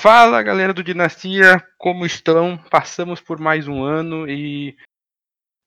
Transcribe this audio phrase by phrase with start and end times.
[0.00, 2.56] Fala galera do Dinastia, como estão?
[2.70, 4.76] Passamos por mais um ano e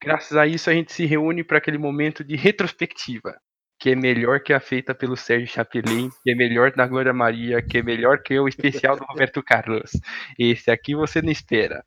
[0.01, 3.37] graças a isso a gente se reúne para aquele momento de retrospectiva,
[3.77, 7.61] que é melhor que a feita pelo Sérgio Chapelin, que é melhor da Glória Maria,
[7.61, 9.91] que é melhor que o especial do Roberto Carlos.
[10.39, 11.83] Esse aqui você não espera.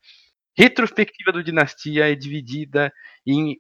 [0.55, 2.93] Retrospectiva do Dinastia é dividida
[3.27, 3.57] em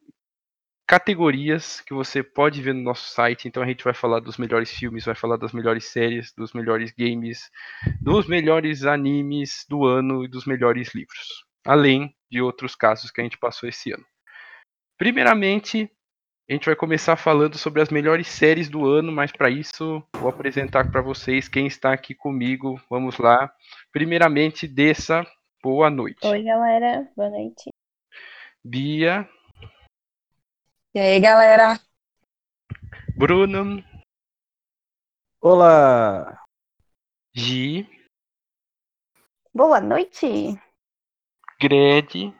[0.87, 3.48] categorias que você pode ver no nosso site.
[3.48, 6.93] Então a gente vai falar dos melhores filmes, vai falar das melhores séries, dos melhores
[6.93, 7.51] games,
[8.01, 13.24] dos melhores animes do ano e dos melhores livros, além de outros casos que a
[13.24, 14.05] gente passou esse ano.
[14.98, 15.91] Primeiramente,
[16.48, 20.29] a gente vai começar falando sobre as melhores séries do ano, mas para isso vou
[20.29, 22.80] apresentar para vocês quem está aqui comigo.
[22.91, 23.51] Vamos lá.
[23.91, 25.27] Primeiramente, Dessa,
[25.62, 26.27] boa noite.
[26.27, 27.71] Oi, galera, boa noite.
[28.62, 29.27] Bia.
[30.97, 31.80] E aí, galera?
[33.16, 33.83] Bruno.
[35.41, 36.41] Olá.
[37.35, 37.85] Gi.
[39.52, 40.57] Boa noite.
[41.61, 42.33] Gred.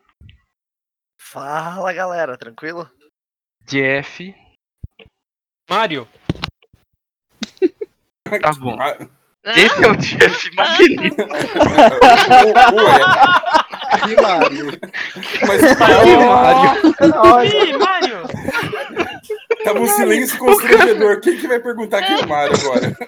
[1.21, 2.89] Fala, galera, tranquilo?
[3.67, 4.33] Jeff.
[5.69, 6.09] Mário.
[8.41, 8.77] Tá bom.
[9.45, 11.27] Esse é o Jeff Magneto.
[14.07, 14.67] Que Mário.
[15.47, 15.61] Mas
[16.03, 17.79] Que Mário.
[17.79, 18.23] Mário!
[19.65, 21.21] Tava um silêncio constrangedor.
[21.21, 22.97] Quem que vai perguntar quem é o Mário agora?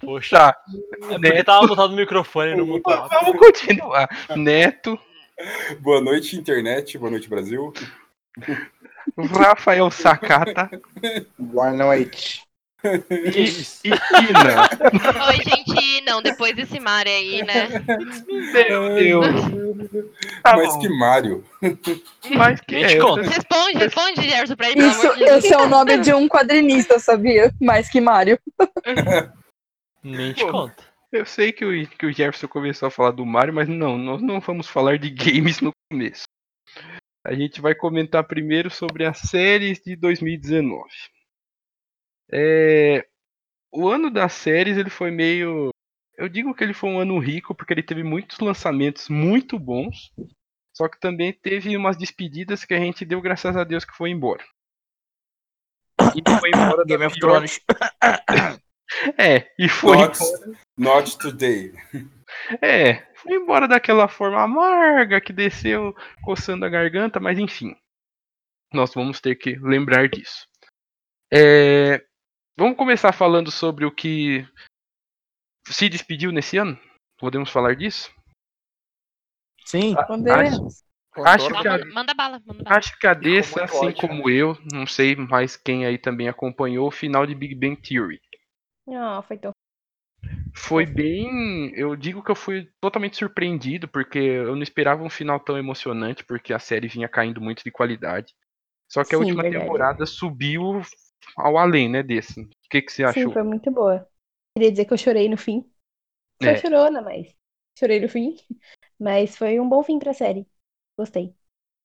[0.00, 0.56] Poxa, Tá.
[1.10, 3.08] é porque tava mutado o microfone no mutado.
[3.10, 4.08] Vamos continuar.
[4.36, 4.98] Neto.
[5.80, 6.96] Boa noite, internet.
[6.98, 7.72] Boa noite, Brasil.
[9.18, 10.70] Rafael Sakata.
[11.38, 12.42] Boa noite.
[13.10, 13.42] E,
[13.84, 14.68] e Ina.
[15.28, 17.68] Oi, gente, não, depois desse Mario aí, né?
[18.52, 19.26] Meu Deus.
[20.42, 20.78] Tá Mas bom.
[20.80, 21.44] que Mário.
[22.36, 23.22] Mas que Gente, é, conta.
[23.22, 27.52] Responde, responde, Gerson, pra ele, Isso, de esse é o nome de um quadrinista, sabia?
[27.60, 28.38] Mais que Mário.
[30.02, 30.82] Nem te conta.
[31.12, 34.22] Eu sei que o, que o Jefferson começou a falar do Mario, mas não, nós
[34.22, 36.22] não vamos falar de games no começo.
[37.26, 40.88] A gente vai comentar primeiro sobre as séries de 2019.
[42.32, 43.06] É,
[43.72, 45.70] o ano das séries ele foi meio.
[46.16, 50.12] Eu digo que ele foi um ano rico porque ele teve muitos lançamentos muito bons.
[50.72, 54.10] Só que também teve umas despedidas que a gente deu graças a Deus que foi
[54.10, 54.44] embora.
[56.14, 57.60] E foi embora da Game of pior- Thrones.
[59.16, 60.18] É, e foi Not,
[60.76, 61.72] not today.
[62.60, 67.76] É, foi embora daquela forma amarga que desceu coçando a garganta, mas enfim.
[68.72, 70.44] Nós vamos ter que lembrar disso.
[71.32, 72.04] É,
[72.60, 74.46] vamos começar falando sobre o que
[75.66, 76.78] se despediu nesse ano?
[77.18, 78.14] Podemos falar disso?
[79.64, 79.94] Sim.
[80.06, 80.84] Podemos.
[81.24, 81.62] Acho Contorno.
[81.62, 82.78] que a, Manda, bala, manda bala.
[82.78, 86.86] acho que a Dessa, assim ódio, como eu, não sei mais quem aí também acompanhou
[86.86, 88.20] o final de Big Bang Theory.
[88.86, 89.52] Não, foi tão.
[90.54, 91.72] Foi bem.
[91.74, 96.24] Eu digo que eu fui totalmente surpreendido, porque eu não esperava um final tão emocionante,
[96.24, 98.34] porque a série vinha caindo muito de qualidade.
[98.86, 99.64] Só que a Sim, última verdade.
[99.64, 100.82] temporada subiu
[101.36, 102.40] ao além, né, desse.
[102.42, 103.24] O que, que você achou?
[103.24, 104.08] Sim, foi muito boa.
[104.56, 105.64] Queria dizer que eu chorei no fim.
[106.42, 106.56] Sou É.
[106.56, 107.34] chorona, mas.
[107.78, 108.36] Chorei no fim.
[108.98, 110.46] Mas foi um bom fim pra série.
[110.98, 111.34] Gostei.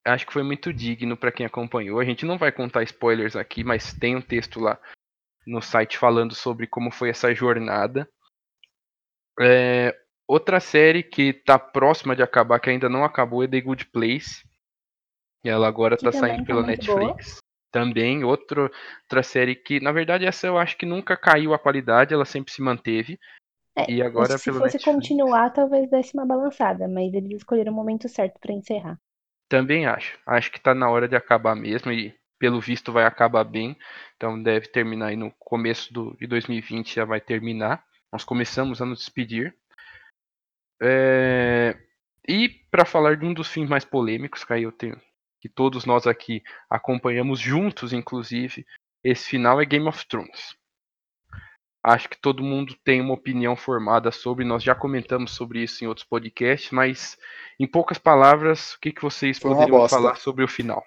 [0.06, 2.00] Acho que foi muito digno pra quem acompanhou.
[2.00, 4.79] A gente não vai contar spoilers aqui, mas tem um texto lá
[5.47, 8.07] no site falando sobre como foi essa jornada.
[9.40, 9.97] É,
[10.28, 14.44] outra série que tá próxima de acabar, que ainda não acabou, é The Good Place.
[15.44, 17.18] E ela agora Que tá saindo tá pela muito boa.
[17.75, 18.72] Também, outro,
[19.03, 22.53] outra série que, na verdade, essa eu acho que nunca caiu a qualidade, ela sempre
[22.53, 23.19] se manteve.
[23.75, 24.96] É, e agora se pelo fosse Netflix.
[24.96, 28.97] continuar, talvez desse uma balançada, mas eles escolheram o momento certo pra encerrar.
[29.50, 30.18] Também acho.
[30.25, 33.75] Acho que tá na hora de acabar mesmo e pelo visto vai acabar bem.
[34.16, 37.84] Então deve terminar aí no começo do, de 2020 já vai terminar.
[38.09, 39.53] Nós começamos a nos despedir.
[40.81, 41.75] É,
[42.25, 44.97] E para falar de um dos fins mais polêmicos, que aí eu tenho
[45.45, 48.66] que todos nós aqui acompanhamos juntos, inclusive,
[49.03, 50.56] esse final é Game of Thrones.
[51.83, 55.88] Acho que todo mundo tem uma opinião formada sobre, nós já comentamos sobre isso em
[55.88, 57.15] outros podcasts, mas
[57.59, 60.83] em poucas palavras, o que, que vocês Foi poderiam falar sobre o final?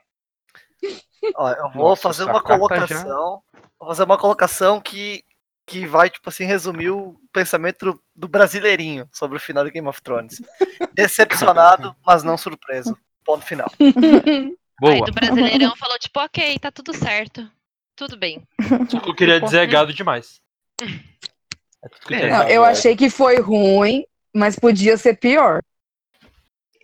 [1.37, 3.40] Ó, eu vou Nossa, fazer uma colocação.
[3.78, 5.22] Vou fazer uma colocação que,
[5.64, 10.02] que vai, tipo assim, resumir o pensamento do brasileirinho sobre o final de Game of
[10.02, 10.43] Thrones.
[10.94, 12.99] Decepcionado, mas não surpreso.
[13.28, 13.70] Ponto final.
[13.78, 15.04] Aí Boa.
[15.06, 17.46] do Brasileirão falou, tipo, ok, tá tudo certo.
[17.94, 18.42] Tudo bem.
[18.58, 20.40] O que eu queria dizer é gado demais.
[20.80, 22.32] É tudo que eu É, tenho.
[22.32, 25.60] Não, eu achei que foi ruim, mas podia ser pior.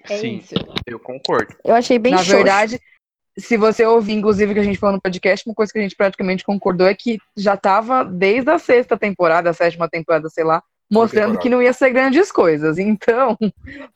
[0.02, 0.52] É Sim, isso.
[0.86, 1.56] eu concordo.
[1.64, 2.32] Eu achei bem Na xoxo.
[2.32, 2.78] verdade,
[3.38, 5.82] se você ouvir, inclusive, o que a gente falou no podcast, uma coisa que a
[5.82, 10.44] gente praticamente concordou é que já tava desde a sexta temporada, a sétima temporada, sei
[10.44, 10.62] lá,
[10.94, 12.78] mostrando que não ia ser grandes coisas.
[12.78, 13.36] Então,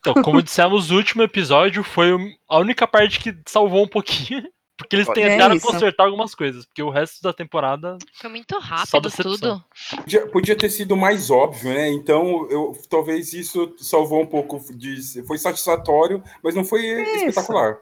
[0.01, 2.11] Então, como dissemos, o último episódio foi
[2.49, 4.43] a única parte que salvou um pouquinho.
[4.79, 5.67] Porque eles É tentaram isso.
[5.67, 6.65] consertar algumas coisas.
[6.65, 7.99] Porque o resto da temporada.
[8.15, 9.65] Foi muito rápido tudo.
[9.97, 11.89] Podia, podia ter sido mais óbvio, né?
[11.89, 15.21] Então, eu, talvez isso salvou um pouco de.
[15.27, 16.85] Foi satisfatório, mas não foi
[17.27, 17.79] espetacular.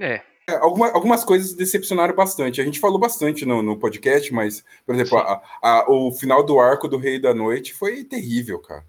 [0.00, 0.22] É.
[0.50, 2.60] É, alguma- algumas coisas decepcionaram bastante.
[2.60, 6.58] A gente falou bastante no, no podcast, mas, por exemplo, a- a- o final do
[6.60, 8.84] arco do Rei da Noite foi terrível, cara.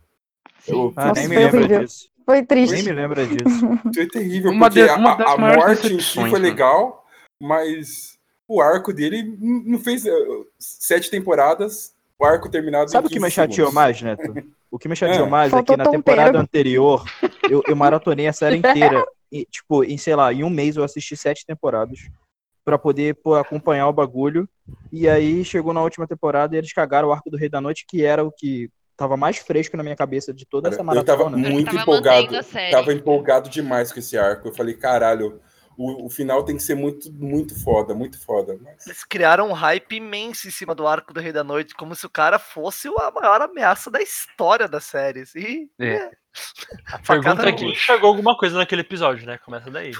[0.67, 1.79] Eu- Ah, nem me horrível.
[1.79, 2.09] disso.
[2.25, 2.83] Foi Nem triste.
[2.83, 3.39] me lembra disso.
[3.95, 6.49] Foi terrível, Uma porque de- uma a- das a, maiores morte em si foi né?
[6.49, 7.03] legal,
[7.41, 8.17] mas
[8.47, 10.11] o arco dele não fez eh,
[10.59, 14.33] sete temporadas, o arco terminado Sabe o que 15 me chateou mais, Neto?
[14.69, 15.29] O que me chateou É.
[15.29, 17.03] mais é Faltou que na temporada anterior
[17.49, 18.57] eu, eu maratonei a série
[18.97, 19.03] inteira.
[19.31, 21.99] E, tipo, em, sei lá, em um mês eu assisti sete temporadas
[22.63, 24.47] pra poder pô, acompanhar o bagulho.
[24.91, 27.85] E aí chegou na última temporada e eles cagaram o arco do Rei da Noite,
[27.87, 31.03] que era o que tava mais fresco na minha cabeça de toda essa Cara, eu
[31.03, 31.49] tava maratona.
[31.49, 32.37] muito tava empolgado.
[32.69, 34.49] Tava empolgado demais com esse arco.
[34.49, 35.41] Eu falei, caralho,
[35.77, 38.57] o, o final tem que ser muito, muito foda, muito foda.
[38.61, 38.85] Mas...
[38.85, 42.05] Eles criaram um hype imenso em cima do arco do Rei da Noite, como se
[42.05, 45.35] o cara fosse a maior ameaça da história das séries.
[45.35, 46.11] E É.
[46.87, 49.37] A Facada pergunta é enxergou alguma coisa naquele episódio, né?
[49.37, 49.91] Começa daí.
[49.91, 49.97] né?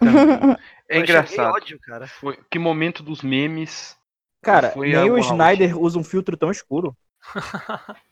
[0.88, 1.54] É eu enxerguei engraçado.
[1.54, 2.06] ódio, cara.
[2.06, 3.96] Foi, que momento dos memes.
[4.40, 5.18] Cara, Foi nem a o.
[5.18, 6.96] Snyder usa um filtro tão escuro.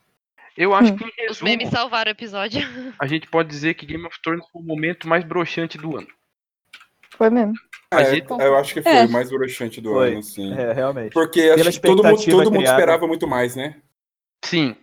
[0.57, 2.61] Eu acho que em Os resumo, memes salvaram o episódio.
[2.97, 6.07] a gente pode dizer que Game of Thrones foi o momento mais broxante do ano.
[7.17, 7.53] Foi mesmo.
[7.91, 9.05] A É, gente- eu acho que foi É.
[9.05, 10.13] o mais broxante do Foi.
[10.13, 10.53] ano, sim.
[10.53, 11.13] É, realmente.
[11.13, 12.77] Porque Pela acho que todo mundo, todo mundo criada.
[12.79, 13.75] esperava muito mais, né?
[14.43, 14.75] Sim,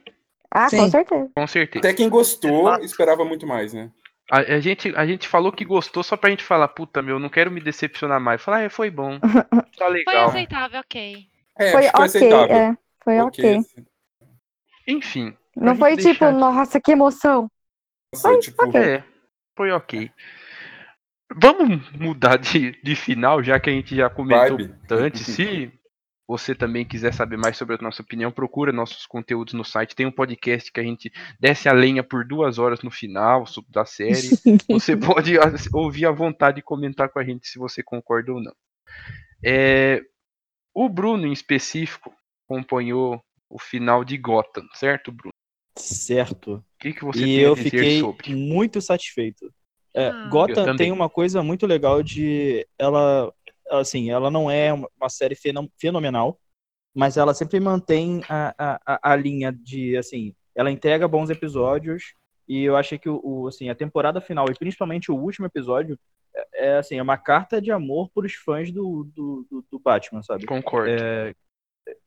[0.54, 0.76] Ah, Sim.
[0.78, 1.30] com certeza.
[1.34, 1.86] com certeza.
[1.86, 2.84] Até quem gostou Exato.
[2.84, 3.90] esperava muito mais, né?
[4.30, 7.28] A, a gente, a gente falou que gostou só pra gente falar, puta meu, não
[7.28, 8.42] quero me decepcionar mais.
[8.42, 9.18] Falar, ah, foi bom.
[9.78, 10.28] Tá Foi legal.
[10.28, 11.26] aceitável, ok.
[11.58, 12.56] É, Foi acho que foi ok, aceitável.
[12.56, 12.76] é.
[13.04, 13.60] Foi ok.
[14.86, 15.32] Enfim.
[15.54, 17.50] pra Não gente foi tipo, deixar- nossa, que emoção.
[18.12, 18.80] Nossa, tipo, ok.
[18.80, 19.04] É,
[19.56, 20.10] foi ok.
[21.36, 24.68] Vamos mudar de, de final, já que a gente já comentou Vibe.
[24.68, 25.18] bastante.
[25.18, 25.72] Se
[26.26, 29.94] você também quiser saber mais sobre a nossa opinião, procura nossos conteúdos no site.
[29.94, 33.84] Tem um podcast que a gente desce a lenha por duas horas no final da
[33.84, 34.30] série.
[34.70, 35.34] Você pode
[35.72, 38.54] ouvir à vontade e comentar com a gente se você concorda ou não.
[39.44, 40.00] É,
[40.74, 42.14] o Bruno, em específico,
[42.48, 45.32] acompanhou o final de Gotham, certo, Bruno?
[45.76, 46.54] Certo.
[46.54, 48.34] O que, que você E tem eu a dizer fiquei sobre?
[48.34, 49.52] muito satisfeito.
[49.94, 50.28] É, Ah.
[50.30, 53.32] Gotham tem uma coisa muito legal de ela,
[53.70, 56.38] assim, ela não é uma série feno- fenomenal,
[56.94, 62.14] mas ela sempre mantém a, a, a- a linha de, assim, ela entrega bons episódios
[62.48, 65.98] e eu achei que o, o, assim, a temporada final e principalmente o último episódio
[66.34, 69.78] é, é, assim, é uma carta de amor para os fãs do, do, do, do
[69.78, 70.46] Batman, sabe?
[70.46, 70.90] Concordo.
[70.90, 71.34] É,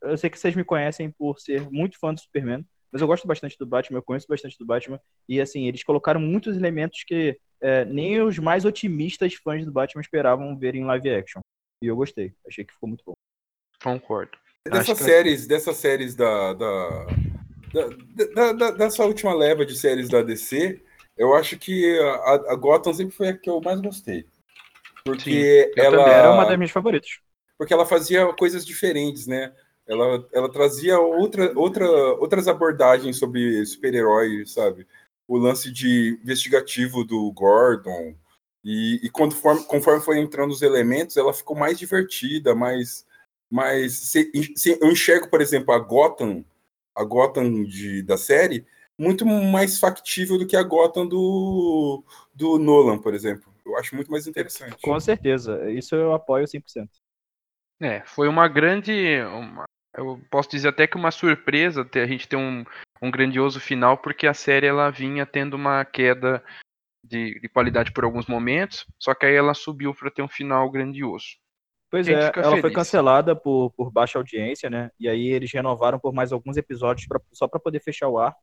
[0.04, 3.28] eu sei que vocês me conhecem por ser muito fã do Superman, mas eu gosto
[3.28, 7.38] bastante do Batman, eu conheço bastante do Batman, e assim, eles colocaram muitos elementos que
[7.62, 11.40] é, nem os mais otimistas fãs do Batman esperavam ver em live action.
[11.84, 13.13] E eu gostei, achei que ficou muito bom.
[13.84, 14.31] Concordo.
[14.66, 17.06] Dessas Acho que- séries, dessas séries da, da,
[17.74, 17.90] da-
[18.34, 20.81] da- da- dessa última leva de séries da DC,
[21.18, 24.25] eu acho que a, a Gotham sempre foi a que eu mais gostei.
[25.04, 26.10] Porque eu ela.
[26.10, 27.19] Era uma das minhas favoritas.
[27.58, 29.54] porque ela fazia coisas diferentes, né?
[29.88, 34.88] Ela, ela trazia outra, outra, outras abordagens sobre super-heróis, sabe?
[35.27, 38.15] O lance de investigativo do Gordon.
[38.63, 43.05] E, e quando for- conforme foi entrando os elementos, ela ficou mais divertida, mais.
[43.50, 46.44] mais se- se- eu enxergo, por exemplo, a Gotham,
[46.96, 48.65] a Gotham de, da série,
[48.98, 52.03] muito mais factível do que a Gotham do,
[52.34, 53.53] do Nolan, por exemplo.
[53.65, 54.77] Eu acho muito mais interessante.
[54.82, 56.89] Com certeza, isso eu apoio 100%.
[57.82, 58.91] É, foi uma grande.
[59.22, 59.65] uma-
[59.98, 62.64] eu posso dizer até que uma surpresa a gente ter um,
[63.02, 66.44] um grandioso final, porque a série ela vinha tendo uma queda
[67.04, 70.70] de, de qualidade por alguns momentos, só que aí ela subiu para ter um final
[70.70, 71.38] grandioso.
[71.90, 72.75] Pois é, ela foi feliz.
[72.75, 74.90] cancelada por, por baixa audiência, né?
[75.00, 78.36] E aí eles renovaram por mais alguns episódios pra, só pra poder fechar o ar.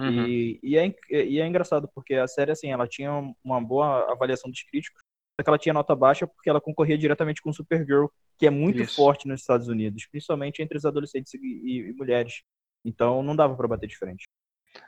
[0.00, 0.26] Uhum.
[0.26, 3.12] E, e, é, e é engraçado, porque a série, assim, ela tinha
[3.44, 5.02] uma boa avaliação dos críticos,
[5.44, 8.06] que ela tinha nota baixa porque ela concorria diretamente com Supergirl,
[8.38, 8.96] que é muito Isso.
[8.96, 12.42] forte nos Estados Unidos, principalmente entre os adolescentes e, e- e mulheres.
[12.84, 14.24] Então não dava pra bater de frente.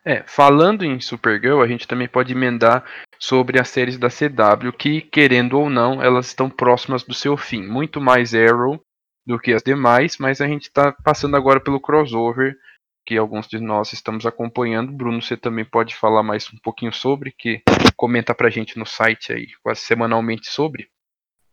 [0.04, 2.84] É, falando em Supergirl, a gente também pode emendar
[3.18, 7.66] sobre as séries da CW, que, querendo ou não, elas estão próximas do seu fim.
[7.66, 8.80] Muito mais Arrow
[9.26, 12.56] do que as demais, mas a gente está passando agora pelo crossover,
[13.08, 14.92] que alguns de nós estamos acompanhando.
[14.92, 17.62] Bruno, você também pode falar mais um pouquinho sobre, que
[17.96, 20.90] comenta pra gente no site aí, quase semanalmente sobre.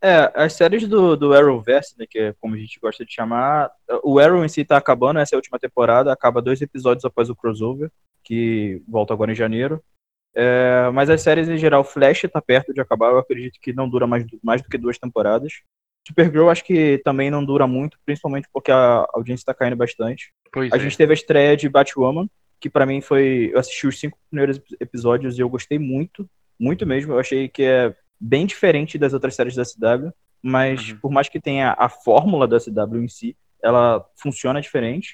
[0.01, 3.71] É, as séries do, do Arrowverse, né, que é como a gente gosta de chamar,
[4.03, 7.29] o Arrow em si tá acabando, essa é a última temporada, acaba dois episódios após
[7.29, 7.89] o crossover,
[8.21, 9.81] que volta agora em janeiro.
[10.35, 13.87] É, mas as séries em geral, Flash tá perto de acabar, eu acredito que não
[13.87, 15.53] dura mais, mais do que duas temporadas.
[16.07, 20.31] Supergirl acho que também não dura muito, principalmente porque a audiência tá caindo bastante.
[20.51, 20.79] Pois A é.
[20.79, 23.49] gente teve a estreia de Batwoman, que pra mim foi.
[23.53, 27.13] Eu assisti os cinco primeiros episódios e eu gostei muito, muito mesmo.
[27.13, 30.97] Eu achei que é bem diferente das outras séries da CW, mas Uhum.
[30.99, 35.13] por mais que tenha a fórmula da CW em si, ela funciona diferente.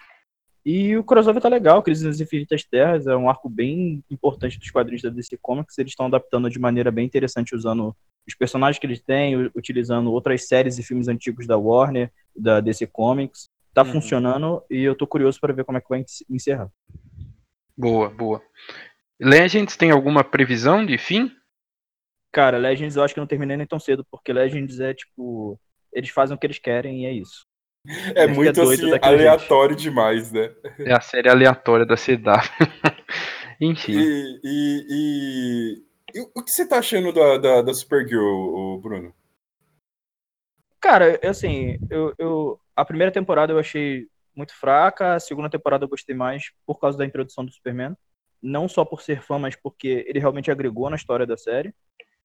[0.63, 4.69] E o crossover tá legal, Crise nas Infinitas Terras é um arco bem importante dos
[4.69, 5.77] quadrinhos da DC Comics.
[5.79, 7.95] Eles estão adaptando de maneira bem interessante, usando
[8.27, 12.87] os personagens que eles têm, utilizando outras séries e filmes antigos da Warner, da DC
[12.87, 13.49] Comics.
[13.73, 13.93] Tá Uhum.
[13.93, 16.69] funcionando e eu tô curioso para ver como é que vai encerrar.
[17.77, 18.41] Boa, boa.
[19.19, 21.31] Legends tem alguma previsão de fim?
[22.33, 25.59] Cara, Legends eu acho que não terminei nem tão cedo, porque Legends é tipo.
[25.93, 27.45] Eles fazem o que eles querem e é isso.
[28.15, 30.53] É Fica muito doido assim, aleatório demais, né?
[30.79, 32.41] É a série aleatória da CW.
[33.59, 33.93] Enfim.
[33.99, 35.83] E, e, e-
[36.13, 39.13] e o que você tá achando da, da, da Supergirl, Bruno?
[40.79, 42.59] Cara, assim, eu, eu.
[42.75, 46.97] A primeira temporada eu achei muito fraca, a segunda temporada eu gostei mais por causa
[46.97, 47.95] da introdução do Superman.
[48.41, 51.73] Não só por ser fã, mas porque ele realmente agregou na história da série.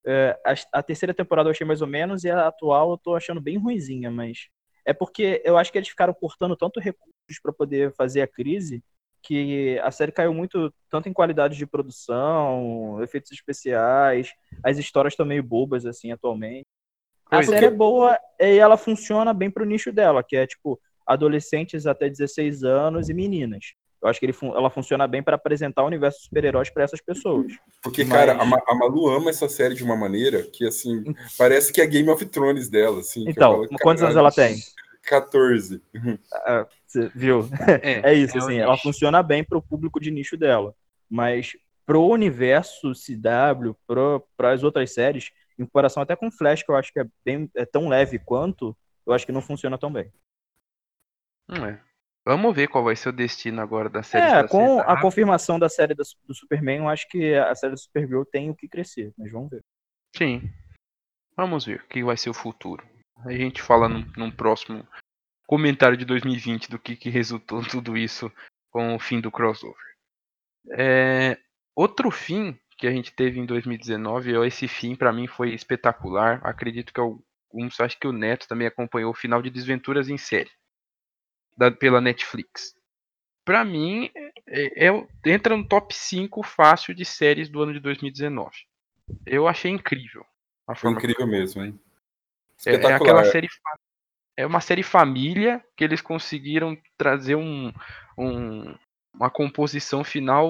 [0.07, 3.14] É, a, a terceira temporada eu achei mais ou menos, e a atual eu tô
[3.14, 4.49] achando bem ruinzinha, mas.
[4.85, 8.83] É porque eu acho que eles ficaram cortando tanto recursos para poder fazer a crise
[9.26, 14.30] que a série caiu muito tanto em qualidade de produção, efeitos especiais,
[14.62, 16.66] as histórias estão meio bobas assim atualmente.
[17.26, 17.52] A Pois é.
[17.52, 22.09] série é boa e ela funciona bem pro nicho dela, que é tipo adolescentes até
[22.09, 23.75] 16 anos e meninas.
[24.02, 26.85] Eu acho que ele fun- ela funciona bem para apresentar o universo de super-heróis para
[26.85, 27.52] essas pessoas.
[27.83, 31.02] Porque, Mas- cara, a, Ma- a Malu ama essa série de uma maneira que, assim,
[31.37, 33.25] parece que é Game of Thrones dela, assim.
[33.25, 34.56] que eu Então, falo, quantos anos "Caralho, ela tem?
[35.02, 35.83] 14.
[36.33, 37.49] Ah, Você viu?
[37.83, 40.75] É, É isso, é o assim, ela funciona bem pro público de nicho dela.
[41.09, 41.52] Mas
[41.85, 43.76] pro universo CW,
[44.37, 47.50] para as outras séries, em comparação até com Flash, que eu acho que é, bem,
[47.55, 48.76] é tão leve quanto,
[49.07, 50.12] eu acho que não funciona tão bem.
[51.49, 51.81] Hum, é.
[52.25, 54.26] Vamos ver qual vai ser o destino agora da série.
[54.26, 57.75] É, da com a confirmação da série do, do Superman, eu acho que a série
[57.75, 59.64] do Supergirl tem o que crescer, mas vamos ver.
[60.16, 60.50] Sim.
[61.37, 62.85] Vamos ver o que vai ser o futuro.
[63.25, 64.85] A gente fala num, num próximo
[65.46, 68.30] comentário de 2020 do que, que resultou tudo isso
[68.70, 69.76] com o fim do crossover.
[70.72, 71.38] É,
[71.74, 76.40] outro fim que a gente teve em 2019, eu- esse fim pra mim foi espetacular.
[76.44, 80.50] Acredito que alguns, acho que o Neto também acompanhou o final de Desventuras em série
[81.56, 82.74] da- pela Netflix.
[83.44, 84.10] Pra mim,
[84.46, 88.56] é- é- entra no top 5 fácil de séries do ano de 2019.
[89.24, 90.26] Eu achei incrível.
[90.66, 91.80] A Foi forma que incrível mesmo, hein?
[92.66, 93.48] é, é aquela série.
[94.37, 97.73] É uma série família que eles conseguiram trazer um,
[98.19, 98.75] um-
[99.14, 100.47] uma composição final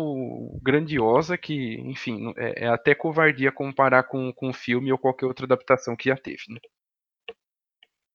[0.61, 5.95] grandiosa que, enfim, é, é até covardia comparar com, com filme ou qualquer outra adaptação
[5.95, 6.43] que já teve.
[6.49, 6.59] Né?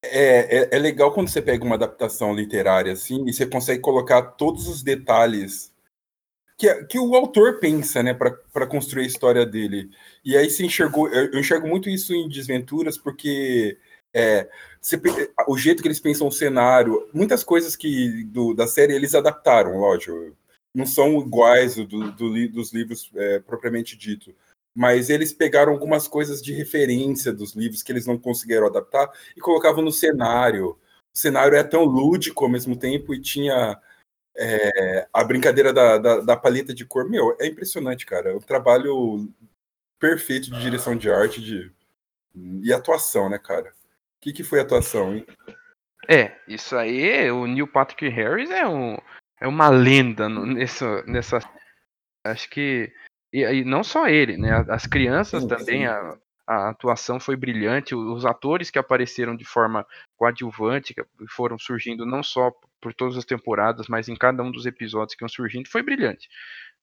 [0.04, 4.22] É, é, é legal quando você pega uma adaptação literária assim e você consegue colocar
[4.24, 5.72] todos os detalhes
[6.58, 9.90] que, que o autor pensa, né, para construir a história dele.
[10.24, 13.78] E aí você enxergou, eu enxergo muito isso em Desventuras, porque
[14.14, 14.50] é,
[15.02, 19.16] pe- o jeito que eles pensam o cenário, muitas coisas que do- da série eles
[19.16, 20.36] adaptaram, lógico.
[20.74, 24.34] Não são iguais do, do dos livros é, propriamente dito.
[24.74, 29.42] Mas eles pegaram algumas coisas de referência dos livros que eles não conseguiram adaptar e
[29.42, 30.78] colocavam no cenário.
[31.14, 33.78] O cenário é tão lúdico ao mesmo tempo e tinha
[34.38, 37.10] é, a brincadeira da, da, da paleta de cor.
[37.10, 38.32] Meu, é impressionante, cara.
[38.32, 39.30] É um trabalho
[40.00, 41.70] perfeito de direção de arte de...
[42.64, 43.74] e atuação, né, cara?
[44.22, 45.26] O que, que foi a atuação, hein?
[46.08, 48.96] É, isso aí, o Neil Patrick Harris é, um,
[49.40, 51.40] é uma lenda nessa, nessa.
[52.24, 52.94] Acho que.
[53.34, 54.64] E, e não só ele, né?
[54.70, 55.86] As crianças Sim, também, sim.
[55.86, 57.96] a, a atuação foi brilhante.
[57.96, 63.26] Os atores que apareceram de forma coadjuvante, que foram surgindo não só por todas as
[63.26, 66.30] temporadas, mas em cada um dos episódios que iam surgindo, foi brilhante.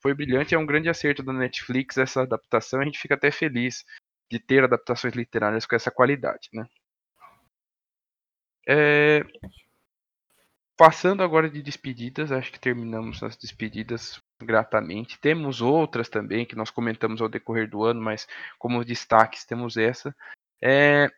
[0.00, 2.80] Foi brilhante, é um grande acerto da Netflix essa adaptação.
[2.80, 3.85] A gente fica até feliz
[4.28, 6.66] de ter adaptações literárias com essa qualidade, né?
[8.68, 9.25] É,
[10.78, 15.18] Passando agora de despedidas, acho que terminamos as despedidas gratamente.
[15.18, 18.28] Temos outras também que nós comentamos ao decorrer do ano, mas
[18.60, 20.14] como destaques temos essa.
[20.62, 21.10] É,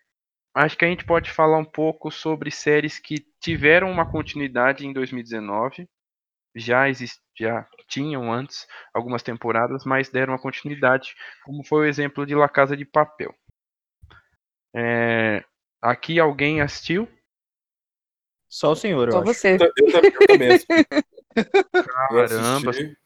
[0.54, 4.94] acho que a gente pode falar um pouco sobre séries que tiveram uma continuidade em
[4.94, 5.86] 2019.
[6.56, 11.14] Já, exist, já tinham antes algumas temporadas, mas deram uma continuidade,
[11.44, 13.34] como foi o exemplo de La Casa de Papel.
[14.74, 15.44] É,
[15.82, 17.08] Aqui alguém assistiu?
[18.50, 19.26] Só o senhor, eu Só acho.
[19.26, 19.56] você.
[19.56, 20.26] Eu, acho.
[20.26, 20.58] também.
[21.36, 22.70] Eu Caramba.
[22.70, 22.98] assisti.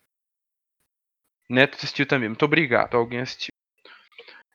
[1.51, 2.31] Neto assistiu também.
[2.31, 2.95] Muito obrigado.
[2.97, 3.53] Alguém assistiu.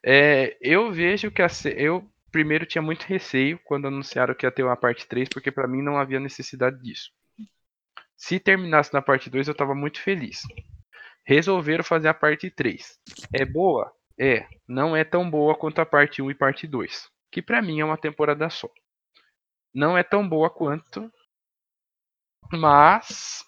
[0.03, 4.63] É, eu vejo que a, eu primeiro tinha muito receio quando anunciaram que ia ter
[4.63, 7.11] uma parte 3, porque pra mim não havia necessidade disso.
[8.17, 10.41] Se terminasse na parte 2, eu tava muito feliz.
[11.23, 12.99] Resolveram fazer a parte 3.
[13.31, 13.93] É boa?
[14.19, 14.47] É.
[14.67, 17.85] Não é tão boa quanto a parte 1 e parte 2, que pra mim é
[17.85, 18.67] uma temporada só.
[19.73, 21.11] Não é tão boa quanto,
[22.51, 23.45] mas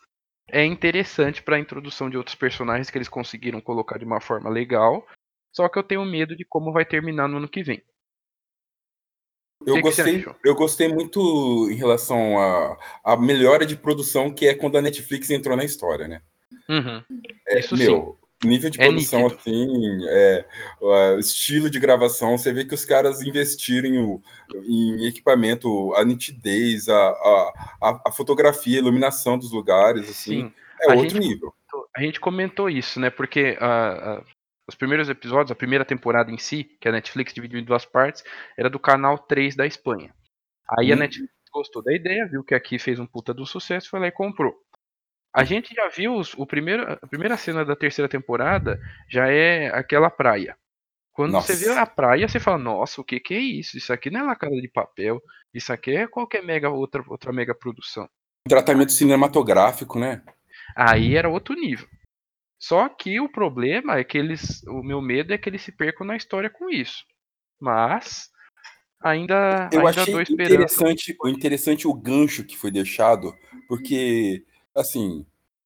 [0.47, 4.49] é interessante para a introdução de outros personagens que eles conseguiram colocar de uma forma
[4.49, 5.05] legal.
[5.53, 7.83] Só que eu tenho medo de como vai terminar no ano que vem.
[9.65, 14.55] Eu que gostei, eu gostei muito em relação à à melhora de produção que é
[14.55, 16.21] quando a Netflix entrou na história, né?
[16.67, 17.03] Uhum.
[17.47, 19.39] É, Isso meu, nível de É produção nítido.
[19.39, 20.45] assim, é,
[20.79, 24.21] o estilo de gravação, você vê que os caras investiram
[24.65, 30.53] em, em equipamento, a nitidez, a, a, a- fotografia, a iluminação dos lugares, assim, Sim.
[30.81, 31.53] é A outro nível.
[31.95, 33.09] A gente comentou isso, né?
[33.09, 34.23] Porque ah, ah,
[34.67, 38.23] os primeiros episódios, a primeira temporada em si, que a Netflix dividiu em duas partes,
[38.57, 40.13] era do canal 3 da Espanha.
[40.77, 40.99] Aí a Hum.
[40.99, 44.11] Netflix gostou da ideia, viu que aqui fez um puta um sucesso, foi lá e
[44.11, 44.55] comprou.
[45.33, 49.67] A gente já viu os- o primeiro, a primeira cena da terceira temporada, já é
[49.67, 50.57] aquela praia.
[51.13, 51.81] Quando você vê Nossa.
[51.81, 53.77] a praia, você fala, nossa, o que que é isso?
[53.77, 55.21] Isso aqui não é La Casa de Papel,
[55.53, 58.09] isso aqui é qualquer mega, outra, outra mega produção.
[58.47, 60.21] Tratamento cinematográfico, né?
[60.75, 61.87] Aí era outro nível.
[62.57, 64.63] Só que o problema é que eles.
[64.67, 67.03] O meu medo é que eles se percam na história com isso.
[67.59, 68.29] Mas
[69.01, 73.35] ainda, Eu ainda achei interessante, o interessante o gancho que foi deixado,
[73.67, 75.25] porque, assim,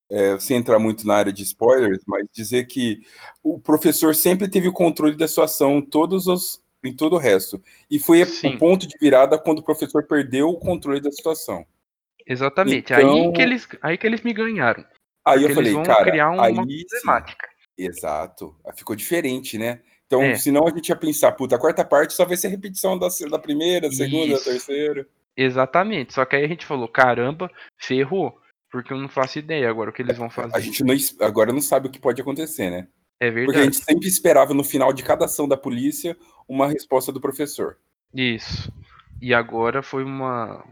[0.09, 3.01] é, sem entrar muito na área de spoilers, mas dizer que
[3.43, 7.61] o professor sempre teve o controle da situação em todos os, em todo o resto.
[7.89, 8.55] E foi Sim.
[8.55, 11.65] o ponto de virada quando o professor perdeu o controle da situação.
[12.27, 12.91] Exatamente.
[12.93, 14.83] Então- Aí, que eles, aí que eles me ganharam.
[15.23, 17.47] Aí eu falei, cara, criar uma aí sim, problemática.
[17.75, 19.81] exato, ficou diferente, né?
[20.05, 20.35] Então, É.
[20.35, 23.39] senão a gente ia pensar, puta, a quarta parte só vai ser repetição da, da
[23.39, 24.43] primeira, da segunda, da Isso.
[24.45, 25.07] terceira.
[25.35, 26.13] Exatamente.
[26.13, 28.39] Só que aí a gente falou, caramba, ferrou.
[28.75, 30.53] Porque eu não faço ideia agora o que eles vão fazer.
[30.53, 32.89] A gente não, agora não sabe o que pode acontecer, né?
[33.21, 33.63] É Porque a verdade.
[33.63, 37.77] gente sempre esperava no final de cada ação da polícia uma resposta do professor.
[38.13, 38.69] Isso.
[39.21, 40.67] E agora foi uma.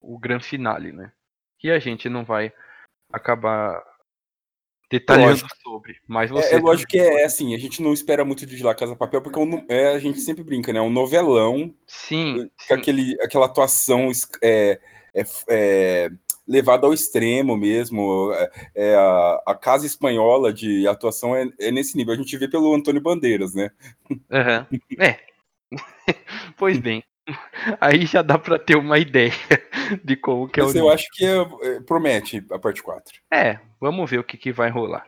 [0.00, 1.12] O grande finale, né?
[1.56, 2.52] Que a gente não vai
[3.12, 3.80] acabar
[4.90, 5.50] detalhando Lógico.
[5.62, 6.00] sobre.
[6.08, 6.52] Mas você.
[6.52, 9.22] É, é lógico que é assim, a gente não espera muito de La Casa Papel,
[9.22, 10.80] porque é um é, a gente sempre brinca, né?
[10.80, 12.74] É um novelão, Sim, com sim.
[12.74, 14.10] aquele, aquela atuação
[14.42, 14.80] é,
[15.48, 16.10] é,
[16.46, 18.32] levada ao extremo mesmo.
[18.34, 22.14] É, é a, a casa espanhola de atuação é, é nesse nível.
[22.14, 23.70] A gente vê pelo Antônio Bandeiras, né?
[24.30, 24.66] Aham.
[24.98, 25.18] É.
[26.56, 27.02] pois bem.
[27.80, 29.32] Aí já dá pra ter uma ideia
[30.04, 33.18] de como que é o Mas eu acho que é- é, promete a parte 4.
[33.32, 35.06] É, vamos ver o que, que vai rolar.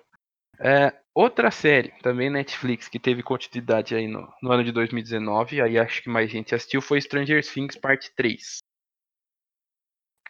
[0.58, 5.78] É, outra série, também Netflix, que teve continuidade aí no, no ano de 2019, aí
[5.78, 8.58] acho que mais gente assistiu, foi Stranger Things Parte 3.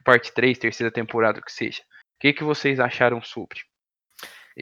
[0.06, 1.82] Parte 3, terceira temporada, o que seja.
[1.82, 3.58] O que, que vocês acharam sobre?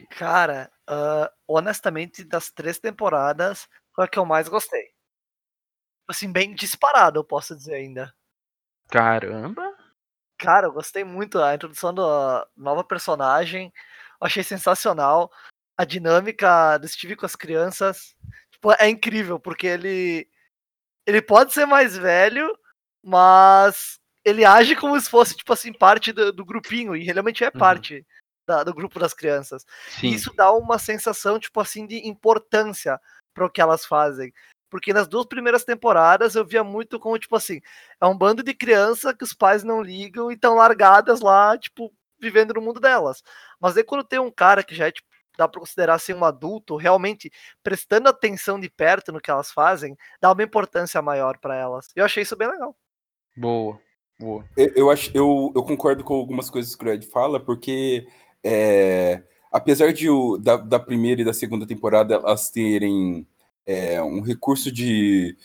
[0.09, 4.89] Cara, ah, honestamente, das três temporadas, foi a que eu mais gostei.
[6.07, 8.11] Assim, bem disparado, eu posso dizer ainda.
[8.89, 9.71] Caramba!
[10.35, 13.71] Cara, eu gostei muito da introdução da nova personagem.
[14.19, 15.31] Achei sensacional.
[15.77, 18.15] A dinâmica do Steve com as crianças.
[18.51, 20.27] Tipo, é incrível, porque ele.
[21.05, 22.51] Ele pode ser mais velho,
[23.03, 26.95] mas ele age como se fosse, tipo assim, parte do, do grupinho.
[26.95, 27.59] E realmente é Uhum.
[27.59, 28.05] parte
[28.47, 29.63] da- do grupo das crianças.
[29.87, 32.99] Sim, E isso dá uma sensação, tipo assim, de importância
[33.33, 34.33] para o que elas fazem.
[34.69, 37.61] Porque nas duas primeiras temporadas eu via muito como, tipo assim,
[38.01, 41.93] é um bando de criança que os pais não ligam e estão largadas lá, tipo,
[42.19, 43.21] vivendo no mundo delas.
[43.59, 45.07] Mas aí quando tem um cara que já é, tipo,
[45.37, 47.31] dá pra considerar assim um adulto, realmente
[47.63, 51.87] prestando atenção de perto no que elas fazem, dá uma importância maior para elas.
[51.95, 52.75] Eu achei isso bem legal.
[53.35, 53.79] boa,
[54.19, 54.43] Eu,
[54.75, 58.07] eu, acho, eu, eu concordo com algumas coisas que o Ed fala, porque
[58.43, 63.27] é, apesar de o, da, da primeira e da segunda temporada elas terem
[63.65, 65.35] é, um recurso de.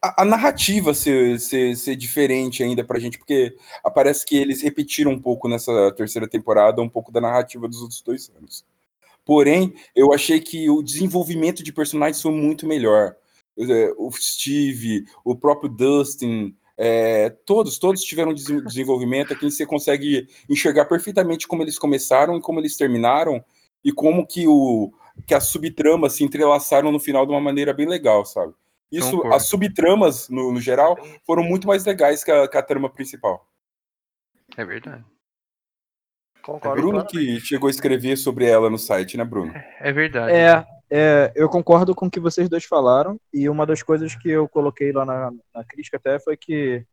[0.00, 3.56] A, a narrativa ser, ser, ser diferente ainda pra gente, porque
[3.94, 8.02] parece que eles repetiram um pouco nessa terceira temporada, um pouco da narrativa dos outros
[8.02, 8.64] dois anos.
[9.24, 13.14] Porém, eu achei que o desenvolvimento de personagens foi muito melhor.
[13.96, 20.86] O Steve, o próprio Dustin, é, todos, todos tiveram des- desenvolvimento aqui você consegue enxergar
[20.86, 23.44] perfeitamente como eles começaram e como eles terminaram
[23.84, 24.92] e como que o
[25.26, 28.52] que as subtramas se entrelaçaram no final de uma maneira bem legal, sabe?
[28.90, 29.36] Isso, Concordo.
[29.36, 33.46] as subtramas, no, no geral, foram muito mais legais que a, que a trama principal.
[34.56, 35.04] É verdade.
[36.36, 36.80] É Concordo.
[36.82, 37.40] Bruno plenamente.
[37.40, 39.52] que chegou a escrever sobre ela no site, né, Bruno?
[39.80, 40.34] É verdade.
[40.34, 44.28] É, é, eu concordo com o que vocês dois falaram, e uma das coisas que
[44.28, 46.84] eu coloquei lá na, na crítica até foi que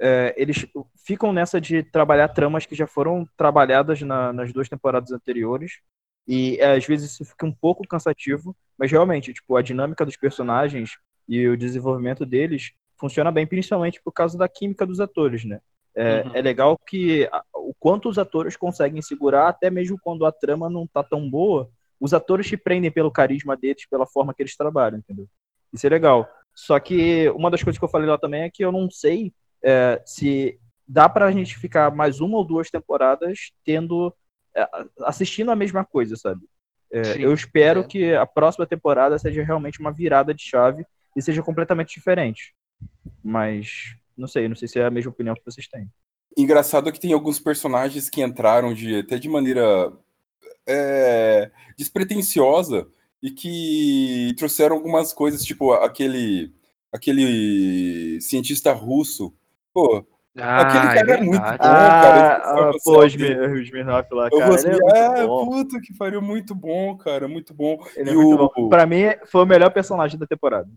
[0.00, 0.66] é, eles
[1.06, 5.80] ficam nessa de trabalhar tramas que já foram trabalhadas na- nas duas temporadas anteriores,
[6.26, 10.16] e é, às vezes isso fica um pouco cansativo, mas realmente, tipo, a dinâmica dos
[10.16, 15.60] personagens e o desenvolvimento deles funciona bem, principalmente por causa da química dos atores, né?
[15.94, 16.30] É, Uhum.
[16.36, 20.86] é legal que o quanto os atores conseguem segurar, até mesmo quando a trama não
[20.86, 21.70] tá tão boa,
[22.02, 25.28] os atores te prendem pelo carisma deles, pela forma que eles trabalham, entendeu?
[25.72, 26.28] Isso é legal.
[26.52, 29.32] Só que uma das coisas que eu falei lá também é que eu não sei
[29.62, 34.12] é, se dá pra gente ficar mais uma ou duas temporadas tendo
[34.52, 34.68] é,
[35.02, 36.40] assistindo a mesma coisa, sabe?
[36.90, 37.20] É, Sim.
[37.20, 37.84] eu espero É.
[37.84, 40.84] que a próxima temporada seja realmente uma virada de chave
[41.16, 42.52] e seja completamente diferente.
[43.22, 45.88] Mas não sei, não sei se é a mesma opinião que vocês têm.
[46.36, 49.92] Engraçado é que tem alguns personagens que entraram de, até de maneira
[50.66, 52.86] é, despretensiosa
[53.22, 56.52] e que trouxeram algumas coisas, tipo aquele,
[56.92, 59.32] aquele cientista russo.
[59.72, 60.04] Pô,
[60.38, 61.58] Ah, Aquele cara é muito verdade.
[61.58, 62.00] bom.
[62.00, 64.14] cara, Ah, foi ah, o pô, o Smirnoff.
[64.14, 67.76] Lá, eu cara, ele é muito puta que pariu, muito bom, cara, muito bom.
[67.94, 68.68] Ele é E muito o- bom.
[68.70, 70.68] Pra mim, foi o melhor personagem da temporada.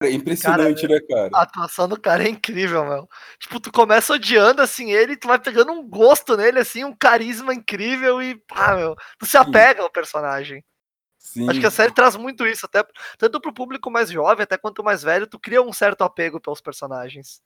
[0.00, 1.28] É impressionante, né, cara?
[1.34, 3.08] A atuação do cara é incrível, meu.
[3.40, 7.52] Tipo, tu começa odiando, assim, ele, tu vai pegando um gosto nele, assim, um carisma
[7.52, 10.64] incrível e, pá, meu, tu se apega ao personagem.
[11.18, 11.50] Sim.
[11.50, 12.84] Acho que a série traz muito isso, até
[13.18, 16.60] tanto pro público mais jovem, até quanto mais velho, tu cria um certo apego pelos
[16.60, 17.42] personagens.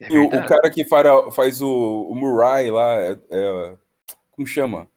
[0.00, 3.76] É E o, o cara que fara- faz o, o Murray lá, é, é-
[4.32, 4.88] como chama?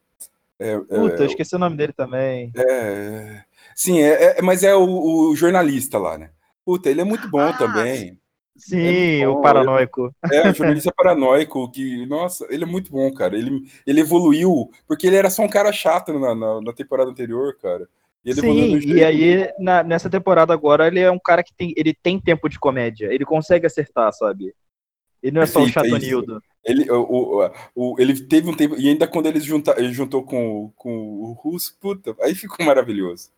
[0.58, 2.52] É, é- Puta, eu esqueci o nome dele também.
[2.56, 6.30] é- sim, é, é- mas é o, o jornalista lá, né?
[6.64, 8.18] Puta, ele é muito bom Ah, também.
[8.56, 10.14] Sim, bom, o paranoico.
[10.30, 13.36] É, um jornalista paranoico que, nossa, ele é muito bom, cara.
[13.36, 17.56] Ele, ele evoluiu, porque ele era só um cara chato na, na, na temporada anterior,
[17.56, 17.88] cara.
[18.24, 21.54] E ele evoluiu Sim, e aí na- nessa temporada agora ele é um cara que
[21.54, 23.12] tem, ele tem tempo de comédia.
[23.12, 24.54] Ele consegue acertar, sabe?
[25.22, 26.42] Ele não é só o Perfeito, é chatonildo.
[26.62, 30.22] Ele, o, o- o- ele teve um tempo, e ainda quando ele, junta, ele juntou
[30.22, 33.30] com, o- com o Russo, puta, aí ficou maravilhoso.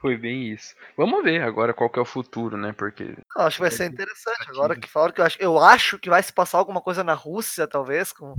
[0.00, 0.74] Foi bem isso.
[0.96, 2.72] Vamos ver agora qual que é o futuro, né?
[2.72, 4.48] Porque Eu acho que vai ser interessante.
[4.50, 7.14] Agora que falaram que eu acho, eu acho que vai se passar alguma coisa na
[7.14, 8.34] Rússia, talvez, com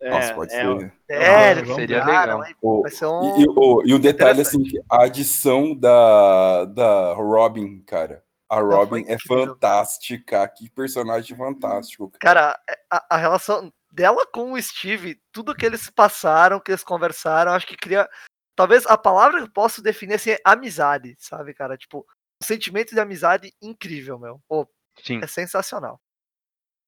[0.00, 0.76] Nossa, pode é, ser.
[0.78, 0.92] ver.
[1.08, 2.38] cara, Seria legal.
[2.38, 3.40] vai- ser um.
[3.40, 8.22] E, o, e o detalhe, assim, a adição da, da Robin, cara.
[8.48, 10.46] A Robin é fantástica.
[10.48, 12.12] Que personagem fantástico.
[12.20, 12.40] Cara.
[12.52, 16.84] Cara, é, a, a relação dela com o Steve, tudo que eles passaram, que eles
[16.84, 18.08] conversaram, acho que cria.
[18.56, 21.76] Talvez a palavra que eu posso definir assim é amizade, sabe, cara?
[21.76, 22.06] Tipo,
[22.42, 24.40] um sentimento de amizade incrível, meu.
[24.48, 24.68] Pô,
[25.02, 26.00] sim, é sensacional.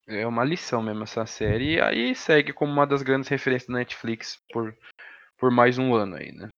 [0.07, 1.75] é uma lição mesmo essa série.
[1.75, 4.77] E aí segue como uma das grandes referências da Netflix por,
[5.37, 6.49] por mais um ano aí, né?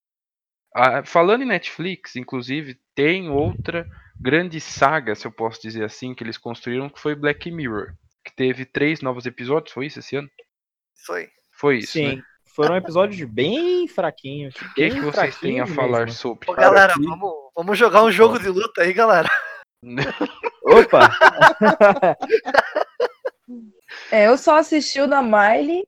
[0.75, 3.89] Ah, falando em Netflix, inclusive, tem outra
[4.21, 7.95] grande saga, se eu posso dizer assim, que eles construíram, que foi Black Mirror.
[8.25, 10.29] Que teve três novos episódios, foi isso esse ano?
[11.11, 11.31] Aí.
[11.53, 12.23] Foi isso, Sim, né?
[12.59, 14.53] Foram episódios bem fraquinhos.
[14.57, 16.51] O que, que vocês têm a falar sobre?
[16.51, 19.29] Ô, galera, vamos, vamos jogar um jogo de luta aí, galera.
[20.65, 21.09] Opa!
[24.11, 25.87] É, eu só assisti o da Miley,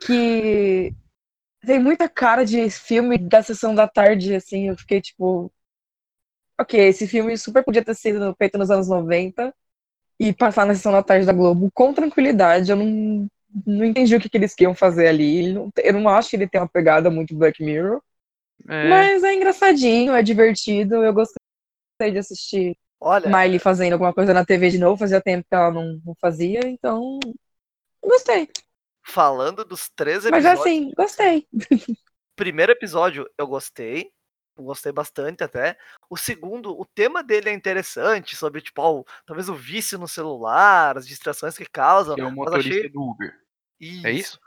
[0.00, 0.94] que
[1.60, 5.52] tem muita cara de filme da sessão da tarde, assim, eu fiquei tipo.
[6.58, 9.54] Ok, esse filme super podia ter sido feito nos anos 90
[10.18, 12.70] e passar na sessão da tarde da Globo com tranquilidade.
[12.70, 13.28] Eu não,
[13.66, 15.52] não entendi o que, que eles queriam fazer ali.
[15.52, 18.00] Não Eu não acho que ele tem uma pegada muito Black Mirror,
[18.68, 20.96] É, mas é engraçadinho, é divertido.
[20.96, 21.36] Eu gostei
[22.12, 25.70] de assistir Olha, Miley fazendo alguma coisa na TV de novo, fazia tempo que ela
[25.70, 27.18] não, não fazia, então.
[28.02, 28.48] Gostei.
[29.04, 30.60] falando dos três Mas episódios.
[30.60, 31.46] assim, gostei.
[32.36, 34.10] primeiro episódio eu gostei.
[34.62, 35.78] Gostei bastante até.
[36.10, 40.96] O segundo, o tema dele é interessante, sobre, tipo, ó, talvez o vício no celular,
[40.98, 42.14] as distrações que causam.
[42.14, 43.34] que é o motorista achei- do Uber.
[43.80, 44.40] Isso, É isso?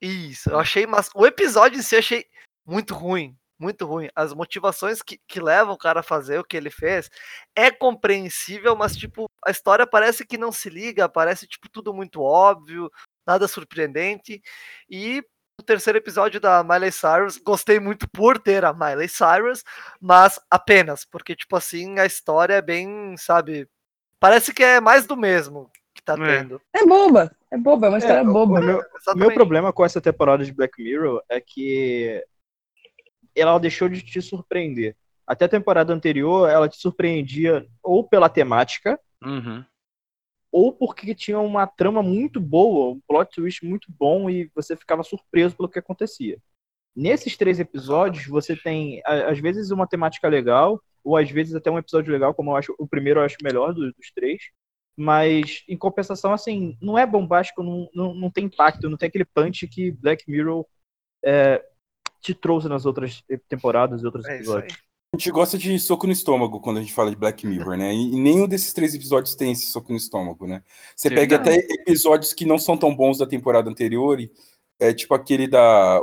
[0.00, 2.26] Isso, eu achei, mas o episódio em si eu achei
[2.66, 4.08] muito ruim, muito ruim.
[4.16, 7.08] As motivações que, que levam o cara a fazer o que ele fez
[7.54, 12.20] é compreensível, mas tipo, a história parece que não se liga, parece tipo tudo muito
[12.20, 12.90] óbvio,
[13.24, 14.42] nada surpreendente.
[14.90, 15.22] E
[15.62, 19.64] o terceiro episódio da Miley Cyrus, gostei muito por ter a Miley Cyrus,
[20.00, 23.68] mas apenas, porque tipo assim, a história é bem, sabe,
[24.20, 26.16] parece que é mais do mesmo que tá É.
[26.42, 26.60] tendo.
[26.74, 27.30] É boba.
[27.50, 28.60] É boba, é uma história É, boba.
[28.60, 28.82] o meu,
[29.14, 32.22] O meu problema com essa temporada de Black Mirror é que
[33.36, 34.96] ela deixou de te surpreender.
[35.24, 39.64] até a temporada anterior, ela te surpreendia ou pela temática, Uhum.
[40.52, 45.02] Ou porque tinha uma trama muito boa, um plot twist muito bom e você ficava
[45.02, 46.38] surpreso pelo que acontecia.
[46.94, 51.78] Nesses três episódios, você tem, às vezes, uma temática legal, ou às vezes até um
[51.78, 54.42] episódio legal, como eu acho, o primeiro eu acho melhor dos, dos três,
[54.94, 59.24] mas em compensação, assim, não é bombástico, não, não, não tem impacto, não tem aquele
[59.24, 60.66] punch que Black Mirror
[61.24, 61.64] é,
[62.20, 64.76] te trouxe nas outras temporadas e outros É episódios.
[65.14, 67.92] A gente gosta de soco no estômago quando a gente fala de Black Mirror, né?
[67.92, 70.62] E, nenhum desses três episódios tem esse soco no estômago, né?
[70.96, 71.42] Você Sim, pega não.
[71.42, 74.32] até episódios que não são tão bons da temporada anterior, e
[74.80, 76.00] é tipo aquele da,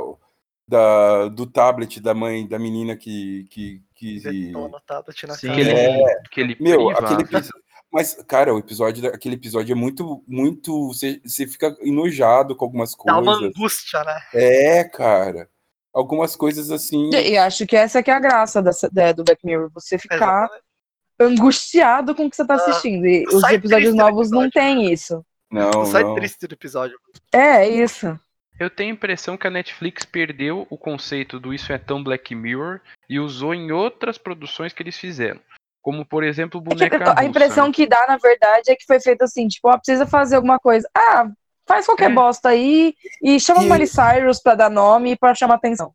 [0.68, 5.48] da do tablet da mãe da menina que que, que o tablet na Sim.
[5.48, 5.60] cara.
[5.60, 6.12] É.
[6.24, 7.48] aquele meu, priva- aquele
[7.92, 12.94] mas cara, o episódio aquele episódio é muito muito você, você fica enojado com algumas
[13.04, 13.56] Dá uma coisas.
[13.58, 14.20] angústia, né?
[14.32, 15.48] É, cara.
[15.92, 17.10] Algumas coisas assim.
[17.12, 20.16] E, acho que essa que é a graça dessa, da- do Black Mirror, você ficar
[20.16, 20.62] Exatamente.
[21.20, 23.06] angustiado com o que você tá Ah, assistindo.
[23.06, 24.52] E os episódios novos não episódio.
[24.52, 25.24] tem isso.
[25.50, 26.14] Não, Sai não.
[26.14, 26.96] triste do episódio.
[27.32, 28.18] É, isso.
[28.58, 32.34] Eu tenho a impressão que a Netflix perdeu o conceito do Isso é tão Black
[32.34, 35.40] Mirror e usou em outras produções que eles fizeram.
[35.82, 37.14] Como, por exemplo, É que Boneca Russa.
[37.20, 40.36] a impressão que dá, na verdade, é que foi feito assim, tipo, ó, precisa fazer
[40.36, 40.86] alguma coisa.
[40.94, 41.26] Ah,
[41.70, 42.14] faz qualquer É.
[42.14, 45.94] bosta aí e chama E- Miley Cyrus pra dar nome e pra chamar atenção.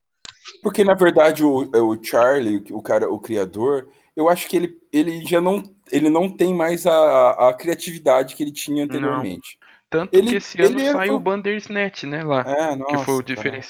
[0.64, 5.26] Porque, na verdade, o, o Charlie, o cara, o criador, eu acho que ele, ele
[5.26, 5.62] já não,
[5.92, 9.58] ele não tem mais a, a criatividade que ele tinha anteriormente.
[9.90, 12.42] Tanto ele- que esse ele ano é- saiu o Bandersnatch, né, lá.
[12.48, 13.62] É, nossa, que foi o cara.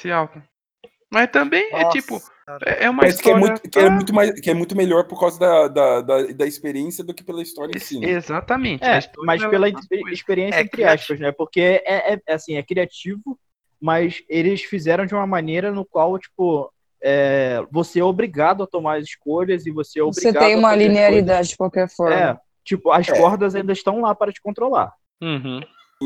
[1.16, 2.60] Mas também é Nossa, tipo, cara.
[2.66, 3.48] é é uma Parece que é, história.
[3.54, 6.46] muito, que, é muito mais, que é muito melhor por causa da, da, da, da
[6.46, 7.98] experiência do que pela história em si.
[8.00, 8.10] né?
[8.10, 8.84] Exatamente.
[8.84, 9.70] a É, história mas ela pela
[10.12, 11.32] experiência, É entre aspas, né?
[11.32, 13.40] Porque é, é- é, assim, é criativo,
[13.82, 16.70] mas eles fizeram de uma maneira no qual, tipo,
[17.02, 20.58] é, você é obrigado a tomar as escolhas e você é Você obrigado tem a
[20.58, 22.14] uma linearidade de qualquer forma.
[22.16, 23.18] É, tipo, as É.
[23.18, 24.92] cordas ainda estão lá para te controlar.
[25.22, 25.62] Uhum.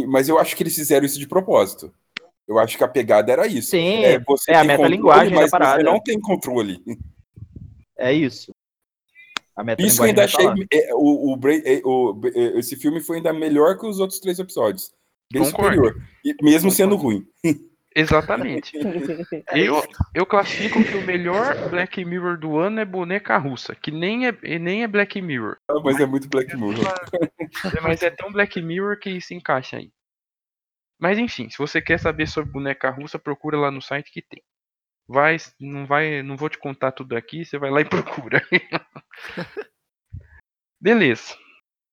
[0.07, 1.91] Mas eu acho que eles fizeram isso de propósito.
[2.49, 3.69] Eu acho que a pegada era isso.
[3.69, 5.77] Sim, É, você é a metalinguagem controle, da mas parada.
[5.77, 6.81] você não tem controle.
[7.97, 8.51] é isso.
[9.55, 10.45] A meta Isso eu ainda achei.
[10.73, 14.39] é, o, o, é, o- é, esse filme foi ainda melhor que os outros três
[14.39, 14.91] episódios.
[15.31, 15.75] Bem Concordo.
[15.75, 16.01] superior.
[16.25, 17.23] E mesmo sendo ruim.
[17.95, 18.77] Exatamente.
[19.53, 19.83] Eu,
[20.15, 24.59] eu classifico que o melhor Black Mirror do ano é Boneca Russa, que nem é,
[24.59, 25.57] nem é Black Mirror.
[25.67, 26.85] Ah, Mas é muito Black Mirror.
[27.83, 29.91] Mas é tão Black Mirror que se encaixa aí.
[30.99, 34.43] Mas enfim, se você quer saber sobre Boneca Russa, procura lá no site que tem.
[35.07, 38.45] Vai, não vai, não vou te contar tudo aqui, você vai lá e procura.
[40.79, 41.35] Beleza.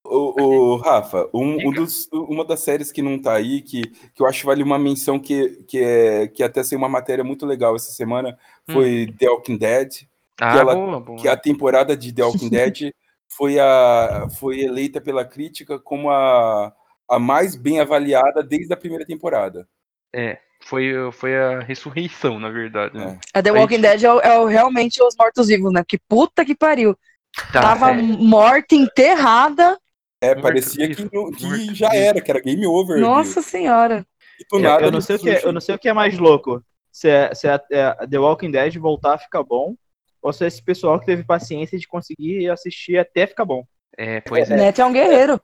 [0.04, 3.82] O, o Rafa, um, um dos- uma das séries que não tá aí, que,
[4.14, 7.24] que eu acho que vale uma menção que, que, é, que até saiu uma matéria
[7.24, 8.38] muito legal essa semana,
[8.70, 10.06] foi The Walking Dead.
[10.40, 11.18] Ah, ela- boa, boa.
[11.20, 12.92] que a temporada de The Walking Dead
[13.28, 16.72] foi, a, foi eleita pela crítica como a,
[17.10, 19.66] a mais bem avaliada desde a primeira temporada.
[20.14, 22.96] É, foi, foi a ressurreição, na verdade.
[22.96, 23.18] Né?
[23.34, 25.82] A The Walking Dead é, o- é realmente os mortos-vivos, né?
[25.86, 26.96] Que puta que pariu.
[27.52, 27.94] Tá, Tava é.
[28.02, 29.78] morta, enterrada.
[30.22, 31.38] É, Morto parecia que, que morto
[31.74, 32.02] já vivo.
[32.02, 32.98] era, que era game over.
[32.98, 34.06] Nossa senhora.
[34.40, 35.88] E do Eu, nada eu não sei o que, é- eu não sei o que
[35.88, 36.62] é mais louco.
[36.90, 39.74] Se, é, se é, é, The Walking Dead voltar a ficar bom,
[40.22, 43.64] ou se é esse pessoal que teve paciência de conseguir assistir até ficar bom.
[43.98, 44.56] É, pois é.
[44.56, 45.40] Neto é um guerreiro.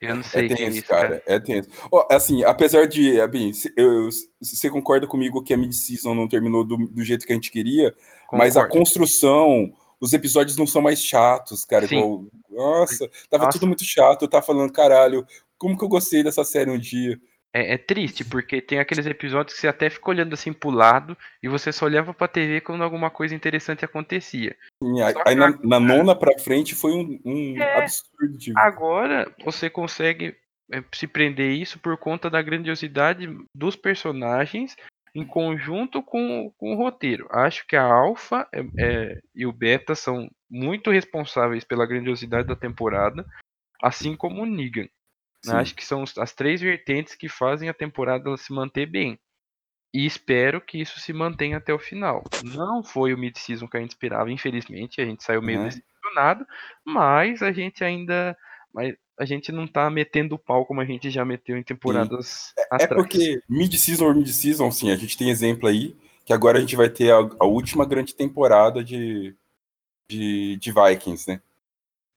[0.00, 1.22] Eu não sei É que é tenso, isso, cara.
[1.26, 1.68] É tenso.
[1.90, 3.20] Ó, assim, apesar de.
[3.20, 4.08] Abin, se- eu-
[4.40, 7.94] você concorda comigo que a mid-season não terminou do, do jeito que a gente queria,
[8.30, 8.78] mas a Concordo.
[8.78, 11.86] construção, os episódios não são mais chatos, cara.
[11.86, 13.58] Igual- nossa, tava Nossa.
[13.58, 14.22] tudo muito chato.
[14.22, 15.26] Eu tava falando, caralho,
[15.58, 17.18] como que eu gostei dessa série um dia?
[17.56, 21.16] É, é triste, porque tem aqueles episódios que você até fica olhando assim pro lado
[21.42, 24.54] e você só olhava pra TV quando alguma coisa interessante acontecia.
[24.82, 27.78] E aí, aí na, na nona pra frente foi um, um É.
[27.78, 28.36] absurdo.
[28.36, 30.36] de- Agora você consegue
[30.70, 34.76] é, se prender isso por conta da grandiosidade dos personagens
[35.14, 37.26] em conjunto com, com o roteiro.
[37.30, 42.54] Acho que a Alpha é- é, e o Beta são muito responsáveis pela grandiosidade da
[42.56, 43.24] temporada,
[43.82, 44.88] assim como o Negan.
[45.46, 45.54] Né?
[45.54, 45.58] Sim.
[45.60, 49.18] Acho que são as três vertentes que fazem a temporada se manter bem.
[49.94, 52.22] E espero que isso se mantenha até o final.
[52.44, 55.00] Não foi o mid-season que a gente esperava, infelizmente.
[55.00, 55.64] A gente saiu meio Uhum.
[55.64, 56.46] decepcionado,
[56.84, 58.36] mas a gente ainda.
[58.74, 62.52] Mas a gente não tá metendo o pau como a gente já meteu em temporadas
[62.78, 62.94] É atrás.
[62.94, 66.88] porque mid-season ou mid-season, sim, a gente tem exemplo aí, que agora a gente vai
[66.88, 69.34] ter a, a última grande temporada de,
[70.08, 71.40] de, de Vikings, né?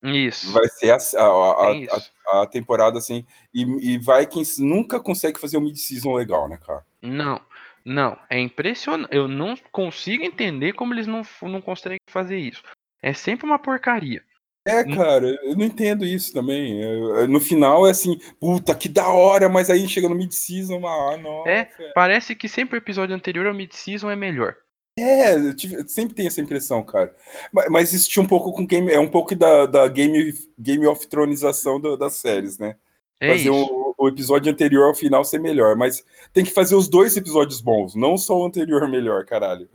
[0.04, 0.52] Isso.
[0.54, 1.98] Vai ser a, a, a-
[2.32, 3.26] a- a temporada assim.
[3.54, 6.86] E, e Vikings nunca consegue fazer um mid-season legal, né, cara?
[7.02, 7.42] Não,
[7.84, 8.18] não.
[8.30, 9.14] É impressionante.
[9.14, 12.64] Eu não consigo entender como eles não, não conseguem fazer isso.
[13.02, 14.24] É sempre uma porcaria.
[14.66, 16.84] É, cara, eu não entendo isso também.
[16.84, 20.86] É, é, No final é assim, puta, que da hora, mas aí chega no mid-season,
[20.86, 21.50] ah, nossa.
[21.50, 24.56] É, parece que sempre o episódio anterior ao mid-season é melhor.
[25.02, 27.16] É, eu tive- sempre tem essa impressão, cara.
[27.52, 30.86] Mas, mas isso tinha um pouco com game, é um pouco da, da game, game
[30.88, 32.76] of Thronização da- das séries, né?
[33.20, 33.94] É fazer isso.
[33.98, 37.94] o, episódio anterior ao final ser melhor, mas tem que fazer os dois episódios bons,
[37.96, 39.70] não só o anterior melhor, caralho.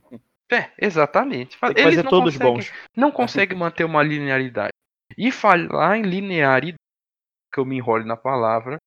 [0.51, 1.59] É, exatamente.
[1.61, 2.73] Tem que Eles fazer não todos conseguem- bons.
[2.97, 4.73] Não conseguem manter uma linearidade.
[5.19, 6.79] E falar em linearidade,
[7.53, 8.79] que eu me enrole na palavra,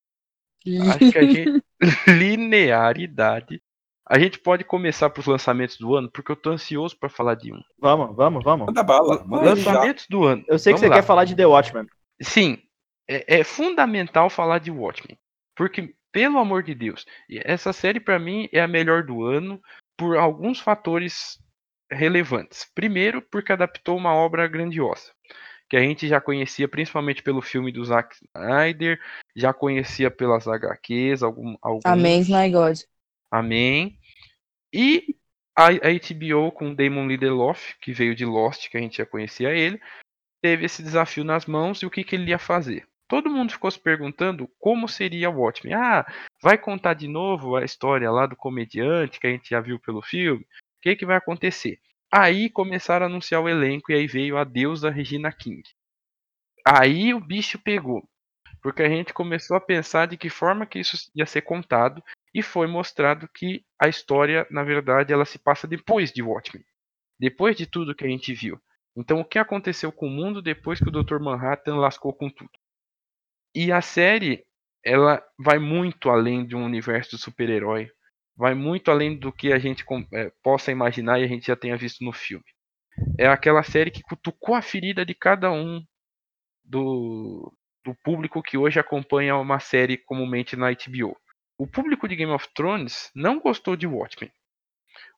[0.66, 1.64] acho que a gente.
[2.08, 3.62] linearidade.
[4.10, 7.52] A gente pode começar pros lançamentos do ano, porque eu tô ansioso pra falar de
[7.52, 7.62] um.
[7.78, 8.68] Vamos, vamos, vamos.
[8.68, 9.72] Manda bala, manda já.
[9.72, 10.46] Lançamentos do ano.
[10.48, 10.96] Eu sei que Vamos você lá.
[10.96, 11.88] quer falar de The Watchmen.
[12.22, 12.58] Sim,
[13.08, 15.18] é, é fundamental falar de Watchmen.
[15.56, 19.62] Porque, pelo amor de Deus, essa série pra mim é a melhor do ano
[19.98, 21.38] por alguns fatores
[21.92, 22.66] relevantes.
[22.74, 25.12] Primeiro, porque adaptou uma obra grandiosa,
[25.70, 29.00] que a gente já conhecia principalmente pelo filme do Zack Snyder,
[29.36, 31.86] já conhecia pelas HQs, algum, alguns.
[31.86, 32.78] Amém, my God.
[33.32, 33.98] Amém.
[34.74, 35.16] E
[35.58, 39.50] a, a HBO com Damon Lindelof, que veio de Lost, que a gente já conhecia
[39.50, 39.82] ele,
[40.42, 42.88] teve esse desafio nas mãos e o que, que ele ia fazer.
[43.08, 45.74] Todo mundo ficou se perguntando como seria o Watchmen.
[45.74, 46.06] Ah,
[46.42, 50.02] vai contar de novo a história lá do comediante que a gente já viu pelo
[50.02, 50.44] filme?
[50.44, 51.80] O que, que vai acontecer?
[52.12, 55.64] Aí começaram a anunciar o elenco e aí veio a deusa Regina King.
[56.66, 58.08] Aí o bicho pegou.
[58.62, 62.04] Porque a gente começou a pensar de que forma que isso ia ser contado
[62.38, 66.64] e foi mostrado que a história, na verdade, ela se passa depois de Watchmen.
[67.20, 68.62] Depois de tudo que a gente viu.
[68.96, 71.20] Então, o que aconteceu com o mundo depois que o Dr.
[71.20, 72.52] Manhattan lascou com tudo?
[73.56, 74.46] E a série,
[74.86, 77.90] ela vai muito além de um universo de super-herói.
[78.36, 81.76] Vai muito além do que a gente eh, possa imaginar e a gente já tenha
[81.76, 82.46] visto no filme.
[83.18, 85.84] É aquela série que cutucou a ferida de cada um
[86.64, 87.52] do,
[87.84, 91.18] do público que hoje acompanha uma série comumente na HBO.
[91.60, 94.32] O público de Game of Thrones não gostou de Watchmen.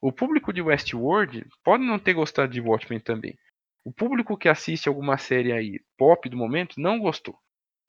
[0.02, 3.38] O público de Westworld pode não ter gostado de Watchmen também.
[3.84, 7.38] O público que assiste alguma série aí pop do momento não gostou.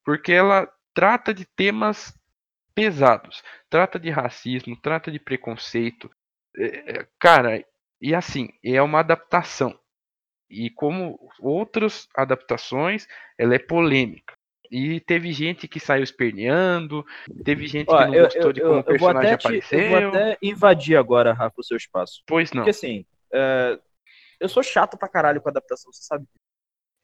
[0.05, 2.13] Porque ela trata de temas
[2.75, 3.43] pesados.
[3.69, 6.11] Trata de racismo, trata de preconceito.
[6.57, 7.65] É, é, Cara,
[8.01, 9.79] e assim, é uma adaptação.
[10.49, 13.07] E como outras adaptações,
[13.39, 14.35] ela é polêmica.
[14.71, 17.05] E teve gente que saiu esperneando,
[17.45, 19.81] teve gente Ó, que não eu, gostou eu, de como eu, o personagem te- apareceu.
[19.81, 22.23] eu vou até invadir agora, Rafa, o seu espaço.
[22.27, 22.61] Pois não.
[22.63, 23.81] Porque assim, é,
[24.39, 26.25] eu sou chato pra caralho com adaptação, você sabe?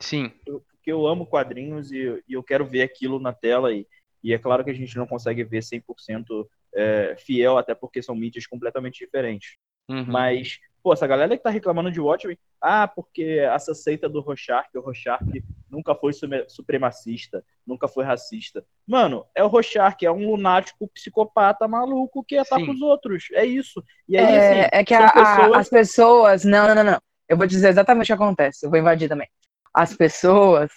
[0.01, 3.73] Sim, Eu- Porque eu amo quadrinhos e, e eu quero ver aquilo na tela.
[3.75, 3.85] E,
[4.23, 8.15] e é claro que a gente não consegue ver 100% é, fiel, até porque são
[8.15, 9.57] mídias completamente diferentes.
[9.89, 10.05] Uhum.
[10.07, 14.69] Mas, pô, essa galera que tá reclamando de Watchmen, ah, porque essa seita do Rorschach,
[14.75, 15.23] o Rorschach
[15.71, 16.13] nunca foi
[16.49, 18.65] supremacista, nunca foi racista.
[18.87, 22.71] Mano, é o Rorschach, é um lunático psicopata maluco que ataca Sim.
[22.71, 23.25] os outros.
[23.33, 23.83] É isso.
[24.09, 26.45] E aí, É, assim, é que a- a- pessoas- as pessoas.
[26.45, 27.01] Não, não, não, não.
[27.29, 28.65] Eu vou dizer exatamente o que acontece.
[28.65, 29.29] Eu vou invadir também.
[29.75, 30.71] As pessoas,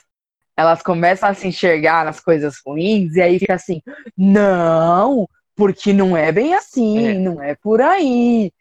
[0.57, 3.81] elas começam a se enxergar nas coisas ruins e aí fica assim:
[4.17, 7.13] não, porque não é bem assim, É.
[7.13, 8.51] não é por aí.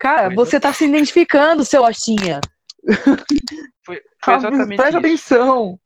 [0.00, 2.40] Cara, Pois você tá se identificando, seu Ostinha.
[3.84, 5.78] foi, foi exatamente Presta atenção.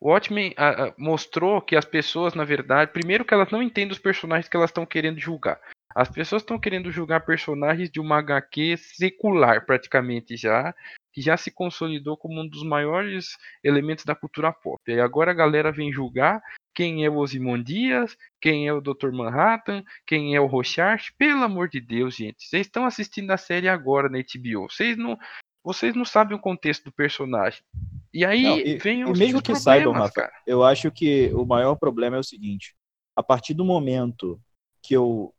[0.00, 0.54] O Watchmen
[0.96, 4.70] mostrou que as pessoas, na verdade, primeiro que elas não entendem os personagens que elas
[4.70, 5.60] estão querendo julgar.
[5.94, 10.74] As pessoas estão querendo julgar personagens de uma HQ secular, praticamente já,
[11.12, 14.80] que já se consolidou como um dos maiores elementos da cultura pop.
[14.86, 16.40] E agora a galera vem julgar
[16.78, 19.10] quem é o Ozymandias, quem é o Dr.
[19.10, 21.12] Manhattan, quem é o Rorschach.
[21.18, 24.70] Pelo amor de Deus, gente, vocês estão assistindo a série agora na HBO.
[24.70, 25.18] Vocês não,
[25.64, 27.60] vocês não sabem o contexto do personagem.
[28.14, 31.32] E aí Não, e- vem e os, mesmo os que saibam, Rafa, eu acho que
[31.34, 32.76] o maior problema é o seguinte:
[33.16, 34.40] a partir do momento
[34.80, 35.34] que eu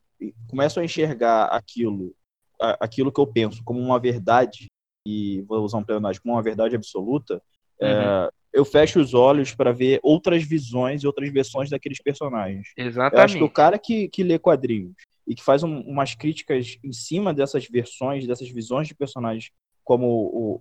[0.50, 2.14] começo a enxergar aquilo,
[2.60, 4.66] aquilo que eu penso como uma verdade,
[5.08, 7.42] e vou usar um pleonasmo, como uma verdade absoluta,
[7.80, 12.68] é, eu fecho os olhos para ver outras visões e outras versões daqueles personagens.
[12.78, 13.50] Eu acho que o Exatamente.
[13.54, 14.96] cara que, que lê quadrinhos
[15.28, 19.52] e que faz um- umas críticas em cima dessas versões, dessas visões de personagens,
[19.84, 20.06] como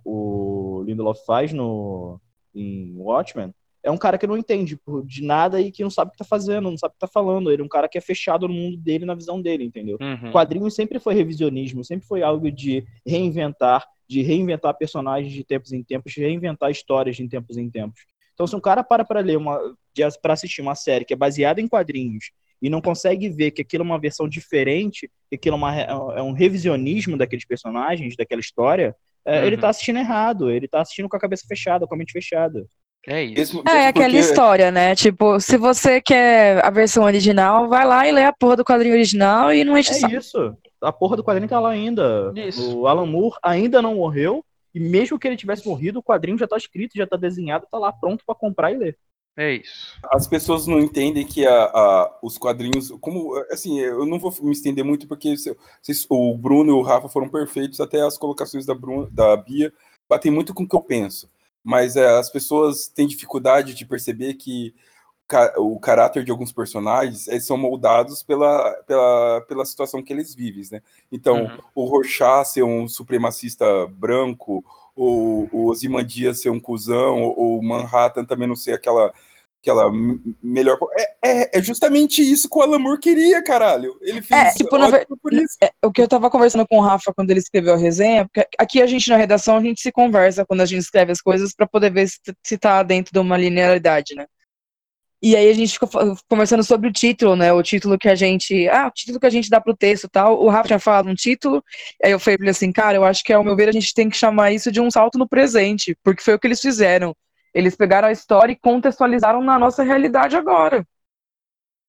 [0.05, 2.21] o, o Lindelof faz no,
[2.55, 6.13] em Watchmen, é um cara que não entende de nada e que não sabe o
[6.13, 7.51] que tá fazendo, não sabe o que tá falando.
[7.51, 9.97] Ele é um cara que é fechado no mundo dele, na visão dele, entendeu?
[10.01, 10.33] Uhum.
[10.33, 15.83] Quadrinho sempre foi revisionismo, sempre foi algo de reinventar, de reinventar personagens de tempos em
[15.83, 18.01] tempos, de reinventar histórias de tempos em tempos.
[18.35, 19.59] Então, se um cara para para ler uma,
[20.23, 22.31] para assistir uma série que é baseada em quadrinhos
[22.63, 25.75] e não consegue ver que aquilo é uma versão diferente, que aquilo é, uma,
[26.15, 29.61] é um revisionismo daqueles personagens, daquela história, é, ele Uhum.
[29.63, 32.67] tá assistindo errado, ele tá assistindo com a cabeça fechada, com a mente fechada.
[33.07, 33.35] É isso.
[33.37, 34.95] Mesmo- É, mesmo aquela porque- história, né?
[34.95, 38.95] Tipo, se você quer a versão original, vai lá e lê a porra do quadrinho
[38.95, 40.55] original e não enche É isso.
[40.81, 42.33] A porra do quadrinho tá lá ainda.
[42.37, 42.77] Isso.
[42.79, 44.45] O Alan Moore ainda não morreu.
[44.75, 47.79] E mesmo que ele tivesse morrido, o quadrinho já tá escrito, já tá desenhado, tá
[47.79, 48.97] lá pronto pra comprar e ler.
[49.37, 49.97] É isso.
[50.13, 54.53] As pessoas não entendem que a- a- os quadrinhos, como assim, eu não vou me
[54.53, 58.75] estender muito porque vocês- o Bruno e o Rafa foram perfeitos, até as colocações da,
[58.75, 59.73] Bruno, da Bia
[60.09, 61.29] batem muito com o que eu penso.
[61.69, 64.75] Mas é, as pessoas têm dificuldade de perceber que
[65.59, 70.65] o caráter de alguns personagens eles são moldados pela, pela, pela situação que eles vivem,
[70.73, 70.81] né?
[71.13, 71.59] Então, Uhum.
[71.75, 74.65] o Rorschach ser um supremacista branco,
[74.97, 79.13] ou o Ozymandias ser um cuzão, ou o Manhattan também não ser aquela
[79.63, 80.79] aquela m- melhor.
[80.97, 83.97] É, é, é justamente isso que o Alan Moore queria, caralho.
[84.01, 85.57] Ele fez É, tipo, na ótimo por isso.
[85.63, 88.49] É, o que eu tava conversando com o Rafa quando ele escreveu a resenha, porque
[88.59, 91.55] aqui a gente na redação a gente se conversa quando a gente escreve as coisas
[91.55, 94.27] pra poder ver se, se tá dentro de uma linearidade, né?
[95.21, 95.89] E aí a gente ficou
[96.29, 97.53] conversando sobre o título, né?
[97.53, 98.69] O título que a gente.
[98.69, 100.41] Ah, o título que a gente dá pro texto e tal.
[100.41, 101.61] O Rafa tinha falado um título,
[102.05, 103.93] aí eu falei pra ele assim, cara, eu acho que ao meu ver a gente
[103.93, 107.17] tem que chamar isso de um salto no presente, porque foi o que eles fizeram.
[107.55, 110.87] Eles pegaram a história e contextualizaram na nossa realidade agora.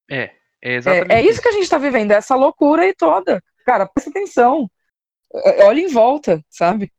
[0.09, 3.41] É É, exatamente é isso que a gente tá vivendo, essa loucura aí toda.
[3.65, 4.69] Cara, presta atenção.
[5.33, 6.91] É, Olha em volta, sabe?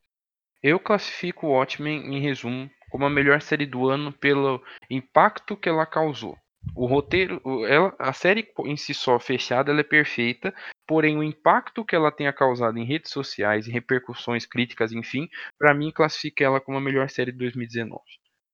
[0.62, 5.68] Eu classifico o Watchmen, em resumo, como a melhor série do ano pelo impacto que
[5.68, 6.36] ela causou.
[6.76, 10.54] O roteiro, ela, a série em si só fechada, ela é perfeita,
[10.86, 15.26] porém o impacto que ela tenha causado em redes sociais, em repercussões críticas, enfim,
[15.58, 18.02] pra mim classifica ela como a melhor série de 2019.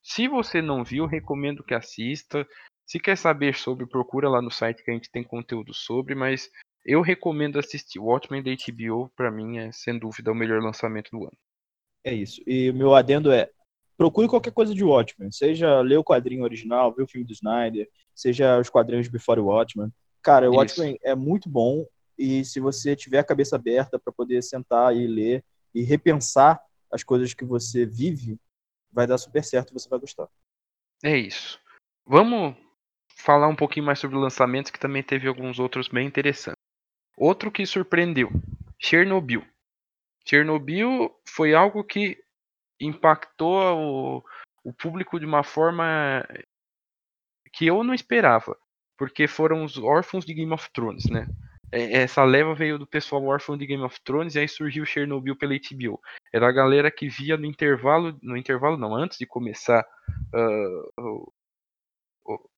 [0.08, 2.46] Se você não viu, recomendo que assista.
[2.86, 6.48] Se quer saber sobre, procura lá no site que a gente tem conteúdo sobre, mas
[6.84, 7.98] eu recomendo assistir.
[7.98, 11.36] O Watchmen da HBO, pra mim, é sem dúvida o melhor lançamento do ano.
[12.04, 12.40] É isso.
[12.46, 13.50] E o meu adendo é:
[13.98, 15.32] procure qualquer coisa de Watchmen.
[15.32, 19.40] Seja ler o quadrinho original, ver o filme do Snyder, seja os quadrinhos de Before
[19.40, 19.92] Watchmen.
[20.22, 20.54] Cara, o.
[20.54, 21.84] Watchmen é muito bom.
[22.16, 25.44] E se você tiver a cabeça aberta para poder sentar e ler
[25.74, 26.60] e repensar
[26.92, 28.38] as coisas que você vive,
[28.96, 30.26] vai dar super certo você vai gostar.
[31.04, 31.60] É isso.
[32.06, 32.56] Vamos
[33.14, 36.56] falar um pouquinho mais sobre lançamentos, que também teve alguns outros bem interessantes.
[37.16, 38.30] Outro que surpreendeu,
[38.80, 39.46] Chernobyl.
[40.26, 42.18] Chernobyl foi algo que
[42.80, 44.24] impactou o,
[44.64, 46.26] o público de uma forma
[47.52, 48.56] que eu não esperava,
[48.96, 51.26] porque foram os órfãos de Game of Thrones, né?
[51.72, 55.36] É, Essa leva veio do pessoal órfão de Game of Thrones e aí surgiu Chernobyl
[55.36, 56.00] pela HBO.
[56.32, 59.86] Era a galera que via no intervalo, no intervalo não, antes de começar
[60.32, 61.32] ah, o,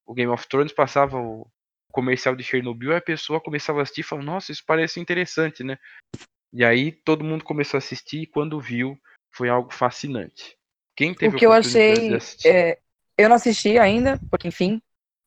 [0.07, 1.47] o- Game of Thrones passava o
[1.91, 5.65] comercial de Chernobyl, aí a pessoa começava a assistir e falava, nossa, isso parece interessante,
[5.65, 5.79] né?
[6.53, 8.99] E aí todo mundo começou a assistir e quando viu
[9.31, 10.57] foi algo fascinante.
[10.97, 12.19] Quem teve o que eu achei.
[12.45, 12.79] é,
[13.17, 14.81] eu não assisti ainda, porque, enfim,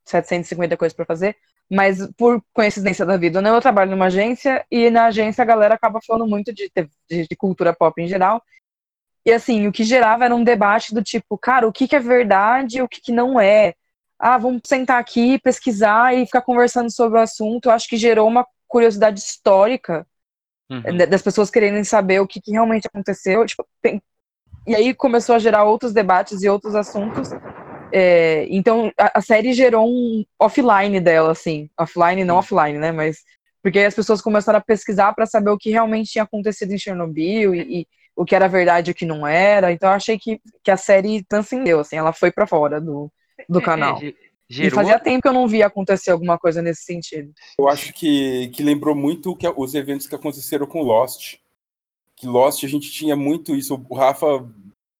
[0.05, 1.37] 750 coisas pra fazer.
[1.71, 5.75] Mas por coincidência da vida, né, eu trabalho numa agência e na agência a galera
[5.75, 6.69] acaba falando muito de,
[7.09, 8.43] de, de cultura pop em geral.
[9.25, 11.99] E assim, o que gerava era um debate do tipo, cara, o que, que é
[11.99, 13.73] verdade e o que, que não é?
[14.19, 17.67] Ah, vamos sentar aqui, pesquisar e ficar conversando sobre o assunto.
[17.67, 20.05] Eu acho que gerou uma curiosidade histórica
[20.69, 20.97] Uhum.
[20.97, 23.45] da- das pessoas quererem saber o que, que realmente aconteceu.
[23.45, 24.01] Tipo, tem-
[24.67, 27.29] E aí começou a gerar outros debates e outros assuntos.
[27.91, 31.69] É, então a, a série gerou um offline dela, assim.
[31.79, 32.91] Offline, não offline, né?
[32.91, 33.19] Mas.
[33.61, 36.79] Porque aí as pessoas começaram a pesquisar para saber o que realmente tinha acontecido em
[36.79, 39.71] Chernobyl e, e o que era verdade e o que não era.
[39.71, 43.11] Então eu achei que, que a série transcendeu, assim, ela foi para fora do,
[43.47, 44.01] do É, canal.
[44.01, 44.15] E
[44.49, 47.31] gerou fazia tempo que eu não via acontecer alguma coisa nesse sentido.
[47.57, 51.37] Eu acho que, que lembrou muito que, os eventos que aconteceram com Lost.
[52.15, 53.83] Que Lost a gente tinha muito isso.
[53.89, 54.45] O Rafa,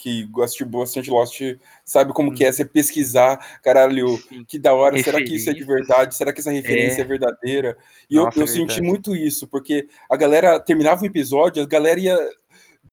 [0.02, 1.40] que assistiu bastante Lost,
[1.86, 5.64] sabe como que é você pesquisar, caralho, que da hora, será que isso é de
[5.64, 6.16] verdade?
[6.16, 7.08] Será que essa referência é, É.
[7.08, 7.78] verdadeira?
[8.10, 11.68] E eu, Nossa, eu é senti muito isso, porque a galera terminava um episódio, a
[11.68, 12.18] galera ia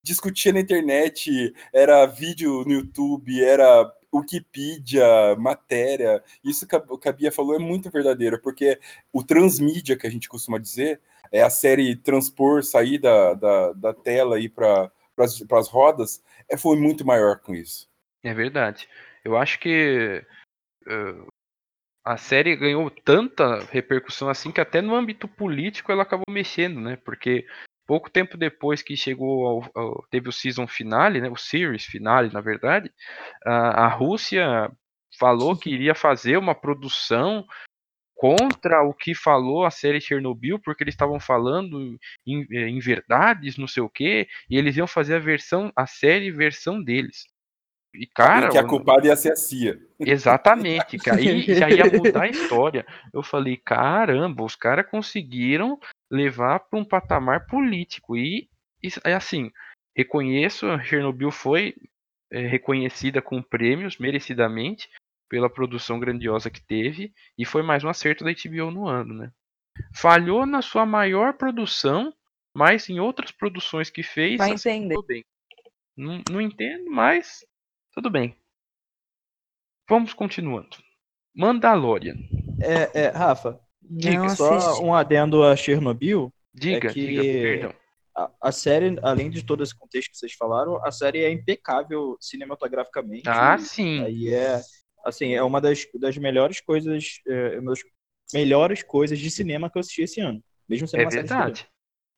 [0.02, 6.22] discutir na internet, era vídeo no YouTube, era Wikipedia, matéria.
[6.44, 8.78] Isso que a, Bia falou é muito verdadeiro, porque
[9.10, 11.00] o transmídia que a gente costuma dizer
[11.32, 16.22] é a série transpor, sair da, da, da tela e para as rodas,
[16.56, 17.88] foi muito maior com isso.
[18.22, 18.88] É verdade.
[19.24, 20.24] Eu acho que
[20.88, 21.26] eh,
[22.04, 26.96] a série ganhou tanta repercussão assim que até no âmbito político ela acabou mexendo, né?
[27.04, 27.46] Porque
[27.86, 31.28] pouco tempo depois que chegou ao, ao- teve o season finale, né?
[31.30, 32.92] O series finale, na verdade,
[33.44, 34.70] a, a Rússia
[35.18, 37.44] falou que iria fazer uma produção
[38.18, 41.96] contra o que falou a série Chernobyl, porque eles estavam falando
[42.26, 45.86] em, eh, em verdades, não sei o quê, e eles iam fazer a versão, a
[45.86, 47.26] série versão deles.
[47.94, 49.78] E cara, que a culpada ia ser a CIA.
[50.00, 51.20] Exatamente, cara.
[51.20, 52.84] E já ia mudar a história.
[53.14, 55.78] Eu falei, caramba, os caras conseguiram
[56.10, 58.16] levar para um patamar político.
[58.16, 58.48] E,
[59.04, 59.48] é assim,
[59.96, 61.72] reconheço, Chernobyl foi
[62.32, 64.88] é, reconhecida com prêmios, merecidamente,
[65.28, 67.12] pela produção grandiosa que teve.
[67.36, 69.32] E foi mais um acerto da HBO no ano, né?
[69.94, 72.12] Falhou na sua maior produção,
[72.54, 75.02] mas em outras produções que fez, Vai acertou entender.
[75.06, 75.24] bem.
[75.96, 77.44] Não, não entendo, mas
[77.92, 78.34] tudo bem.
[79.88, 80.76] Vamos continuando.
[81.34, 82.16] Mandalorian.
[82.60, 84.82] É, é, Rafa, Não só assisti.
[84.84, 86.32] um adendo a Chernobyl.
[86.52, 87.74] Diga, que- diga, perdão.
[88.16, 92.16] A, a série, além de todo esse contexto que vocês falaram, a série é impecável
[92.20, 93.28] cinematograficamente.
[93.28, 94.02] Ah, sim.
[94.02, 94.60] Aí é,
[95.08, 97.80] assim, é uma das, das melhores coisas, é, uma das
[98.32, 100.42] melhores coisas de cinema que eu assisti esse ano.
[100.68, 101.68] Mesmo sendo É uma série de verdade.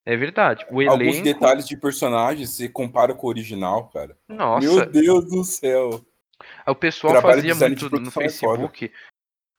[0.07, 0.67] É verdade.
[0.71, 1.23] O Alguns elenco.
[1.25, 4.17] detalhes de personagens você compara com o original, cara.
[4.29, 6.05] Nossa, Meu Deus do céu.
[6.67, 8.11] o pessoal fazia muito no é.
[8.11, 8.91] Facebook.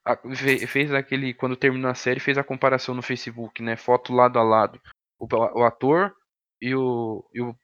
[0.04, 1.32] a- fe- fez aquele.
[1.32, 3.76] Quando terminou a série, fez a comparação no Facebook, né?
[3.76, 4.80] Foto lado a lado.
[5.18, 5.26] O,
[5.60, 6.12] o ator
[6.60, 7.24] e o.
[7.32, 7.56] E, o,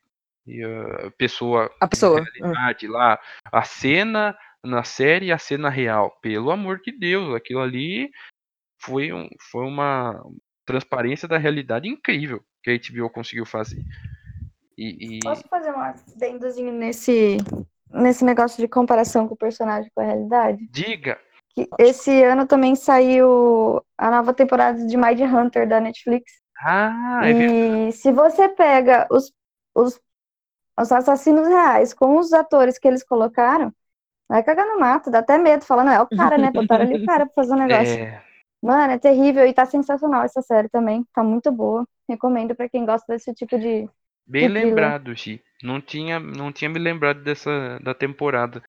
[0.46, 1.70] e a pessoa.
[1.80, 2.20] A pessoa.
[2.20, 3.18] na realidade lá.
[3.52, 6.16] A cena na série e a cena real.
[6.20, 8.10] Pelo amor de Deus, aquilo ali
[8.80, 10.22] foi, um, foi uma
[10.64, 13.82] transparência da realidade incrível que a HBO conseguiu fazer.
[14.76, 17.38] E, e- Posso fazer um adendozinho nesse,
[17.90, 20.68] nesse negócio de comparação com o personagem com a realidade?
[20.70, 21.18] diga,
[21.54, 26.32] Que esse ano também saiu a nova temporada de Mind Hunter da Netflix.
[26.60, 27.88] ah, é verdade.
[27.88, 29.32] E se você pega os,
[29.74, 30.00] os,
[30.78, 33.72] os assassinos reais com os atores que eles colocaram,
[34.28, 36.50] vai cagar no mato, dá até medo, falando, é o cara, né?
[36.50, 37.98] Botaram ali o cara pra fazer um negócio.
[37.98, 38.22] É,
[38.62, 41.04] Mano, é terrível e tá sensacional essa série também.
[41.14, 41.86] Tá muito boa.
[42.08, 43.88] Recomendo pra quem gosta desse tipo de.
[44.26, 45.40] bem de lembrado, Gi.
[45.62, 48.62] Não tinha, não tinha me lembrado dessa da temporada.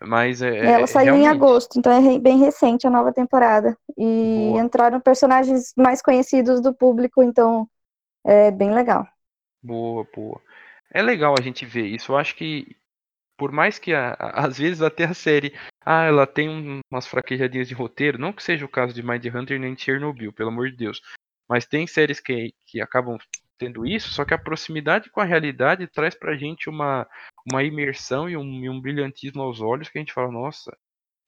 [0.00, 3.76] Mas é, Ela é, saiu em realmente, agosto, então é bem recente a nova temporada.
[3.96, 4.62] E Boa.
[4.62, 7.68] entraram personagens mais conhecidos do público, então
[8.24, 9.06] é bem legal.
[9.62, 10.40] Boa, boa.
[10.92, 12.12] É legal a gente ver isso.
[12.12, 12.76] Eu acho que,
[13.36, 15.54] por mais que a- a- às vezes até a série,
[15.84, 19.58] ah, ela tem um- umas fraquejadinhas de roteiro, não que seja o caso de Mindhunter
[19.58, 21.00] nem de Chernobyl, pelo amor de Deus.
[21.48, 23.18] Mas tem séries que, que acabam
[23.58, 27.06] tendo isso, só que a proximidade com a realidade traz pra gente uma,
[27.50, 30.76] uma imersão e um, e um brilhantismo aos olhos que a gente fala, nossa,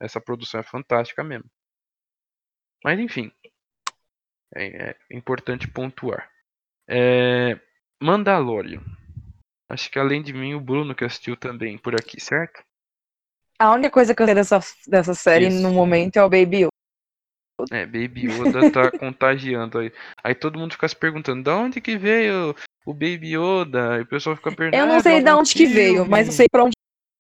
[0.01, 1.49] essa produção é fantástica mesmo.
[2.83, 3.33] Mas enfim,
[4.55, 6.29] é, é importante pontuar.
[6.89, 7.59] É,
[8.01, 8.83] Mandalorian.
[9.75, 12.63] Acho que além de mim, o Bruno que assistiu também por aqui, certo?
[13.59, 15.61] A única coisa que eu sei dessa, dessa série Isso.
[15.61, 16.69] no momento é o Baby Yoda.
[17.73, 19.93] É, Baby Yoda tá contagiando aí.
[20.23, 22.55] Aí todo mundo fica se perguntando, da onde que veio
[22.87, 23.99] o Baby Yoda?
[23.99, 24.81] E o pessoal fica perguntando.
[24.81, 26.75] Eu "Ah, não sei de de onde que veio, filme." mas eu sei pra onde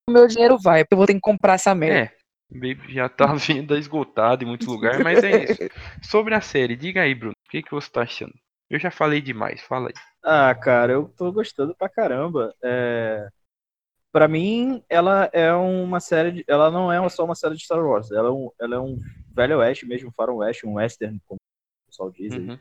[0.08, 2.08] o meu dinheiro vai, porque eu vou ter que comprar essa merda.
[2.08, 2.16] É,
[2.52, 5.58] Baby já tá à venda esgotado em muitos lugares, mas é isso.
[6.08, 8.34] Sobre a série, diga aí, Bruno, o que, que você tá achando?
[8.70, 9.94] Eu já falei demais, fala aí.
[10.22, 12.54] Ah, cara, eu tô gostando pra caramba.
[12.62, 13.28] É...
[14.10, 16.30] Pra mim, ela é uma série.
[16.32, 16.44] De...
[16.46, 18.10] Ela não é só uma série de Star Wars.
[18.10, 18.98] Ela é um, ela é um
[19.34, 22.32] velho oeste mesmo, um faroeste, um western, como o pessoal diz.
[22.32, 22.58] Uhum.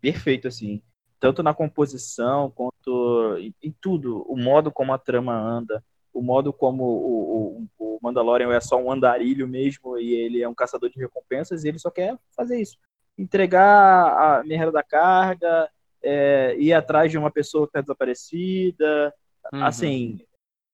[0.00, 0.82] Perfeito, assim.
[1.20, 4.22] Tanto na composição quanto em, em tudo.
[4.28, 5.82] O modo como a trama anda.
[6.12, 10.48] O modo como o, o, o Mandalorian é só um andarilho mesmo e ele é
[10.48, 12.76] um caçador de recompensas e ele só quer fazer isso.
[13.18, 15.70] Entregar a merda da carga,
[16.02, 19.14] é, ir atrás de uma pessoa que está desaparecida.
[19.52, 19.64] Uhum.
[19.64, 20.20] Assim,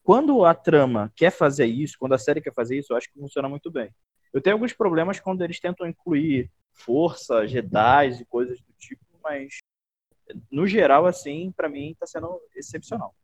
[0.03, 3.19] quando a trama quer fazer isso, quando a série quer fazer isso, eu acho que
[3.19, 3.91] funciona muito bem.
[4.33, 9.59] Eu tenho alguns problemas quando eles tentam incluir força, Jedi e coisas do tipo, mas
[10.51, 13.15] no geral, assim, pra mim tá sendo excepcional.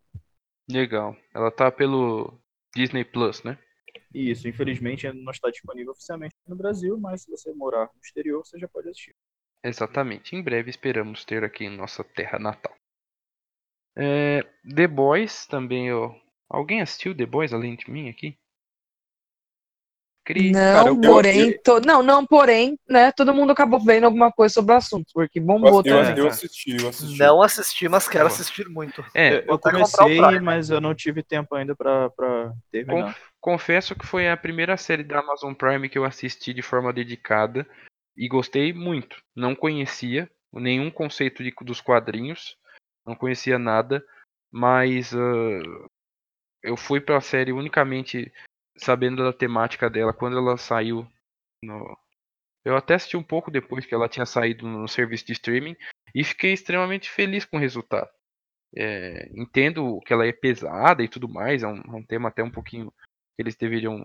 [0.71, 1.17] Legal.
[1.35, 2.39] Ela tá pelo
[2.75, 3.59] Disney Plus, né?
[4.12, 8.59] Isso, infelizmente, não está disponível oficialmente no Brasil, mas se você morar no exterior, você
[8.59, 9.14] já pode assistir.
[9.62, 10.36] Exatamente.
[10.36, 12.74] Em breve esperamos ter aqui em nossa terra natal.
[13.97, 14.42] É,
[14.74, 16.14] The Boys também, ó.
[16.49, 18.38] Alguém assistiu The Boys além de mim aqui?
[20.25, 20.51] Cri.
[20.53, 24.33] Não, Cara, eu- porém, eu- to- não, não, porém, né, todo mundo acabou vendo alguma
[24.33, 26.18] coisa sobre o assunto, porque bombou Eu, também.
[26.18, 27.18] eu assisti, eu assisti.
[27.18, 29.05] Não assisti, mas quero assistir muito.
[29.14, 33.07] É, eu comecei, mas eu não tive tempo ainda pra, pra terminar.
[33.07, 36.93] Conf- confesso que foi a primeira série da Amazon Prime que eu assisti de forma
[36.93, 37.66] dedicada
[38.16, 39.16] e gostei muito.
[39.37, 42.57] Não conhecia nenhum conceito de- dos quadrinhos,
[43.07, 44.03] não conhecia nada,
[44.51, 45.89] mas ah,
[46.62, 48.33] eu fui pra série unicamente
[48.77, 51.07] sabendo da temática dela quando ela saiu
[51.62, 51.97] no,
[52.64, 55.77] Eu até assisti um pouco depois que ela tinha saído no serviço de streaming
[56.14, 58.09] e fiquei extremamente feliz com o resultado.
[58.77, 62.43] É, entendo que ela é pesada e tudo mais, é um, é um tema até
[62.43, 64.05] um pouquinho que eles deveriam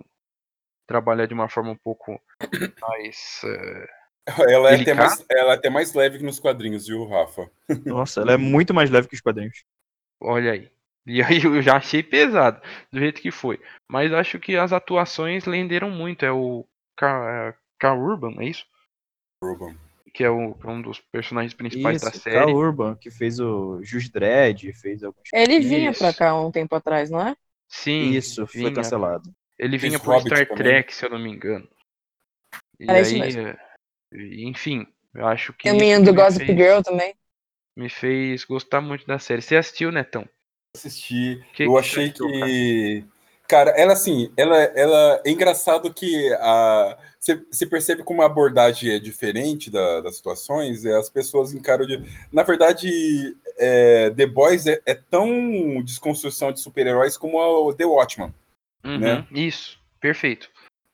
[0.88, 2.22] trabalhar de uma forma um pouco
[2.82, 3.42] mais.
[3.46, 7.50] é, Ela é, até mais, ela é até mais leve que nos quadrinhos, viu, Rafa?
[7.86, 9.64] Nossa, ela é muito mais leve que os quadrinhos.
[10.22, 10.72] Olha aí.
[11.08, 13.60] E aí eu já achei pesado, do jeito que foi.
[13.90, 16.24] Mas acho que as atuações renderam muito.
[16.26, 18.66] É o Ca- Carl Urban, é isso?
[19.44, 19.76] Urban.
[20.14, 22.36] Que é, o- é um dos personagens principais da Isso, série.
[22.36, 25.30] Carl Urban, que fez o Just Dredd, fez alguns.
[25.34, 26.00] Ele vinha Isso.
[26.00, 27.36] pra cá um tempo atrás, não é?
[27.68, 28.74] Sim, Isso, foi vinha.
[28.74, 29.32] cancelado.
[29.58, 30.64] Ele Fez vinha por Hobbit Star também.
[30.64, 31.68] Trek, se eu não me engano.
[32.80, 33.48] E Era isso aí, mesmo.
[33.48, 33.58] é,
[34.14, 35.64] enfim, eu acho que.
[35.64, 37.16] Tem o isso menino que do Gossip fez- Girl também.
[37.78, 39.42] Me fez gostar muito da série.
[39.42, 40.28] Você assistiu, Netão?
[40.76, 41.44] Assisti.
[41.54, 43.06] Que eu achei que.
[43.48, 49.00] Cara, ela assim, ela, ela é engraçado que a, você, percebe como a abordagem é
[49.00, 52.00] diferente da- das situações, é, as pessoas encaram de.
[52.32, 58.34] Na verdade, é, The Boys é, é tão desconstrução de super-heróis como o The Watchmen.
[58.86, 59.28] Uhum, Né?
[59.32, 60.50] Isso, perfeito.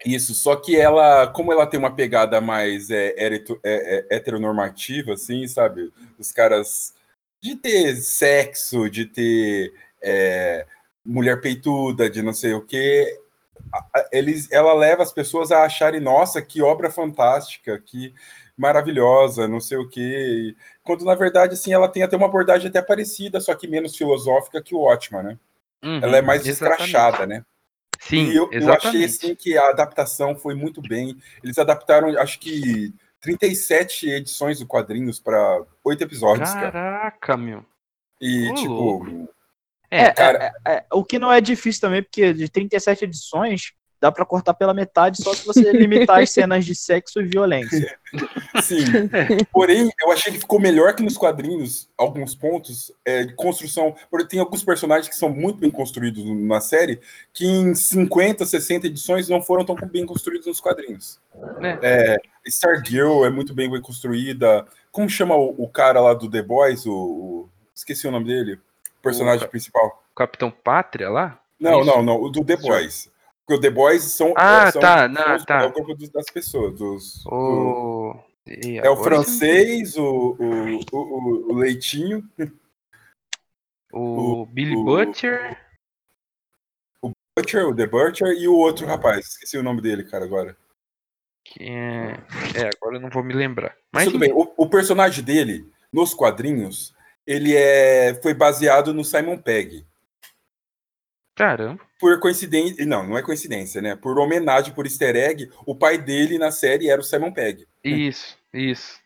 [0.05, 5.45] Isso, só que ela, como ela tem uma pegada mais é, é, é, heteronormativa, assim,
[5.47, 5.91] sabe?
[6.17, 6.93] Os caras
[7.45, 9.71] de ter sexo, de ter
[10.01, 10.65] é,
[11.05, 13.19] mulher peituda, de não sei o quê,
[14.11, 18.15] eles, ela leva as pessoas a acharem, nossa, que obra fantástica, que
[18.57, 20.55] maravilhosa, não sei o quê.
[20.83, 24.61] Quando, na verdade, assim, ela tem até uma abordagem até parecida, só que menos filosófica
[24.61, 25.39] que o Watchman, né?
[25.83, 26.81] Uhum, Ela é mais exatamente.
[26.81, 27.45] escrachada, né?
[27.99, 31.15] Sim, e eu, eu achei assim que a adaptação foi muito bem.
[31.43, 32.93] Eles adaptaram, acho que
[33.26, 36.71] 37 edições do quadrinhos para oito episódios, cara.
[36.71, 37.65] Caraca, meu.
[38.21, 39.30] E Ô, tipo, louco.
[39.89, 44.11] É, cara, é, é, o que não é difícil também, porque de 37 edições dá
[44.11, 47.97] pra cortar pela metade só se você limitar as cenas de sexo e violência.
[48.61, 48.84] sim.
[49.51, 53.95] Porém, eu achei que ficou melhor que nos quadrinhos, alguns pontos é, de construção.
[54.11, 56.99] Porque tem alguns personagens que são muito bem construídos na série,
[57.34, 61.19] que em 50, 60 edições não foram tão bem construídos nos quadrinhos.
[61.59, 61.80] Né?
[61.82, 62.17] É,
[62.47, 64.65] Stargirl é muito bem construída.
[64.91, 66.85] Como chama o, o cara lá do The Boys?
[66.85, 68.59] O, o- esqueci o nome dele.
[68.99, 70.03] O personagem O- principal.
[70.15, 71.39] Capitão Pátria lá?
[71.59, 71.89] Não, Isso.
[71.89, 72.21] não, não.
[72.21, 73.11] O do The Boys.
[73.45, 74.33] Porque o The Boys são.
[74.37, 75.61] Ah, são, tá, são não, os- tá.
[75.63, 76.73] É o grupo das pessoas.
[76.77, 78.23] Dos, do- O...
[78.47, 82.23] E é o francês, o, o, o, o Leitinho,
[83.91, 85.57] O Billy o- Butcher.
[87.37, 89.25] Butcher, o The Butcher e o outro rapaz.
[89.27, 90.55] Esqueci o nome dele, cara, agora.
[91.45, 92.17] Que é...
[92.55, 93.75] é, agora eu não vou me lembrar.
[93.93, 94.33] Mas Tudo bem.
[94.33, 96.93] O, o personagem dele, nos quadrinhos,
[97.25, 99.85] ele é, foi baseado no Simon Pegg.
[101.35, 101.81] Caramba.
[101.99, 102.85] Por coincidência.
[102.85, 103.95] Não, não é coincidência, né?
[103.95, 107.67] Por homenagem, por easter egg, o pai dele na série era o Simon Pegg.
[107.83, 108.99] Isso, isso.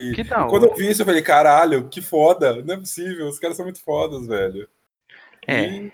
[0.00, 2.62] E Que da Quando eu vi isso, eu falei, caralho, que foda.
[2.62, 4.68] Não é possível, os caras são muito fodas, velho.
[5.46, 5.64] É.
[5.64, 5.92] E,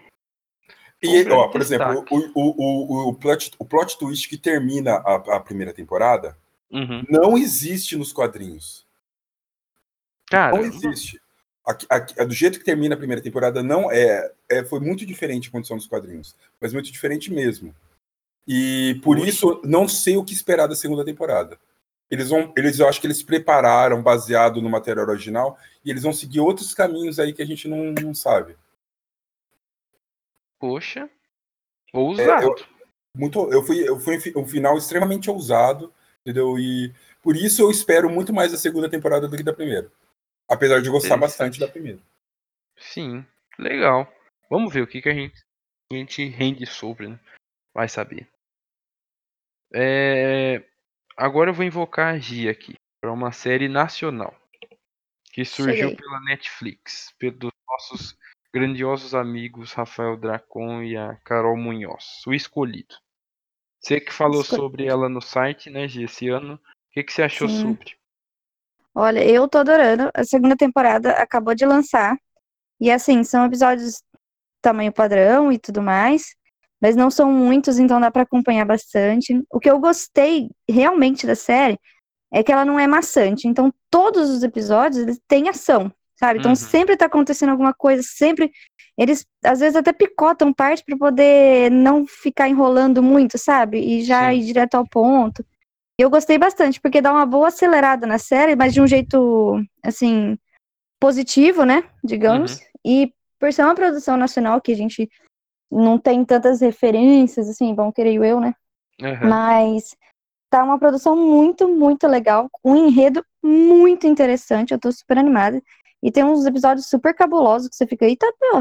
[1.03, 4.94] e, Um ó, por exemplo, o, o, o, o, plot, o plot twist que termina
[4.96, 6.36] a, a primeira temporada
[6.70, 7.03] Uhum.
[7.09, 8.86] não existe nos quadrinhos.
[10.30, 11.18] Cara, Não existe.
[11.64, 15.49] Aqui- aqui- do jeito que termina a primeira temporada, não é, é foi muito diferente
[15.49, 17.74] a condição dos quadrinhos, mas muito diferente mesmo.
[18.46, 19.28] E por Poxa.
[19.30, 21.59] isso não sei o que esperar da segunda temporada.
[22.11, 26.12] Eles vão, eles eu acho que eles prepararam baseado no material original e eles vão
[26.12, 28.57] seguir outros caminhos aí que a gente não, não sabe.
[30.59, 31.09] Poxa.
[31.92, 32.46] Ousado.
[32.46, 32.78] eu-
[33.16, 36.59] Muito, eu fui, eu fui um fi- um final extremamente ousado, entendeu?
[36.59, 39.90] E por isso eu espero muito mais da segunda temporada do que da primeira.
[40.48, 42.00] Apesar de gostar bastante da primeira.
[42.76, 43.26] Sim,
[43.59, 44.06] legal.
[44.48, 45.34] Vamos ver o que, que a gente,
[45.90, 47.18] a gente rende sobre, né?
[47.74, 48.28] Vai saber.
[49.74, 50.62] É,
[51.16, 54.34] Agora eu vou invocar a Gia aqui para uma série nacional
[55.32, 55.96] que surgiu Cheguei.
[55.96, 58.16] pela Netflix, pelos nossos
[58.53, 62.94] grandiosos amigos Rafael Dracon e a Carol Munhoz, o escolhido.
[63.80, 66.55] Você que falou sobre ela no site, né, Gia, esse ano.
[66.55, 66.61] O
[66.92, 67.62] que, que você achou Sim.
[67.62, 67.96] sobre?
[68.94, 70.11] Olha, eu tô adorando.
[70.12, 72.16] A segunda temporada acabou de lançar.
[72.80, 74.03] E assim, são episódios
[74.61, 76.34] tamanho padrão e tudo mais.
[76.80, 79.40] Mas não são muitos, então dá pra acompanhar bastante.
[79.51, 81.78] O que eu gostei realmente da série
[82.32, 83.49] é que ela não é maçante.
[83.49, 86.39] Então, todos os episódios eles têm ação, sabe?
[86.39, 86.57] Então, Uhum.
[86.57, 88.51] sempre tá acontecendo alguma coisa, sempre.
[88.97, 93.79] Eles às vezes até picotam parte pra poder não ficar enrolando muito, sabe?
[93.79, 94.39] E já Sim.
[94.41, 95.45] ir direto ao ponto.
[95.99, 100.37] Eu gostei bastante, porque dá uma boa acelerada na série, mas de um jeito, assim,
[101.01, 101.85] positivo, né?
[102.03, 102.61] Digamos.
[102.85, 105.09] E por ser uma produção nacional que a gente
[105.71, 108.55] não tem tantas referências, assim, bom, creio eu, né?
[109.01, 109.29] Aham.
[109.29, 109.95] Mas
[110.51, 115.62] tá uma produção muito, muito legal, um enredo muito interessante, eu tô super animada.
[116.03, 118.61] E tem uns episódios super cabulosos que você fica, eita, pô.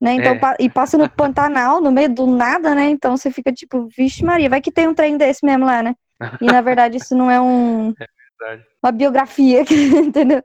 [0.00, 0.12] Né?
[0.14, 0.38] Então, É.
[0.38, 2.88] pa- e passa no Pantanal, no meio do nada, né?
[2.88, 5.94] Então você fica tipo, vixe Maria, vai que tem um trem desse mesmo lá, né?
[6.40, 7.92] E na verdade isso não é um
[8.40, 8.64] verdade.
[8.82, 9.62] uma biografia,
[10.04, 10.42] entendeu?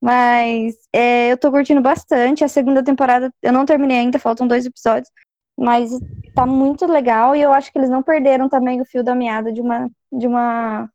[0.00, 2.44] Mas é, eu tô curtindo bastante.
[2.44, 5.10] A segunda temporada eu não terminei ainda, faltam dois episódios.
[5.56, 5.90] Mas
[6.34, 9.52] tá muito legal e eu acho que eles não perderam também o fio da meada
[9.52, 10.90] de uma, de uma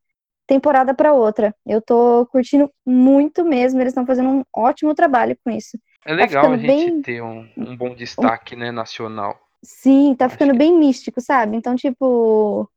[0.50, 1.56] temporada para outra.
[1.66, 5.78] Eu tô curtindo muito mesmo, eles estão fazendo um ótimo trabalho com isso.
[6.04, 9.40] É legal a ficando gente bem- ter um, um bom destaque, né, nacional.
[9.64, 11.56] Sim, tá Acho ficando que- bem místico, sabe?
[11.56, 12.68] Então, tipo,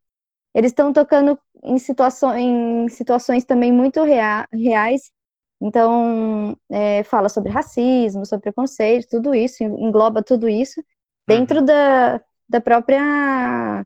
[0.54, 5.10] eles estão tocando em situações, em situações também muito rea- reais.
[5.60, 10.82] Então, é, fala sobre racismo, sobre preconceito, tudo isso, engloba tudo isso
[11.26, 13.84] dentro da, da própria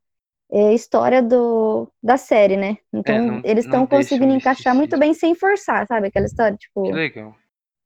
[0.51, 2.77] é, história do, da série, né?
[2.93, 6.09] Então, É, não- eles estão conseguindo encaixar muito bem sem forçar, sabe?
[6.09, 6.93] Aquela história, tipo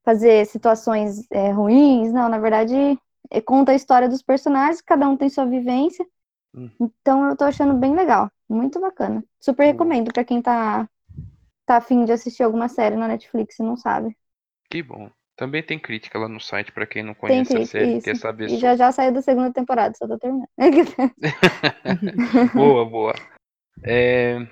[0.05, 2.13] fazer situações é, ruins.
[2.13, 2.75] Não, na verdade,
[3.31, 6.05] é, conta a história dos personagens, cada um tem sua vivência.
[6.55, 6.69] Hum.
[6.81, 9.25] Então eu tô achando bem legal, muito bacana.
[9.41, 10.89] Super recomendo pra quem tá
[11.67, 14.17] tá afim de assistir alguma série na Netflix e não sabe.
[14.71, 15.11] Que bom.
[15.41, 17.97] Também tem crítica lá no site pra quem não Tem conhece a crítica, série e
[17.97, 18.05] isso.
[18.05, 18.61] quer saber E sobre.
[18.61, 20.47] já já saiu da segunda temporada, só tô terminando.
[22.55, 23.15] boa, boa.
[23.83, 24.47] É,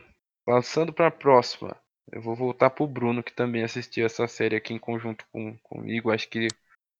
[0.46, 1.76] passando para a próxima,
[2.10, 6.10] eu vou voltar pro Bruno, que também assistiu essa série aqui em conjunto com, comigo.
[6.10, 6.48] Acho que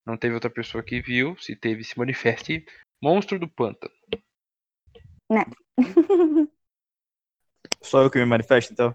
[0.07, 1.35] não teve outra pessoa que viu.
[1.39, 2.67] Se teve, se manifeste.
[3.03, 3.95] Monstro do Pântano.
[7.81, 8.95] Só eu que me manifesto, então.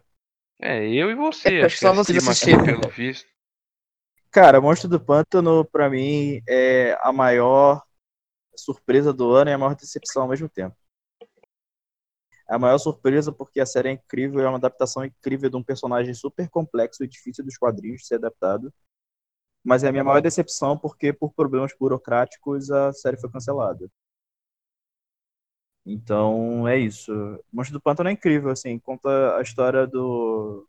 [0.61, 1.61] É, eu e você.
[1.61, 2.59] Eu acho que só acima assistiram.
[2.61, 3.32] aqui, pelo visto.
[4.33, 7.83] Cara, Monstro do Pântano, pra mim, é a maior
[8.55, 10.75] surpresa do ano e a maior decepção ao mesmo tempo.
[12.49, 16.15] A maior surpresa porque a série é incrível, é uma adaptação incrível de um personagem
[16.15, 18.73] super complexo e difícil dos quadrinhos de ser adaptado.
[19.63, 23.87] Mas é a minha maior decepção porque, por problemas burocráticos, a série foi cancelada.
[25.85, 27.11] Então, é isso.
[27.51, 30.67] Monstro do Pântano é incrível, assim, conta a história do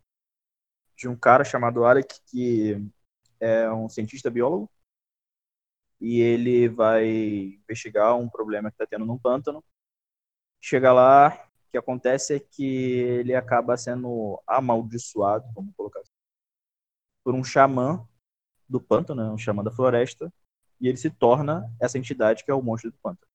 [0.94, 2.78] de um cara chamado Alec que
[3.40, 4.70] é um cientista biólogo
[6.00, 9.64] e ele vai investigar um problema que está tendo num pântano.
[10.60, 16.12] Chega lá, o que acontece é que ele acaba sendo amaldiçoado, vamos colocar assim,
[17.22, 18.06] por um xamã
[18.68, 20.32] do pântano, né, um xamã da floresta,
[20.80, 23.30] e ele se torna essa entidade que é o monstro do pântano.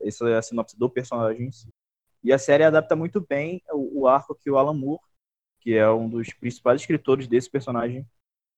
[0.00, 1.68] Essa é a sinopse do personagem em si.
[2.22, 5.02] E a série adapta muito bem o, o arco que o Alan Moore,
[5.60, 8.06] que é um dos principais escritores desse personagem,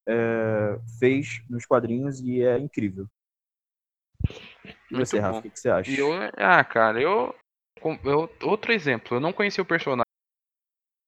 [0.06, 3.06] é, fez nos quadrinhos e é incrível.
[4.90, 5.90] E você, Rafa, o que, que você acha?
[5.90, 7.34] Eu, ah, cara, eu,
[8.04, 10.04] eu- Outro exemplo, eu não conhecia o personagem.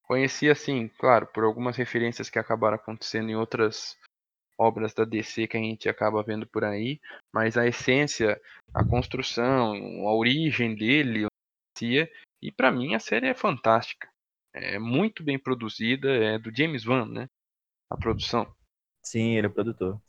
[0.03, 3.97] Conheci, assim, claro, por algumas referências que acabaram acontecendo em outras
[4.57, 6.99] obras da DC que a gente acaba vendo por aí,
[7.33, 8.39] mas a essência,
[8.73, 9.73] a construção,
[10.07, 11.25] a origem dele,
[12.41, 14.07] e pra mim a série é fantástica.
[14.53, 17.27] É muito bem produzida, é do James Wan, né?
[17.89, 18.53] A produção.
[19.03, 20.01] Sim, ele é produtor.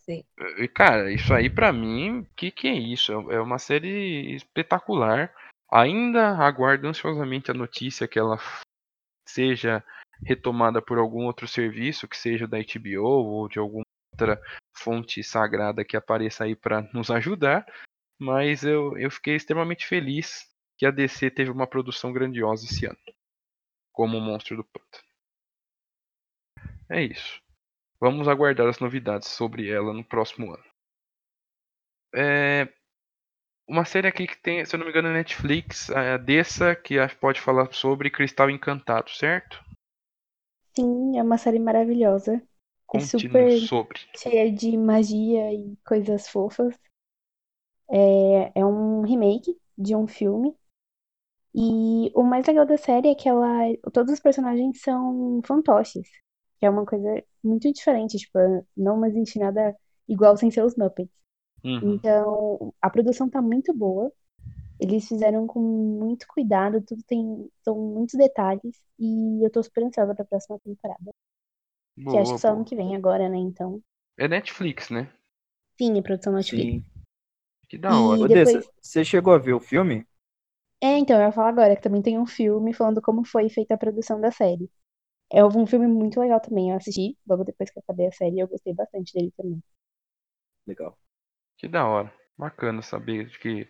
[0.59, 3.13] E, Cara, isso aí pra mim, que que é isso?
[3.31, 5.35] É é uma série espetacular.
[5.71, 8.39] Ainda aguardo ansiosamente a notícia que ela
[9.29, 9.85] seja
[10.25, 14.41] retomada por algum outro serviço, que seja da HBO ou de alguma outra
[14.77, 17.67] fonte sagrada que apareça aí pra nos ajudar.
[18.19, 22.99] Mas eu, eu fiquei extremamente feliz que a DC teve uma produção grandiosa esse ano,
[23.93, 25.05] como o Monstro do Pântano.
[26.89, 27.44] É isso.
[28.01, 30.65] Vamos aguardar as novidades sobre ela no próximo ano.
[32.15, 32.69] É,
[33.67, 36.97] uma série aqui que tem, se eu não me engano, na Netflix, a Dessa, que
[37.21, 39.63] pode falar sobre Cristal Encantado, certo?
[40.77, 42.43] Sim, é uma série maravilhosa.
[42.87, 44.01] Conte-nos super- sobre.
[44.17, 46.79] cheia de magia e coisas fofas.
[47.91, 50.55] É, é um remake de um filme.
[51.55, 53.47] E o mais legal da série é que ela,
[53.93, 56.09] todos os personagens são fantoches,
[56.65, 58.39] que é uma coisa muito diferente, tipo,
[58.77, 59.77] não existe nada
[60.09, 61.13] igual sem ser os Muppets.
[61.65, 62.01] Uhum.
[62.01, 64.13] Então, a produção tá muito boa.
[64.81, 70.15] Eles fizeram com muito cuidado, tudo tem, são muitos detalhes e eu tô super ansiosa
[70.15, 71.13] pra próxima temporada.
[72.09, 73.37] que Boa, acho que só ano que vem agora, né?
[73.39, 73.83] Então,
[74.19, 75.09] É Netflix, né?
[75.79, 76.73] sim, é produção Netflix.
[76.73, 76.85] Sim.
[77.69, 78.25] Que da E hora.
[78.25, 80.07] Ô, depois- você chegou a ver o filme?
[80.81, 83.75] É, então, eu ia falar agora que também tem um filme falando como foi feita
[83.75, 84.71] a produção da série.
[85.35, 86.71] É um filme muito legal também.
[86.71, 89.63] Eu assisti logo depois que eu acabei a série e eu gostei bastante dele também.
[90.67, 90.97] Legal.
[91.59, 92.13] Que da hora.
[92.39, 93.69] Bacana saber que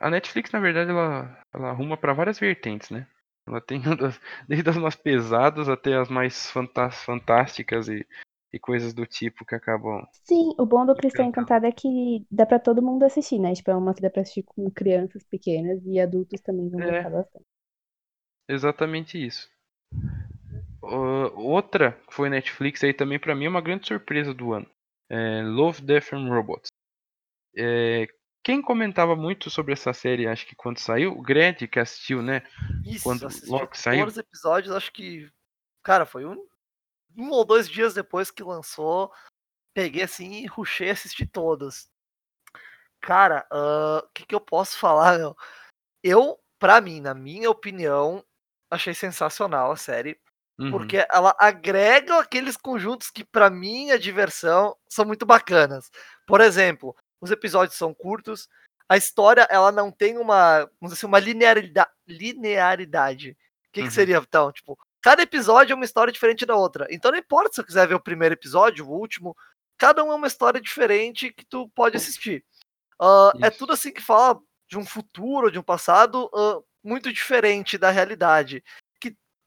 [0.00, 3.06] a Netflix, na verdade, ela, ela arruma pra várias vertentes, né?
[3.46, 8.06] Ela tem das- desde as mais pesadas até as mais fantás- fantásticas e,
[8.52, 10.06] e coisas do tipo que acabam.
[10.24, 13.52] Sim, o bom do Cristão Encantado é que dá pra todo mundo assistir, né?
[13.54, 16.92] Tipo, é uma que dá pra assistir com crianças pequenas e adultos também vão É.
[16.92, 17.44] gostar bastante.
[18.46, 19.48] Exatamente isso.
[20.82, 24.70] Ó, outra que foi Netflix aí também pra mim é uma grande surpresa do ano.
[25.08, 26.70] É Love, Death and Robots.
[27.56, 28.06] É,
[28.42, 32.42] quem comentava muito sobre essa série, acho que quando saiu, o Gred que assistiu, né?
[32.84, 34.00] Isso, Quando logo saiu.
[34.00, 35.30] todos os episódios, acho que.
[35.82, 36.46] Cara, foi um,
[37.16, 39.12] um ou dois dias depois que lançou.
[39.74, 41.90] Peguei assim e rushei e assisti todos.
[43.00, 45.36] Cara, o que, que eu posso falar, meu?
[46.02, 48.24] Eu, pra mim, na minha opinião,
[48.70, 50.20] achei sensacional a série.
[50.60, 50.70] Uhum.
[50.70, 55.90] Porque ela agrega aqueles conjuntos que, pra minha diversão, são muito bacanas.
[56.26, 58.46] Por exemplo, os episódios são curtos,
[58.88, 61.90] a história ela não tem uma, vamos dizer assim, uma linearidade.
[62.06, 63.30] linearidade.
[63.30, 63.90] O que, que Uhum.
[63.90, 64.52] seria, então?
[64.52, 66.86] Tipo, cada episódio é uma história diferente da outra.
[66.90, 69.34] Então não importa se eu quiser ver o primeiro episódio, o último,
[69.78, 72.44] cada um é uma história diferente que tu pode assistir.
[73.00, 74.38] Ah, é tudo assim que fala
[74.68, 78.62] de um futuro, de um passado ah, muito diferente da realidade.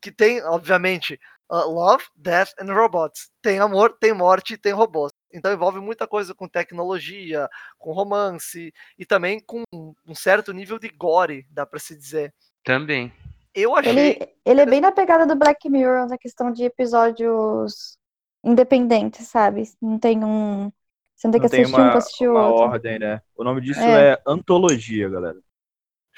[0.04, 3.30] Que, que tem, obviamente, ah, Love, Death and Robots.
[3.42, 5.12] Tem amor, tem morte, tem robôs.
[5.34, 10.90] Então envolve muita coisa com tecnologia, com romance e também com um certo nível de
[10.90, 12.34] gore, dá pra se dizer.
[12.64, 13.12] Também.
[13.54, 13.92] Eu achei.
[13.92, 17.98] Ele, ele é bem na pegada do Black Mirror, na questão de episódios
[18.44, 19.64] independentes, sabe?
[19.82, 20.72] Não tem um.
[21.16, 22.64] Você não tem que Não tem assistir um uma, pra assistir o uma outro.
[22.72, 23.22] ordem, né?
[23.36, 24.14] O nome disso É.
[24.14, 25.38] é, antologia, galera.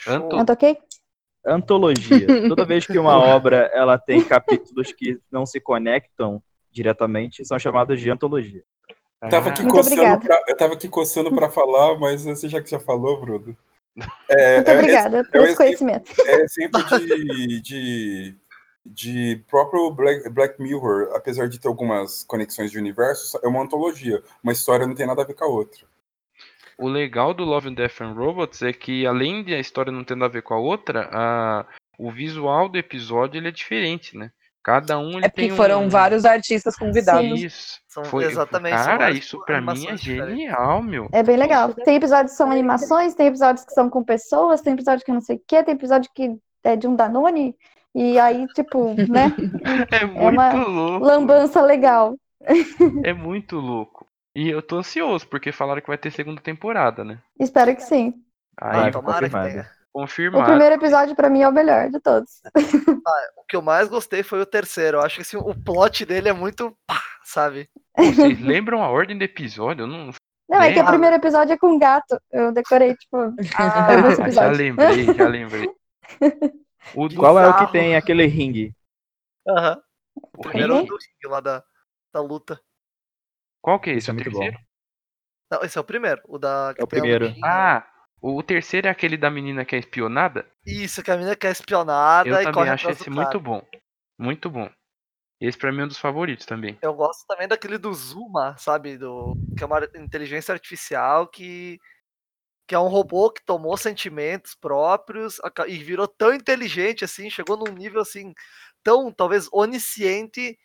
[0.08, 0.78] Anto- Não toquei?
[1.46, 2.26] Antologia.
[2.48, 6.42] Toda vez que uma obra ela tem capítulos que não se conectam
[6.72, 8.64] diretamente, são chamadas de antologia.
[9.30, 10.26] Tava aqui Ah, Muito coçando obrigada.
[10.26, 13.56] pra, eu tava aqui coçando pra falar, mas você já que já falou, Bruno.
[14.30, 16.12] É, Muito é- obrigada por é um esse conhecimento.
[16.26, 18.36] é exemplo de, de,
[18.86, 24.22] de próprio Black, Black Mirror, apesar de ter algumas conexões de universos, é uma antologia.
[24.44, 25.86] Uma história não tem nada a ver com a outra.
[26.78, 30.16] O legal do Love, Death and Robots é que, além de a história não ter
[30.16, 31.66] nada a ver com a outra, a-
[31.98, 34.30] o visual do episódio ele é diferente, né?
[34.64, 35.90] Cada um ele É tem porque foram um...
[35.90, 37.40] vários artistas convidados.
[37.40, 37.80] Isso.
[37.88, 41.08] São Foi, exatamente, Cara, isso pra mim é genial, meu.
[41.14, 41.72] É bem legal.
[41.74, 45.22] Tem episódios que são animações, tem episódios que são com pessoas, tem episódio que não
[45.22, 47.56] sei o quê, tem episódio que é de um Danone.
[47.94, 49.32] E aí, tipo, né?
[50.02, 51.06] É muito uma louco.
[51.06, 52.16] Lambança legal.
[53.04, 54.06] É muito louco.
[54.36, 57.20] E eu tô ansioso, porque falaram que vai ter segunda temporada, né?
[57.40, 58.14] Espero que sim.
[58.60, 59.50] Aí, Ah, tomara que confirmado.
[59.50, 59.72] tenha.
[59.94, 60.46] O confirmado.
[60.46, 62.42] primeiro episódio, pra mim, é o melhor de todos.
[63.38, 64.98] O que eu mais gostei foi o terceiro.
[64.98, 66.76] Eu acho que assim, o plot dele é muito.
[66.88, 67.70] pá, sabe?
[67.96, 69.84] Vocês lembram a ordem do episódio?
[69.84, 70.10] Eu não.
[70.50, 72.20] Não, é que o primeiro episódio é com gato.
[72.32, 73.18] Eu decorei, tipo,
[73.58, 75.70] Ah, já lembrei, já lembrei.
[76.96, 78.72] O do Qual é o que tem aquele ringue?
[79.48, 79.82] Aham.
[80.38, 80.88] o Primeiro ringue?
[80.90, 81.64] do ringue lá da,
[82.14, 82.60] da luta.
[83.66, 84.04] Qual que é esse?
[84.04, 84.60] Isso é o muito terceiro?
[85.52, 86.22] Não, esse é o primeiro.
[86.28, 86.76] O da.
[86.78, 87.34] É o primeiro.
[87.44, 87.84] Ah,
[88.22, 90.46] o terceiro é aquele da menina que é espionada?
[90.64, 93.64] Isso, que a menina que é espionada Eu e também acho esse muito bom.
[94.20, 94.70] Muito bom.
[95.42, 96.78] Esse pra mim é um dos favoritos também.
[96.80, 99.00] Eu gosto também daquele do Zuma, sabe?
[99.00, 101.80] Do, que é uma inteligência artificial que,
[102.68, 105.38] que é um robô que tomou sentimentos próprios
[105.68, 108.32] e virou tão inteligente assim, chegou num nível assim,
[108.84, 110.56] tão talvez onisciente,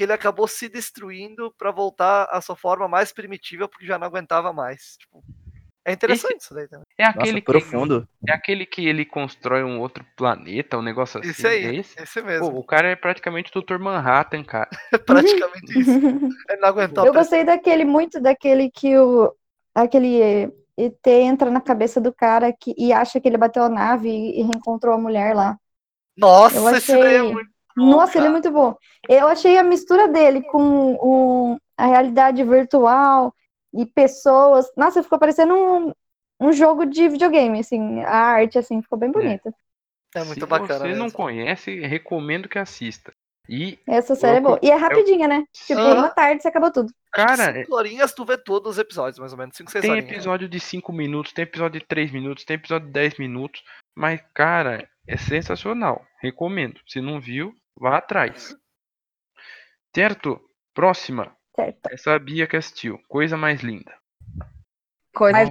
[0.00, 4.06] que ele acabou se destruindo pra voltar à sua forma mais primitiva, porque já não
[4.06, 4.96] aguentava mais.
[4.98, 5.22] Tipo,
[5.84, 6.86] é interessante isso daí também.
[6.96, 8.08] É aquele, Nossa, que, profundo.
[8.26, 11.28] é aquele que ele constrói um outro planeta, um negócio assim.
[11.28, 12.02] Esse aí, É esse?
[12.02, 12.58] esse Pô, mesmo.
[12.58, 13.78] o cara é praticamente o Dr.
[13.78, 14.70] Manhattan, cara.
[14.90, 15.90] É praticamente isso.
[16.48, 19.34] Ele não aguentou Eu gostei daquele, muito daquele que o.
[19.74, 24.08] Aquele ET entra na cabeça do cara que, e acha que ele bateu a nave
[24.08, 25.58] e, e reencontrou a mulher lá.
[26.16, 28.76] Nossa, Eu esse daí é achei- muito Nossa, ele é muito bom.
[29.08, 33.34] Eu achei a mistura dele com o, a realidade virtual
[33.72, 34.70] e pessoas.
[34.76, 35.92] Nossa, ficou parecendo um,
[36.40, 38.00] um jogo de videogame, assim.
[38.02, 39.52] A arte, assim, ficou bem bonita.
[40.14, 41.12] É muito Se bacana você não mesmo.
[41.16, 43.12] conhece, recomendo que assista.
[43.48, 44.58] E, Essa série é Eu- boa.
[44.62, 45.44] E é rapidinha, né?
[45.52, 46.92] Tipo, uma tarde você acabou tudo.
[47.12, 49.56] cara, Cinco horinhas tu vê todos os episódios, mais ou menos.
[49.56, 50.10] 5, 6 tem horinhas.
[50.10, 53.62] episódio de 5 minutos, tem episódio de 3 minutos, tem episódio de 10 minutos.
[53.96, 56.04] Mas, cara, é sensacional.
[56.20, 56.78] Recomendo.
[56.86, 58.56] Se não viu, vá atrás.
[59.94, 60.40] Certo?
[60.74, 61.36] Próxima.
[61.54, 61.88] Certo.
[61.90, 62.98] Essa é a Bia que assistiu.
[63.08, 63.92] Coisa mais linda.
[65.14, 65.50] Coisa mais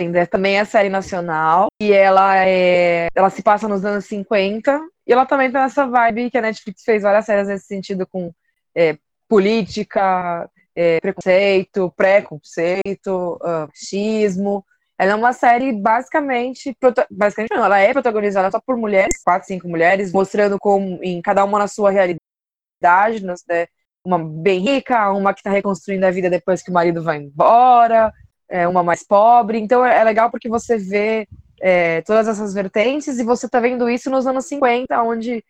[0.00, 0.26] linda.
[0.26, 1.68] Também é série nacional.
[1.80, 3.08] E ela é.
[3.14, 4.80] Ela se passa nos anos 50.
[5.06, 8.32] E ela também tá nessa vibe que a Netflix fez várias séries nesse sentido com
[8.74, 8.98] é,
[9.28, 14.64] política, é, preconceito, preconceito, ah, machismo.
[14.98, 16.76] Ela é uma série basicamente,
[17.10, 21.44] basicamente não, ela é protagonizada só por mulheres, quatro, cinco mulheres, mostrando como em cada
[21.44, 23.66] uma na sua realidade, né,
[24.04, 28.12] uma bem rica, uma que está reconstruindo a vida depois que o marido vai embora,
[28.48, 29.58] é, uma mais pobre.
[29.58, 31.28] Então é é legal porque você vê
[31.60, 35.44] é, todas essas vertentes e você está vendo isso nos anos 50, onde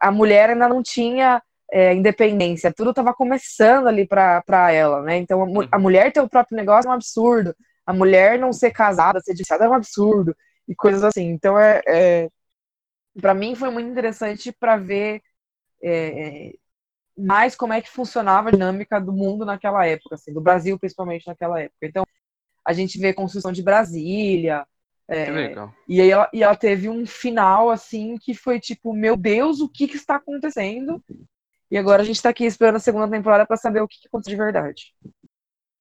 [0.00, 1.42] a mulher ainda não tinha
[1.72, 5.18] é, independência, tudo estava começando ali para ela, né?
[5.18, 7.54] Então a, a mulher ter o próprio negócio é um absurdo,
[7.88, 10.36] a mulher não ser casada, ser divorciada é um absurdo
[10.68, 11.30] e coisas assim.
[11.30, 12.28] Então é, é
[13.18, 15.22] para mim foi muito interessante para ver
[15.82, 16.52] é, é,
[17.16, 21.26] mais como é que funcionava a dinâmica do mundo naquela época, assim, do Brasil principalmente
[21.26, 21.78] naquela época.
[21.86, 22.04] Então
[22.62, 24.66] a gente vê a construção de Brasília,
[25.08, 25.74] é, legal.
[25.88, 29.68] e aí ela, e ela teve um final assim que foi tipo, meu Deus, o
[29.68, 31.02] que que está acontecendo?
[31.70, 34.08] E agora a gente tá aqui esperando a segunda temporada para saber o que, que
[34.08, 34.94] aconteceu de verdade.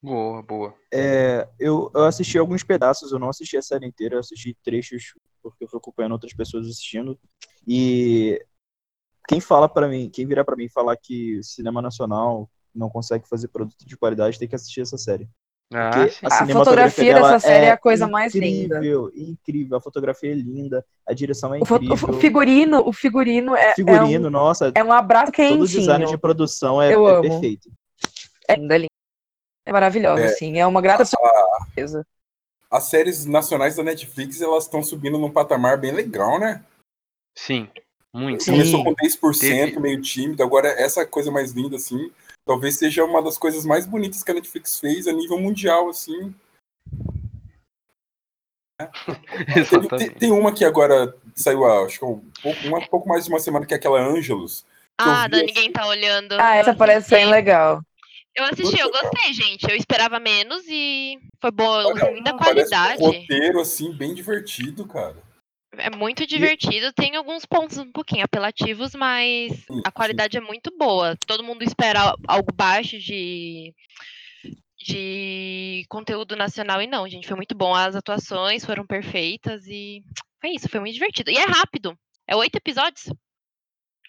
[0.02, 0.76] Boa, boa.
[0.94, 5.14] É, eu, eu assisti alguns pedaços, eu não assisti a série inteira, eu assisti trechos
[5.42, 7.18] porque eu fui acompanhando outras pessoas assistindo.
[7.68, 8.40] E
[9.28, 13.48] quem fala para mim, quem virar para mim falar que cinema nacional não consegue fazer
[13.48, 15.28] produto de qualidade tem que assistir essa série.
[15.74, 15.90] Ah.
[15.90, 18.78] A cinematografia fotografia dessa série é a coisa mais linda.
[18.78, 19.78] Incrível, incrível.
[19.78, 22.10] A fotografia é linda, a direção é O, incrível.
[22.10, 26.00] o figurino, o figurino é, figurino, é, um, nossa, é um abraço todo o design
[26.00, 26.20] de quentinho.
[26.20, 27.22] produção é, Eu é amo.
[27.22, 27.70] perfeito.
[28.48, 28.97] É linda, é linda.
[29.68, 30.26] É maravilhosa, É.
[30.28, 30.58] assim.
[30.58, 32.06] É uma grata surpresa.
[32.72, 36.64] As séries nacionais da Netflix, elas estão subindo num patamar bem legal, né?
[37.38, 37.70] Sim,
[38.14, 38.46] muito.
[38.46, 42.12] Começou com 10%, Teve- meio tímido, agora essa coisa mais linda, assim,
[42.46, 46.34] talvez seja uma das coisas mais bonitas que a Netflix fez a nível mundial, assim.
[49.54, 50.16] Tem, Exatamente.
[50.16, 53.40] tem uma que agora saiu, há, acho que um pouco, uma, pouco mais de uma
[53.40, 54.66] semana, que é aquela Angelus.
[55.00, 56.34] Ah, vi da assim- ninguém tá olhando.
[56.40, 57.82] Ah, essa Eu parece bem legal.
[58.38, 59.68] Eu assisti, eu gostei, gente.
[59.68, 63.02] Eu esperava menos e foi boa, Olha, muita qualidade.
[63.02, 65.18] um roteiro, assim, bem divertido, cara.
[65.76, 70.72] É muito divertido, tem alguns pontos um pouquinho apelativos, mas Sim, a qualidade é muito
[70.78, 71.16] boa.
[71.26, 73.74] Todo mundo espera algo baixo de,
[74.80, 77.74] de conteúdo nacional e não, gente, foi muito bom.
[77.74, 80.04] As atuações foram perfeitas e
[80.40, 81.32] foi isso, foi muito divertido.
[81.32, 83.10] E é rápido, é oito episódios.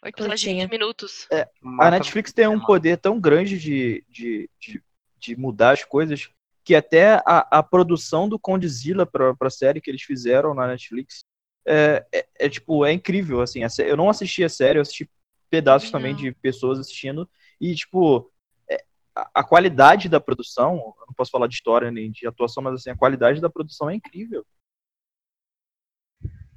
[0.03, 0.67] Oito episódios de Curtinha.
[0.67, 1.29] 20 minutos.
[1.33, 4.83] A Mata Netflix tem um poder tão grande de, de, de,
[5.19, 6.31] de mudar as coisas
[6.65, 11.25] que até a, a produção do Condzilla pra, pra série que eles fizeram na Netflix
[11.67, 15.11] é, é, é, tipo, é incrível, assim, a eu não assisti a série, eu assisti
[15.51, 16.21] pedaços também Não.
[16.21, 17.29] de pessoas assistindo
[17.61, 18.31] e, tipo,
[18.71, 18.85] é,
[19.15, 22.75] a, a qualidade da produção, eu não posso falar de história nem de atuação, mas
[22.75, 24.47] assim, a qualidade da produção é incrível.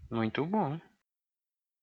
[0.10, 0.80] Muito bom.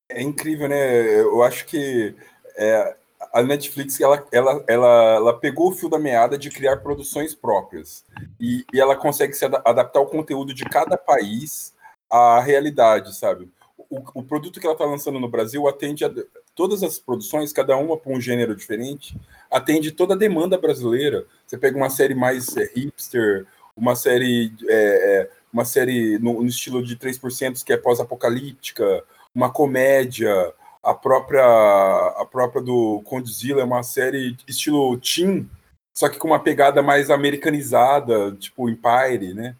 [0.08, 1.20] É incrível, né?
[1.20, 2.14] Eu acho que
[2.56, 2.96] é,
[3.32, 8.04] a Netflix ela, ela, ela, ela pegou o fio da meada de criar produções próprias
[8.40, 11.74] e, e ela consegue se ada- adaptar o conteúdo de cada país
[12.10, 13.50] à realidade, sabe?
[13.90, 16.12] O, o produto que ela está lançando no Brasil atende a
[16.54, 19.16] todas as produções, cada uma para um gênero diferente,
[19.50, 21.26] atende toda a demanda brasileira.
[21.46, 23.46] Você pega uma série mais é, hipster,
[23.76, 29.04] uma série é, é, uma série no, no estilo de 3% que é pós-apocalíptica,
[29.38, 35.48] uma comédia, a própria a própria do Condzilla é uma série estilo teen,
[35.96, 39.56] só que com uma pegada mais americanizada, tipo Empire, né?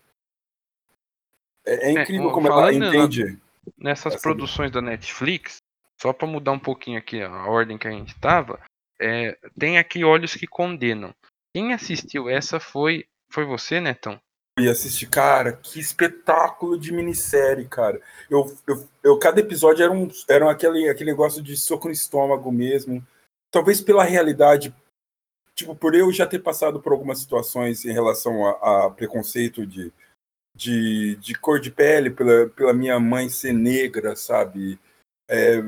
[1.64, 3.39] É, é incrível ó, como ela entende.
[3.76, 5.59] Nessas Essa- produções da Netflix,
[6.01, 8.59] só para mudar um pouquinho aqui a ordem que a gente estava,
[9.57, 11.14] tem aqui Olhos que Condenam.
[11.55, 14.18] Quem assistiu essa foi foi você, Netão?
[14.59, 18.01] E assistir, cara, que espetáculo de minissérie, cara.
[18.29, 22.51] Eu, eu, eu cada episódio era, um, era aquele, aquele negócio de soco no estômago
[22.51, 23.05] mesmo.
[23.51, 24.75] Talvez pela realidade,
[25.55, 29.93] tipo, por eu já ter passado por algumas situações em relação a, a preconceito de,
[30.55, 34.79] de, de cor de pele, pela, pela minha mãe ser negra, sabe?
[35.29, 35.63] É,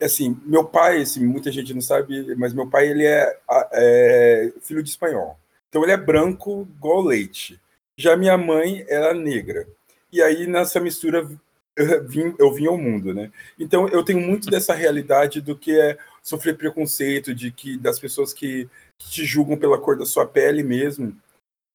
[0.00, 3.40] assim, meu pai, assim, muita gente não sabe, mas meu pai, ele é,
[3.72, 5.38] é filho de espanhol.
[5.68, 7.58] Então ele é branco igual leite.
[8.02, 9.64] Já minha mãe era negra.
[10.10, 11.30] E aí, nessa mistura,
[11.76, 13.30] eu vim, ao mundo, né?
[13.56, 18.34] Então, eu tenho muito dessa realidade do que é sofrer preconceito, de que das pessoas
[18.34, 21.16] que, que te julgam pela cor da sua pele mesmo.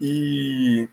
[0.02, 0.90] E,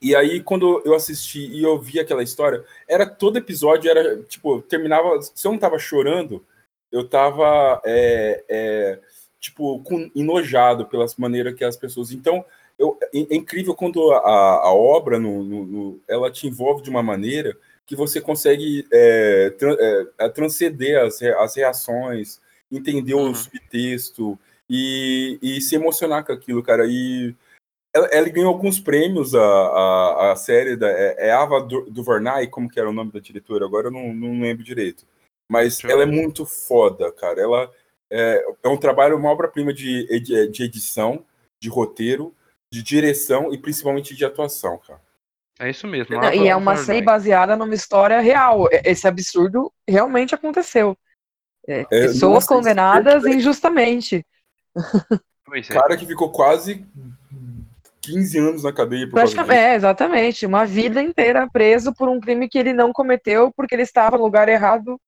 [0.00, 4.62] e aí, quando eu assisti e eu vi aquela história, era todo episódio, era, tipo,
[4.62, 5.20] terminava...
[5.22, 6.46] Se eu não tava chorando,
[6.92, 9.00] eu tava, é, é,
[9.40, 12.12] tipo, com, enojado pelas maneiras que as pessoas...
[12.12, 12.44] Então,
[12.80, 16.88] eu, é, é incrível quando a, a obra no, no- no- ela te envolve de
[16.90, 17.56] uma maneira
[17.86, 22.40] que você consegue é, é, é, transcender as, as reações,
[22.72, 23.30] entender Uhum.
[23.30, 26.86] o subtexto e, e se emocionar com aquilo, cara.
[26.86, 27.34] E
[27.94, 32.46] ela, ela ganhou alguns prêmios, a, a, a série da, é, é Ava Du- DuVernay,
[32.46, 33.66] como que era o nome da diretora?
[33.66, 35.04] Agora eu não, não lembro direito.
[35.50, 37.40] Mas Deixa ela é muito foda, cara.
[37.42, 37.70] Ela
[38.08, 41.26] é, é um trabalho, uma obra-prima de, de edição,
[41.60, 42.32] de roteiro,
[42.72, 45.00] de direção e principalmente de atuação, cara.
[45.58, 46.16] É isso mesmo.
[46.16, 48.66] Não, e é uma série baseada numa história real.
[48.84, 50.96] Esse absurdo realmente aconteceu.
[51.68, 54.24] É, É, pessoas nossa, condenadas injustamente.
[55.44, 55.74] Pois é.
[55.74, 56.86] Cara que ficou quase
[58.00, 59.72] 15 anos na cadeia por causa Praticamente, disso.
[59.72, 60.46] é, exatamente.
[60.46, 64.24] Uma vida inteira preso por um crime que ele não cometeu porque ele estava no
[64.24, 64.98] lugar errado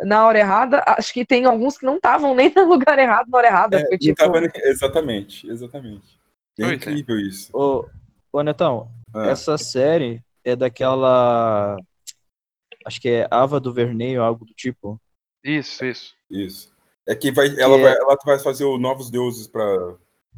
[0.00, 0.82] na hora errada.
[0.86, 3.80] Acho que tem alguns que não estavam nem no lugar errado na hora errada.
[3.80, 6.21] É, foi tipo, tava nem- exatamente, exatamente.
[6.58, 6.74] É é.
[6.74, 7.50] incrível isso.
[7.56, 7.86] Ô,
[8.32, 11.76] ô Netão, Ah, essa série é daquela.
[12.84, 15.00] Acho que é Ava do Verneio, algo do tipo.
[15.44, 16.14] Isso, isso.
[16.30, 16.72] Isso.
[17.06, 19.64] É que vai, ela, é- vai, ela vai fazer o Novos Deuses pra,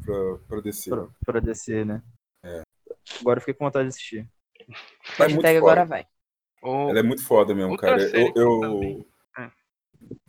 [0.03, 0.89] pra, pra descer.
[0.91, 2.01] Pra, pra descer, né?
[2.43, 2.61] É.
[3.21, 4.27] Agora eu fiquei com vontade de assistir.
[4.59, 5.71] Ela é muito hashtag foda.
[5.71, 6.07] agora vai.
[6.63, 8.03] Ela é muito foda mesmo, Outra cara.
[8.17, 9.05] Eu, eu-
[9.37, 9.51] É.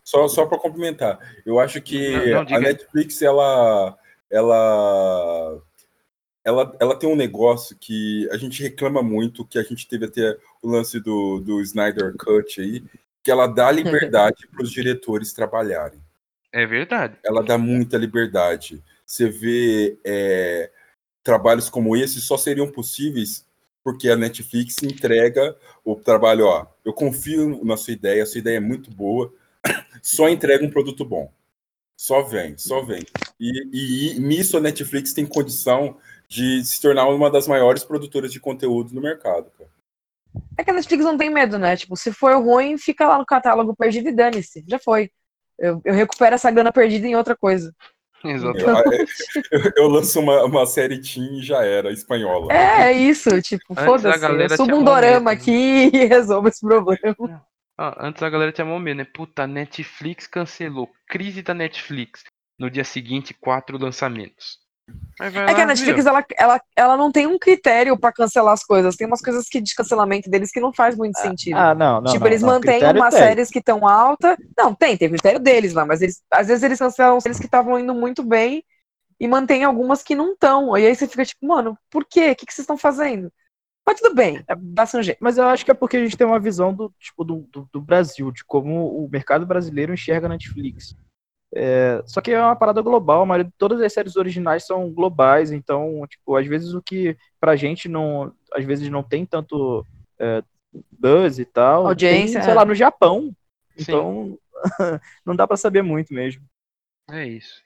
[0.05, 2.61] Só, só para complementar, eu acho que Não, não, a.
[2.61, 3.99] Netflix ela,
[4.31, 5.63] ela,
[6.47, 10.39] ela, ela tem um negócio que a gente reclama muito, que a gente teve até
[10.63, 12.85] o lance do, do Snyder Cut aí,
[13.21, 16.01] que ela dá liberdade para os diretores trabalharem.
[16.53, 17.19] É verdade.
[17.25, 18.81] ela dá muita liberdade.
[19.05, 20.71] Você vê é,
[21.25, 23.45] trabalhos como esse só seriam possíveis
[23.83, 28.57] porque a Netflix entrega o trabalho, ó, eu confio na sua ideia, a sua ideia
[28.57, 29.33] é muito boa,
[30.01, 31.33] só entrega um produto bom.
[31.97, 33.05] Só vem, só vem.
[33.41, 35.97] E, e, e nisso a Netflix tem condição
[36.29, 39.71] de se tornar uma das maiores produtoras de conteúdo no mercado, cara.
[40.59, 41.77] É que a Netflix não tem medo, né?
[41.77, 44.65] Tipo, se for ruim, fica lá no catálogo perdido e dane-se.
[44.69, 45.11] Já foi.
[45.59, 47.75] Eu, eu recupero essa grana perdida em outra coisa.
[48.25, 49.13] Exatamente.
[49.51, 52.53] Eu, eu- eu lanço uma, uma série teen e já era, espanhola.
[52.53, 53.41] É, é isso.
[53.41, 54.19] Tipo, Antes a foda-se.
[54.21, 57.47] galera Eu subo um dorama medo, aqui e resolvo esse problema.
[57.79, 59.05] Ah, antes a galera tinha mó medo, né?
[59.05, 60.91] Puta, Netflix cancelou.
[61.09, 62.25] Crise da Netflix.
[62.59, 64.59] No dia seguinte, quatro lançamentos.
[65.19, 68.97] É que a Netflix, ela, ela, ela não tem um critério pra cancelar as coisas.
[68.97, 71.57] Tem umas coisas que de cancelamento deles que não faz muito sentido.
[71.57, 72.13] Ah, não, não.
[72.13, 72.49] tipo, não, eles não.
[72.51, 73.23] mantêm umas tem.
[73.23, 74.37] séries que estão alta.
[74.57, 77.79] Não, tem, tem critério deles lá, mas eles, às vezes eles cancelam séries que estavam
[77.79, 78.63] indo muito bem
[79.19, 80.77] e mantêm algumas que não estão.
[80.77, 82.33] E aí você fica tipo, mano, por quê?
[82.33, 83.33] O que, que vocês estão fazendo?
[83.87, 85.19] Mas tudo bem, dá-se um jeito.
[85.21, 87.69] Mas eu acho que é porque a gente tem uma visão do tipo do, do,
[87.73, 90.95] do Brasil, de como o mercado brasileiro enxerga a Netflix.
[91.59, 95.51] É, só que é uma parada global, a maioria, todas as séries originais são globais,
[95.51, 99.83] então, tipo, às vezes o que pra gente não, às vezes não tem tanto
[100.19, 100.45] é,
[100.93, 102.55] buzz e tal, Audiência, tem, sei é.
[102.55, 103.35] lá, no Japão.
[103.75, 104.39] Então,
[105.25, 106.45] não dá pra saber muito mesmo.
[107.11, 107.63] É isso.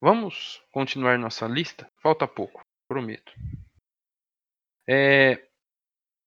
[0.00, 1.90] Vamos continuar nossa lista?
[2.00, 3.32] Falta pouco, prometo.
[4.88, 5.48] É,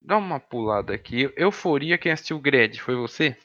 [0.02, 1.34] dá uma pulada aqui.
[1.38, 2.78] Euforia, quem assistiu Gred?
[2.82, 3.38] Foi você?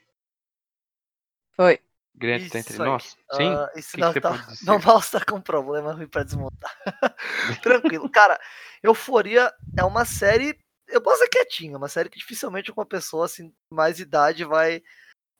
[1.52, 1.80] Foi.
[2.18, 2.88] Gred tá entre Isso aí.
[2.88, 3.16] nós?
[3.32, 3.48] Sim?
[3.54, 6.76] Ah, O isso que não, que tá, não tá com problema ruim pra desmontar.
[7.62, 8.10] Tranquilo.
[8.10, 8.38] Cara,
[8.82, 10.58] Euforia é uma série.
[10.86, 14.82] Eu posso ser quietinho, uma série que dificilmente uma pessoa assim, mais idade vai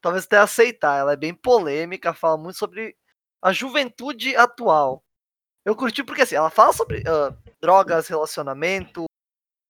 [0.01, 0.99] talvez até aceitar.
[0.99, 2.97] Ela é bem polêmica, fala muito sobre
[3.43, 5.05] a juventude atual.
[5.65, 9.05] Eu curti porque assim, ela fala sobre ah, drogas, relacionamento,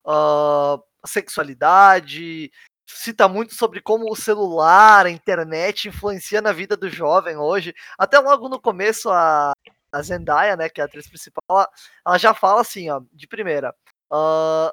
[0.07, 2.51] ah, sexualidade,
[2.89, 7.75] cita muito sobre como o celular, a internet influencia na vida do jovem hoje.
[7.99, 9.53] Até logo no começo, a,
[9.93, 11.69] a Zendaya, né, que é a atriz principal, ela,
[12.07, 13.75] ela já fala assim, ó, de primeira.
[14.13, 14.73] ah,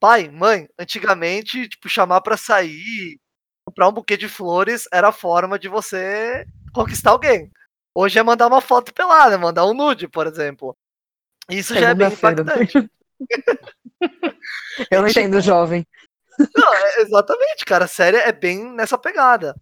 [0.00, 3.18] pai, mãe, antigamente, tipo, chamar pra sair,
[3.64, 7.50] comprar um buquê de flores era a forma de você conquistar alguém.
[7.94, 10.76] Hoje é mandar uma foto pelada, mandar um nude, por exemplo.
[11.50, 12.42] Isso já é bem Segunda-feira.
[12.42, 12.90] impactante.
[14.90, 15.84] Eu não entendo, jovem.
[16.56, 17.84] Não, é- exatamente, cara.
[17.84, 19.54] A série é bem nessa pegada.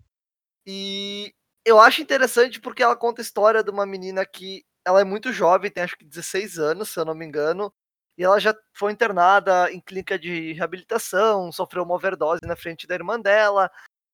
[0.66, 1.34] E
[1.64, 5.32] eu acho interessante porque ela conta a história de uma menina que ela é muito
[5.32, 7.72] jovem, tem acho que 16 anos, se eu não me engano,
[8.18, 12.94] e ela já foi internada em clínica de reabilitação, sofreu uma overdose na frente da
[12.94, 13.70] irmã dela,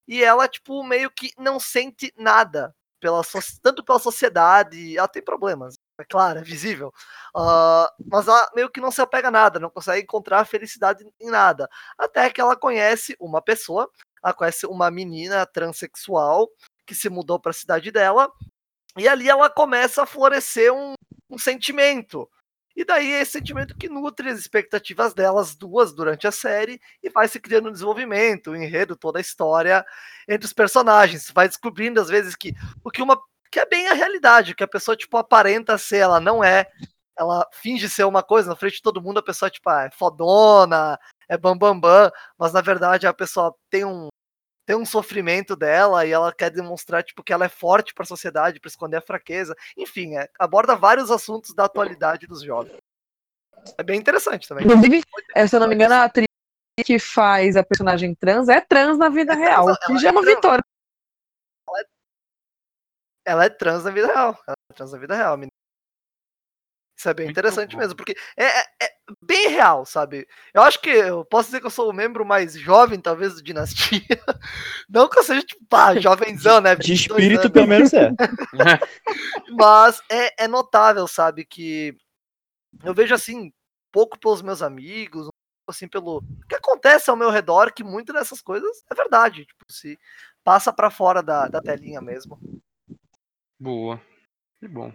[0.07, 3.21] e ela, tipo, meio que não sente nada, pela
[3.63, 6.91] tanto pela sociedade, ela tem problemas, é claro, é visível,
[7.35, 11.29] ah, mas ela meio que não se apega a nada, não consegue encontrar felicidade em
[11.29, 11.69] nada.
[11.97, 13.89] Até que ela conhece uma pessoa,
[14.23, 16.49] ela conhece uma menina transexual
[16.85, 18.31] que se mudou para a cidade dela,
[18.97, 20.93] e ali ela começa a florescer um,
[21.29, 22.29] um sentimento.
[22.75, 27.09] E daí é esse sentimento que nutre as expectativas delas duas durante a série e
[27.09, 29.85] vai se criando um desenvolvimento, o enredo, toda a história
[30.27, 31.31] entre os personagens.
[31.33, 32.53] Vai descobrindo às vezes que
[32.83, 33.19] o que uma
[33.53, 36.65] que é bem a realidade, que a pessoa tipo aparenta ser, ela não é.
[37.15, 39.91] ela finge ser uma coisa, na frente de todo mundo a pessoa tipo, ah, é
[39.91, 40.99] fodona,
[41.29, 44.07] é bambambam, bam, bam, mas na verdade a pessoa tem um
[44.65, 48.07] tem um sofrimento dela e ela quer demonstrar tipo que ela é forte para a
[48.07, 49.53] sociedade, para esconder a fraqueza.
[49.77, 52.77] Enfim, é, aborda vários assuntos da atualidade dos jovens.
[53.77, 54.65] É bem interessante também.
[54.65, 55.03] Inclusive,
[55.35, 56.25] é, se eu não me engano, a atriz
[56.83, 59.97] que faz a personagem trans é trans na vida É trans, real, ela que é
[59.97, 60.35] já é uma trans.
[60.35, 60.63] vitória.
[63.25, 64.37] Ela é trans na vida real.
[64.47, 65.51] Ela é trans na vida real, menina.
[66.97, 67.79] Isso é bem Muito interessante bom.
[67.79, 68.89] mesmo, porque é, é- é
[69.21, 70.27] bem real, sabe?
[70.53, 73.43] Eu acho que eu posso dizer que eu sou o membro mais jovem, talvez, do
[73.43, 73.99] Dinastia.
[74.87, 76.75] Não que eu seja, tipo, pá, jovenzão, né?
[76.75, 77.51] De 22 espírito, anos.
[77.51, 78.09] pelo menos é.
[79.57, 81.97] Mas é, é notável, sabe, que
[82.83, 83.51] eu vejo assim,
[83.91, 85.27] pouco pelos meus amigos,
[85.67, 89.45] assim, pelo o que acontece ao meu redor, que muitas dessas coisas é verdade.
[89.45, 89.97] Tipo, se
[90.43, 92.39] passa pra fora da, da telinha mesmo.
[93.59, 94.01] Boa.
[94.59, 94.91] Que bom.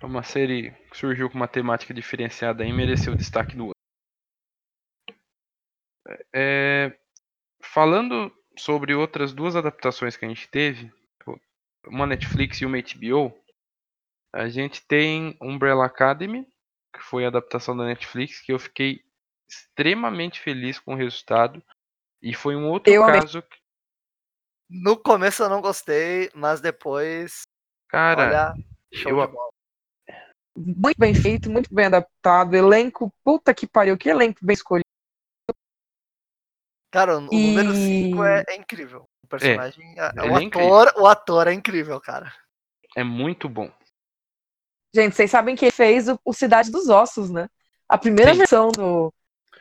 [0.00, 3.72] É uma série que surgiu com uma temática diferenciada e mereceu o destaque do ano.
[6.34, 6.96] É,
[7.62, 10.92] falando sobre outras duas adaptações que a gente teve,
[11.86, 13.36] uma Netflix e uma HBO,
[14.32, 16.46] a gente tem Umbrella Academy,
[16.94, 19.02] que foi a adaptação da Netflix, que eu fiquei
[19.48, 21.62] extremamente feliz com o resultado.
[22.22, 23.58] E foi um outro Eu caso que,
[24.68, 27.42] No começo eu não gostei, mas depois,
[27.88, 28.54] cara, olha,
[28.92, 29.48] show eu- de bola.
[30.56, 32.54] Muito bem feito, muito bem adaptado.
[32.54, 34.84] Elenco, puta que pariu, que elenco bem escolhido.
[36.90, 37.74] Cara, o, o número E-
[38.10, 39.04] 5 é, é incrível.
[39.22, 40.74] O personagem, é- ele o, é incrível.
[40.74, 42.32] ator, o ator é incrível, cara.
[42.96, 43.70] é muito bom.
[44.94, 47.48] Gente, vocês sabem que ele fez o, o Cidade dos Ossos, né?
[47.88, 48.38] A primeira Sim.
[48.38, 49.12] versão do.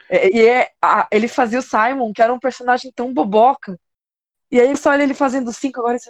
[0.09, 3.77] é- E é, a- ele fazia o Simon, que era um personagem tão boboca.
[4.49, 5.97] E aí só olha ele fazendo cinco agora.
[5.97, 6.09] e Você...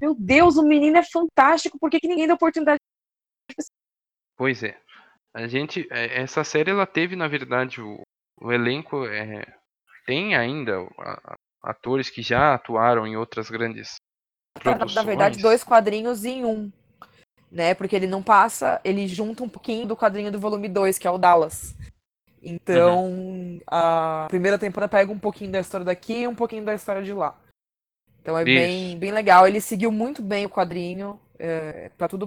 [0.00, 1.78] Meu Deus, o menino é fantástico.
[1.78, 2.78] Por que, que ninguém deu oportunidade?
[4.36, 4.78] Pois é.
[5.34, 8.00] A gente, é, essa série ela teve na verdade o,
[8.40, 9.44] o elenco é,
[10.06, 11.36] tem ainda a- a-
[11.70, 13.96] atores que já atuaram em outras grandes
[14.58, 14.94] produções.
[14.94, 16.70] Na verdade, dois quadrinhos em um.
[17.50, 17.74] Né?
[17.74, 21.10] Porque ele não passa, ele junta um pouquinho do quadrinho do volume 2, que é
[21.10, 21.74] o Dallas.
[22.42, 27.02] Então, a primeira temporada pega um pouquinho da história daqui e um pouquinho da história
[27.02, 27.36] de lá.
[28.28, 28.98] Então é bem, Isso.
[28.98, 29.48] bem legal.
[29.48, 32.26] Ele seguiu muito bem o quadrinho, é, tá tudo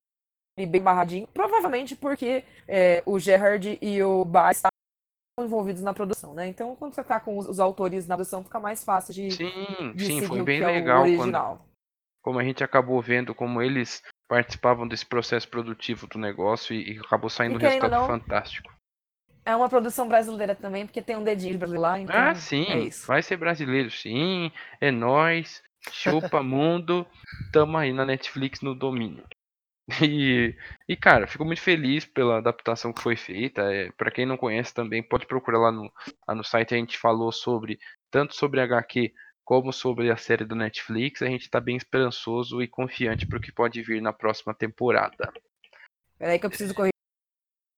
[0.57, 1.27] bem barradinho.
[1.27, 4.71] Provavelmente porque é, o Gerard e o Baz estavam
[5.47, 6.47] envolvidos na produção, né?
[6.47, 9.93] Então, quando você tá com os, os autores na produção, fica mais fácil de, Sim,
[9.93, 11.65] de sim, foi bem é legal quando original.
[12.23, 16.99] como a gente acabou vendo como eles participavam desse processo produtivo do negócio e, e
[16.99, 18.73] acabou saindo E um resultado não, fantástico.
[19.45, 22.65] É uma produção brasileira também, porque tem um dedinho de brasileiro lá, então Ah, sim,
[22.87, 24.51] é vai ser brasileiro, sim.
[24.79, 27.05] É nós, chupa mundo,
[27.51, 29.25] tamo aí na Netflix no domínio.
[30.01, 30.55] E,
[30.87, 33.61] e cara, fico muito feliz pela adaptação que foi feita.
[33.73, 35.91] É, para quem não conhece também, pode procurar lá no,
[36.27, 36.73] lá no site.
[36.73, 37.79] A gente falou sobre
[38.09, 39.13] tanto sobre HQ
[39.43, 41.21] como sobre a série do Netflix.
[41.21, 45.31] A gente tá bem esperançoso e confiante pro que pode vir na próxima temporada.
[46.17, 46.91] Peraí que eu preciso corrigir.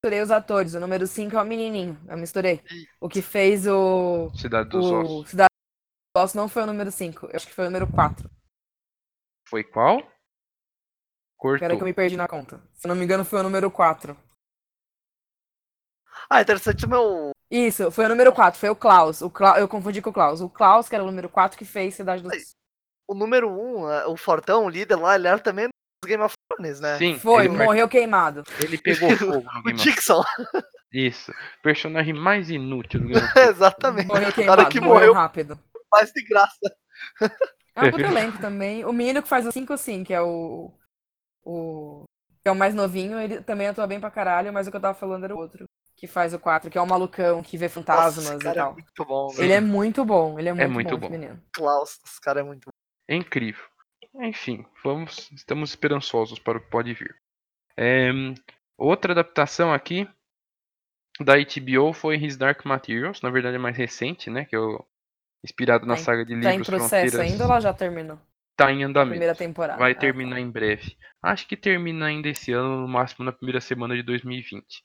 [0.03, 0.73] Misturei os atores.
[0.73, 1.97] O número 5 é o menininho.
[2.07, 2.61] Eu misturei.
[2.99, 4.29] O que fez o.
[4.35, 5.29] Cidade dos o Ossos.
[5.29, 5.52] Cidade
[6.15, 7.25] Ossos não foi o número 5.
[7.27, 8.29] Eu acho que foi o número 4.
[9.49, 9.97] Foi qual?
[11.37, 11.59] Cortou.
[11.59, 12.61] Peraí que eu me perdi na conta.
[12.75, 14.15] Se eu não me engano, foi o número 4.
[16.29, 17.31] Ah, interessante o meu.
[17.49, 18.59] Isso, foi o número 4.
[18.59, 19.21] Foi o Klaus.
[19.21, 20.39] O Kla- Eu confundi com o Klaus.
[20.41, 22.51] O Klaus, que era o número 4, que fez Cidade dos Ossos.
[23.07, 23.53] O número 1,
[24.07, 26.97] um, o Fortão, o líder lá, ele era também dos Game of Thrones, né?
[26.97, 28.43] Sim, Foi, morreu queimado.
[28.59, 30.23] ele pegou fogo no O Game of Dixon,
[30.91, 31.33] Isso.
[31.61, 34.07] Personagem mais inútil do Game of exatamente.
[34.07, 34.57] Morreu O queimado.
[34.61, 35.59] cara que morreu morreu rápido.
[35.93, 36.75] Mais de graça.
[37.75, 38.83] É um puto elenco também.
[38.85, 40.71] O menino que faz o 5 sim, que é o.
[41.43, 42.03] O.
[42.41, 44.81] Que é o mais novinho, ele também atua bem pra caralho, mas o que eu
[44.81, 45.65] tava falando era o outro.
[45.95, 48.53] Que faz o 4, que é o malucão que vê Nossa, fantasmas esse e é
[48.53, 48.73] tal.
[48.73, 49.43] muito bom, velho.
[49.43, 51.05] Ele é muito bom, ele é muito, muito bom, bom.
[51.07, 51.43] esse menino.
[51.53, 52.71] Klaus, esse cara é muito bom.
[53.07, 53.63] É incrível.
[54.15, 57.15] Enfim, vamos, estamos esperançosos para o que pode vir.
[57.77, 58.09] É,
[58.77, 60.07] outra adaptação aqui
[61.19, 64.45] da HBO foi His Dark Materials, na verdade é mais recente, né?
[64.45, 64.85] Que é o,
[65.43, 67.19] inspirado na Tá em- saga de Tá em livros processo Fronteiras.
[67.31, 68.19] ainda ou ela já terminou?
[68.55, 69.11] Tá em andamento.
[69.11, 69.79] primeira temporada.
[69.79, 70.95] Vai Ah, terminar em breve.
[71.23, 74.83] Acho que termina ainda esse ano, no máximo na primeira semana de 2020.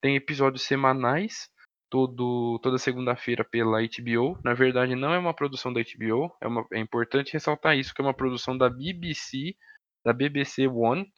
[0.00, 1.50] Tem episódios semanais,
[1.90, 4.38] todo, toda segunda-feira pela HBO.
[4.44, 6.30] Na verdade, não é uma produção da HBO.
[6.40, 9.56] É, uma- é importante ressaltar isso, que é uma produção da BBC,
[10.04, 11.10] da BBC One.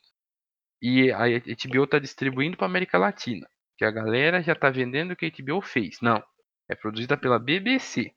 [0.83, 3.47] E a HBO está distribuindo para América Latina.
[3.77, 5.99] Que a galera já tá vendendo o que a HBO fez.
[6.01, 6.23] Não.
[6.71, 8.11] É produzida pela BBC.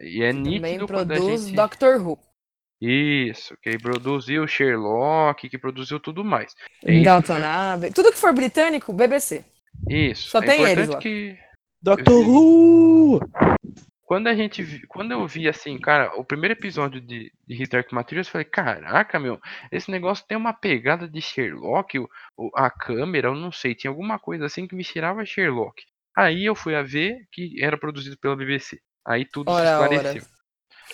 [0.00, 1.56] E é Também nítido quando a produz gente...
[1.56, 2.18] Doctor Who.
[2.80, 6.54] Isso, que produziu Sherlock, que produziu tudo mais.
[6.84, 7.92] É Downton Abbey.
[7.92, 9.44] Tudo que for britânico, BBC.
[9.88, 10.30] isso.
[10.30, 10.98] Só é tem eles lá.
[10.98, 11.36] que
[11.82, 13.20] Doctor Who!
[14.04, 17.92] quando a gente quando eu vi assim, cara, o primeiro episódio de, de His Dark
[17.92, 19.38] Materials, eu falei, caraca, meu,
[19.70, 23.90] esse negócio tem uma pegada de Sherlock, o, o- a câmera, eu não sei, tinha
[23.90, 25.82] alguma coisa assim que me tirava Sherlock.
[26.16, 28.80] Aí eu fui a ver que era produzido pela BBC.
[29.04, 29.94] Aí tudo se Ora, ora.
[29.94, 30.30] esclareceu.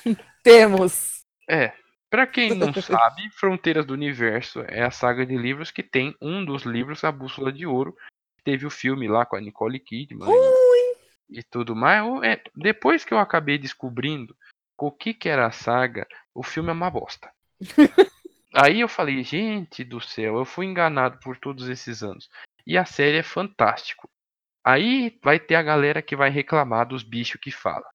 [0.42, 1.24] Temos.
[1.48, 1.72] É,
[2.10, 6.44] pra quem não sabe, Fronteiras do Universo é a saga de livros que tem um
[6.44, 7.96] dos livros, A Bússola de Ouro,
[8.44, 12.04] teve o filme lá com a Nicole Kidman e, e tudo mais.
[12.22, 14.36] É, depois que eu acabei descobrindo
[14.78, 17.30] o que que era a saga, o filme é uma bosta.
[18.54, 22.30] Aí eu falei, gente do céu, eu fui enganado por todos esses anos.
[22.66, 24.08] E a série é fantástico.
[24.64, 27.86] Aí vai ter a galera que vai reclamar dos bichos que fala.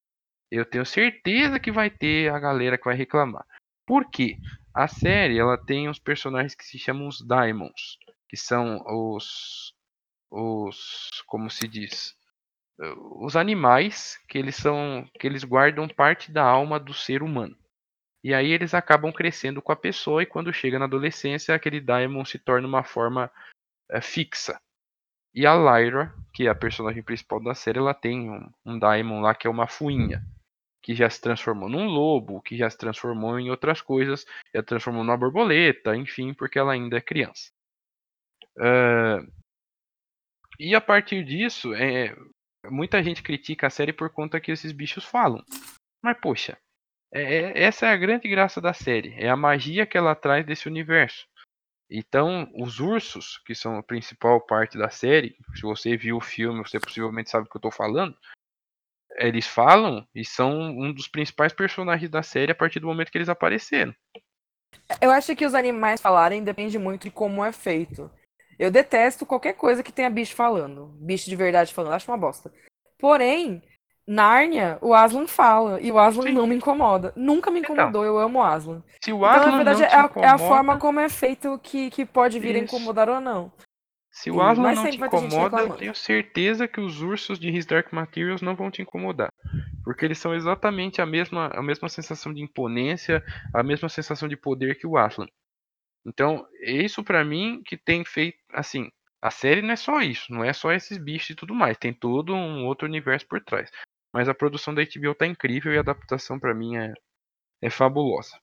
[0.51, 3.45] Eu tenho certeza que vai ter a galera que vai reclamar.
[3.87, 4.37] Por quê?
[4.73, 7.97] A série ela tem uns personagens que se chamam os Daimons,
[8.27, 9.73] que são os
[10.29, 12.15] os como se diz,
[13.21, 17.57] os animais que eles são que eles guardam parte da alma do ser humano.
[18.23, 22.25] E aí eles acabam crescendo com a pessoa e quando chega na adolescência aquele Daimon
[22.25, 23.31] se torna uma forma
[23.89, 24.59] eh, fixa.
[25.33, 29.21] E a Lyra, que é a personagem principal da série, ela tem um, um Daimon
[29.21, 30.23] lá que é uma fuinha
[30.81, 35.03] que já se transformou num lobo, que já se transformou em outras coisas, já transformou
[35.03, 37.51] numa borboleta, enfim, porque ela ainda é criança.
[38.57, 39.19] Ah,
[40.59, 42.15] e a partir disso, é,
[42.69, 45.43] muita gente critica a série por conta que esses bichos falam.
[46.03, 46.57] Mas poxa,
[47.13, 50.45] é- é- essa é a grande graça da série, é a magia que ela traz
[50.45, 51.25] desse universo.
[51.89, 56.59] Então, os ursos, que são a principal parte da série, se você viu o filme,
[56.61, 58.15] você possivelmente sabe o que eu estou falando.
[59.17, 63.17] Eles falam e são um dos principais personagens da série a partir do momento que
[63.17, 63.93] eles apareceram.
[65.01, 68.09] Eu acho que os animais falarem depende muito de como é feito.
[68.57, 70.87] Eu detesto qualquer coisa que tenha bicho falando.
[70.99, 72.51] Bicho de verdade falando, acho uma bosta.
[72.99, 73.61] Porém,
[74.07, 75.79] Nárnia, o Aslan fala.
[75.81, 77.13] E o Aslan não me incomoda.
[77.15, 78.83] Nunca me incomodou, eu amo o Aslan.
[79.03, 81.09] Se o Então, Aslan na verdade, é te a, é a incomoda, forma como é
[81.09, 82.75] feito que, que pode vir a Isso.
[82.75, 83.51] incomodar ou não.
[84.11, 87.93] Se o Aslan não te incomoda, eu tenho certeza que os ursos de His Dark
[87.93, 89.29] Materials não vão te incomodar.
[89.85, 93.23] Porque eles são exatamente a mesma, a mesma sensação de imponência,
[93.53, 95.27] a mesma sensação de poder que o Aslan.
[96.05, 98.89] Então, é isso pra mim que tem feito, assim,
[99.21, 101.93] a série não é só isso, não é só esses bichos e tudo mais, tem
[101.93, 103.71] todo um outro universo por trás.
[104.13, 106.93] Mas a produção da HBO tá incrível e a adaptação pra mim é,
[107.61, 108.37] é fabulosa.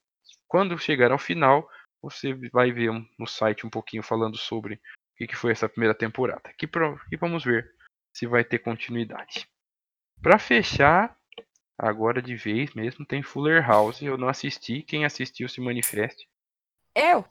[0.47, 1.69] Quando chegar ao final,
[2.01, 4.81] você vai ver no site um pouquinho falando sobre
[5.19, 6.53] o que, que foi essa primeira temporada.
[6.57, 7.69] Que, que vamos ver
[8.15, 9.49] se vai ter continuidade.
[10.23, 11.17] Pra fechar,
[11.77, 14.01] agora de vez mesmo, tem Fuller House.
[14.01, 14.83] Eu não assisti.
[14.83, 16.29] Quem assistiu se manifeste.
[16.95, 17.25] Eu,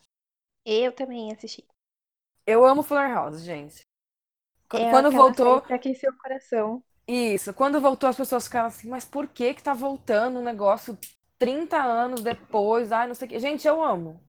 [0.66, 1.66] Eu também assisti.
[2.46, 3.86] eu amo Fuller House, gente.
[4.70, 6.84] Qu- É Quando voltou, pra aquecer o coração.
[7.08, 10.98] Isso, quando voltou as pessoas ficaram assim, mas por que que tá voltando um negócio
[11.40, 12.92] 30 anos depois?
[12.92, 13.40] Ai, não sei o que.
[13.40, 14.22] Gente, eu amo.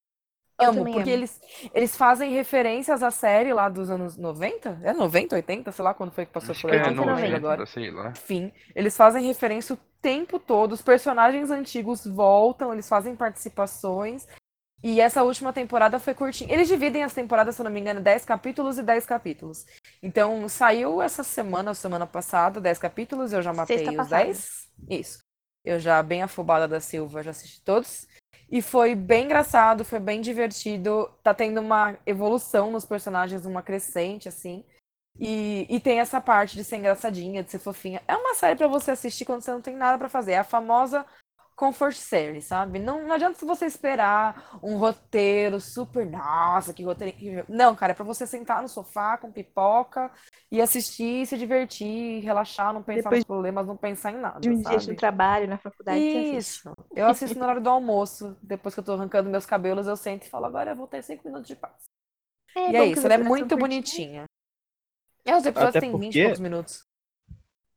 [0.61, 1.09] Amo, porque amo.
[1.11, 1.41] eles,
[1.73, 4.81] eles fazem referências à série lá dos anos 90?
[4.83, 5.71] É 90, 80?
[5.73, 7.67] Sei lá quando foi que passou Acho por que é aí, não lembro 90, agora.
[7.67, 8.11] sei lá.
[8.11, 14.27] Enfim, eles fazem referência o tempo todo, os personagens antigos voltam, eles fazem participações.
[14.83, 16.53] E essa última temporada foi curtinha.
[16.53, 19.67] Eles dividem as temporadas, se eu não me engano, em 10 capítulos e 10 capítulos.
[20.01, 24.25] Então, saiu essa semana, ou semana passada, 10 capítulos, eu já matei Sexta os passada.
[24.25, 24.69] 10.
[24.89, 25.19] Isso.
[25.65, 28.07] Eu já, bem afobada da Silva, já assisti todos.
[28.51, 31.09] E foi bem engraçado, foi bem divertido.
[31.23, 34.65] Tá tendo uma evolução nos personagens, uma crescente, assim.
[35.19, 38.03] E, e tem essa parte de ser engraçadinha, de ser fofinha.
[38.09, 40.33] É uma série pra você assistir quando você não tem nada pra fazer.
[40.33, 41.05] É a famosa
[41.59, 42.79] comfort série, sabe?
[42.79, 47.45] Não, não adianta você esperar um roteiro super, nossa, que roteiro incrível.
[47.49, 50.09] Não, cara, é pra você sentar no sofá com pipoca
[50.53, 54.49] e assistir, se divertir, relaxar, não pensar Depois nos problemas, não pensar em nada, De
[54.51, 54.97] um dia de sabe?
[54.97, 55.99] trabalho na faculdade.
[55.99, 56.71] Isso.
[56.95, 58.37] Eu assisto no horário do almoço.
[58.41, 61.03] Depois que eu tô arrancando meus cabelos, eu sento e falo, agora eu vou ter
[61.03, 61.75] cinco minutos de paz.
[62.57, 64.25] É e é isso, ela é episódios muito bonitinha.
[65.25, 66.88] É, os episódios Até têm 20 e porque- poucos minutos.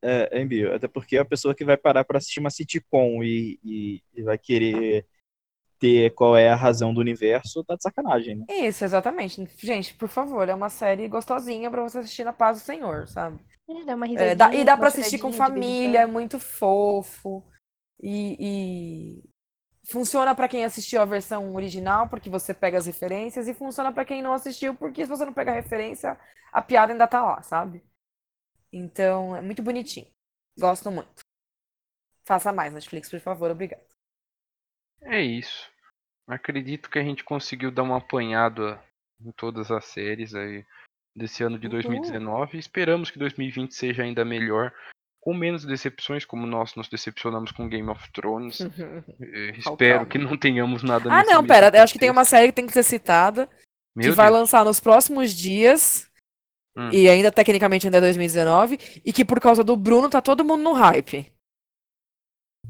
[0.04, 4.02] É, Embio, até porque a pessoa que vai parar pra assistir uma sitcom e, e,
[4.16, 5.06] e vai querer
[5.80, 8.46] ter qual é a razão do universo, tá de sacanagem, né?
[8.50, 9.48] Isso, exatamente.
[9.58, 13.40] Gente, por favor, é uma série gostosinha pra você assistir na paz do Senhor, sabe?
[13.70, 16.40] É, dá uma É, risadinha, dá- e dá pra uma assistir com família, é muito
[16.40, 17.44] fofo.
[18.02, 18.38] E,
[19.20, 19.24] e
[19.92, 24.06] funciona pra quem assistiu a versão original, porque você pega as referências, e funciona pra
[24.06, 26.18] quem não assistiu, porque se você não pegar a referência,
[26.52, 27.84] a piada ainda tá lá, sabe?
[28.72, 30.08] Então, é muito bonitinho.
[30.58, 31.24] Gosto muito.
[32.26, 33.82] Faça mais, Netflix, por favor, obrigado.
[35.02, 35.70] É isso.
[36.28, 38.82] acredito que a gente conseguiu dar uma apanhada
[39.20, 40.66] em todas as séries aí
[41.16, 41.74] desse ano de Uhul.
[41.82, 42.58] 2019.
[42.58, 44.74] Esperamos que 2020 seja ainda melhor,
[45.20, 48.60] com menos decepções, como nós nos decepcionamos com Game of Thrones.
[49.22, 51.76] Eh, Espero que não tenhamos nada Ah, não, pera.
[51.76, 53.50] Eu acho que tem uma série que tem que ser citada.
[53.96, 54.40] Meu que vai Deus.
[54.40, 56.10] lançar nos próximos dias.
[56.78, 56.90] Hum.
[56.92, 58.80] E ainda, tecnicamente, ainda é 2019.
[59.04, 61.32] E que por causa do Bruno tá todo mundo no hype.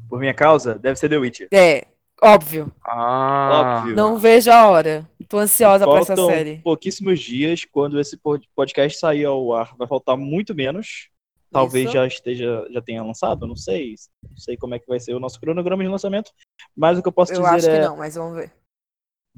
[0.08, 1.48] Por minha causa, deve ser The Witcher.
[1.52, 1.86] É,
[2.20, 2.72] óbvio.
[2.84, 3.96] Ah, Óbvio.
[3.96, 5.08] Não vejo a hora.
[5.28, 6.58] Tô ansiosa pra essa série.
[6.58, 9.74] pouquíssimos dias quando esse pod- podcast sair ao ar.
[9.76, 11.08] Vai faltar muito menos.
[11.50, 11.92] Talvez Isso.
[11.94, 13.94] já esteja, já tenha lançado, não sei.
[14.28, 16.32] Não sei como é que vai ser o nosso cronograma de lançamento.
[16.76, 18.52] Mas o que eu posso Eu dizer acho que é não, mas vamos ver.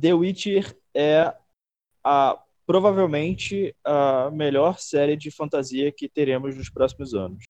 [0.00, 1.34] The Witcher é
[2.04, 7.44] a provavelmente a melhor série de fantasia que teremos nos próximos anos.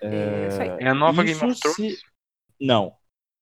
[0.00, 0.68] É aí.
[0.80, 1.74] é a nova Game of Thrones?
[1.76, 1.98] se-
[2.60, 2.92] Não.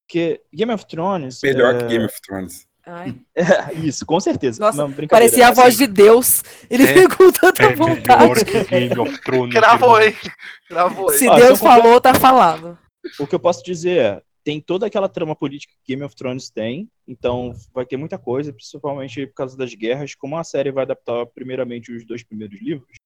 [0.06, 1.40] Porque Game of Thrones.
[1.42, 1.78] Melhor é...
[1.78, 2.66] que Game of Thrones.
[2.86, 4.58] Ai, É, isso, com certeza.
[4.60, 6.42] Nossa, Não, parecia a voz de Deus.
[6.68, 6.92] Ele É.
[6.92, 8.22] veio com tanta É vontade.
[8.22, 9.54] melhor que Game of Thrones.
[9.54, 10.08] Cravou, irmão.
[10.08, 10.32] hein?
[10.68, 11.18] Cravou, hein?
[11.18, 12.78] Se Ah, Deus comple- falou, tá falado.
[13.18, 16.50] O que eu posso dizer é, tem toda aquela trama política que Game of Thrones
[16.50, 20.84] tem, então vai ter muita coisa, principalmente por causa das guerras, como a série vai
[20.84, 22.96] adaptar primeiramente os dois primeiros livros,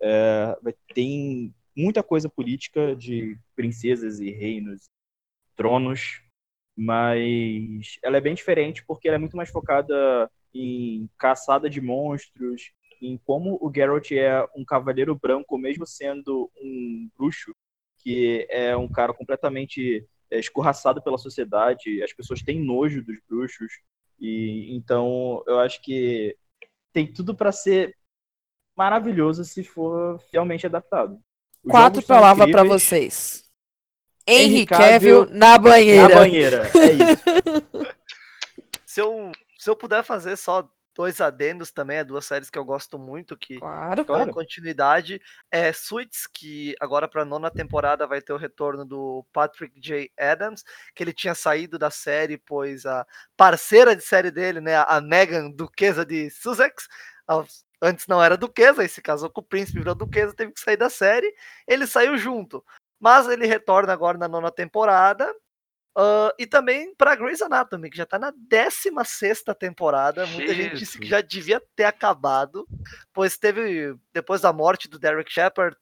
[0.00, 0.56] é,
[0.94, 4.84] tem muita coisa política de princesas e reinos,
[5.56, 6.22] tronos,
[6.76, 12.72] mas ela é bem diferente porque ela é muito mais focada em caçada de monstros,
[13.00, 17.54] em como o Geralt é um cavaleiro branco, mesmo sendo um bruxo,
[17.98, 23.72] que é um cara completamente é, escorraçado pela sociedade, as pessoas têm nojo dos bruxos,
[24.20, 26.36] e então eu acho que
[26.92, 27.96] tem tudo para ser
[28.76, 31.18] maravilhoso se for fielmente adaptado.
[31.62, 32.82] Os Quatro palavras pra incríveis.
[32.82, 33.44] vocês.
[34.26, 36.08] Henry Cavill na banheira.
[36.08, 37.94] Na banheira, é isso.
[38.86, 42.64] Se eu, se eu puder fazer só dois adendos também, é duas séries que eu
[42.64, 44.04] gosto muito, que Claro.
[44.04, 45.20] dão continuidade.
[45.50, 50.10] É Suits, que agora para a nona temporada vai ter o retorno do Patrick J.
[50.18, 50.62] Adams,
[50.94, 53.06] que ele tinha saído da série, pois a
[53.36, 56.86] parceira de série dele, né, a Megan, duquesa de Sussex,
[57.82, 60.76] antes não era duquesa, aí se casou com o príncipe, virou duquesa, teve que sair
[60.76, 61.32] da série.
[61.66, 62.64] Ele saiu junto,
[63.00, 65.30] mas ele retorna agora na nona temporada.
[65.96, 70.26] Ah, e também para Grey's Anatomy, que já tá na 16 temporada.
[70.26, 71.10] Muita gente disse que Jesus.
[71.10, 72.66] já devia ter acabado,
[73.12, 75.76] pois teve, depois da morte do Derek Shepard,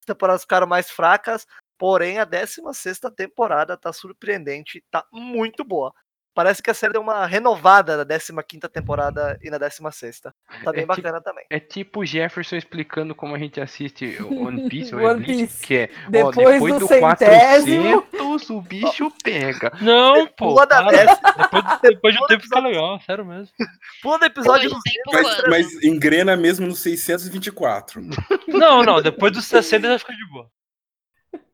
[0.00, 1.46] as temporadas ficaram mais fracas,
[1.76, 5.92] porém a 16 temporada tá surpreendente, tá muito boa.
[6.38, 8.04] Parece que a série deu uma renovada na
[8.44, 10.20] 15 temporada e na 16.
[10.20, 11.44] Tá É bem tipo- bacana também.
[11.50, 15.66] É tipo o Jefferson explicando como a gente assiste o One Piece, é One Piece.
[15.66, 18.02] que é, ó, Depois depois do do centésimo.
[18.02, 19.72] 400 o bicho pega.
[19.82, 20.50] Não, pô.
[20.50, 23.52] Pula da décima, Depois, depois de um tempo fica legal, sério mesmo.
[24.00, 25.50] pula do episódio Depois do tempo, 200, quando?
[25.50, 28.00] Mas, mas engrena mesmo no 624.
[28.46, 30.48] Não, não, depois dos 60 já fica de boa.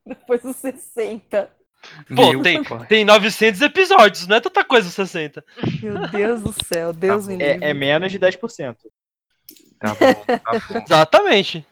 [0.05, 1.51] Depois dos 60.
[2.15, 2.87] Pô, Meu tem, pai.
[2.87, 5.45] tem 900 episódios, não é tanta coisa 60.
[5.83, 6.93] Meu Deus do céu.
[6.93, 7.65] Deus me livre.
[7.65, 8.77] É, é menos de 10%.
[9.79, 10.79] Tá bom, tá bom.
[10.85, 11.67] Exatamente.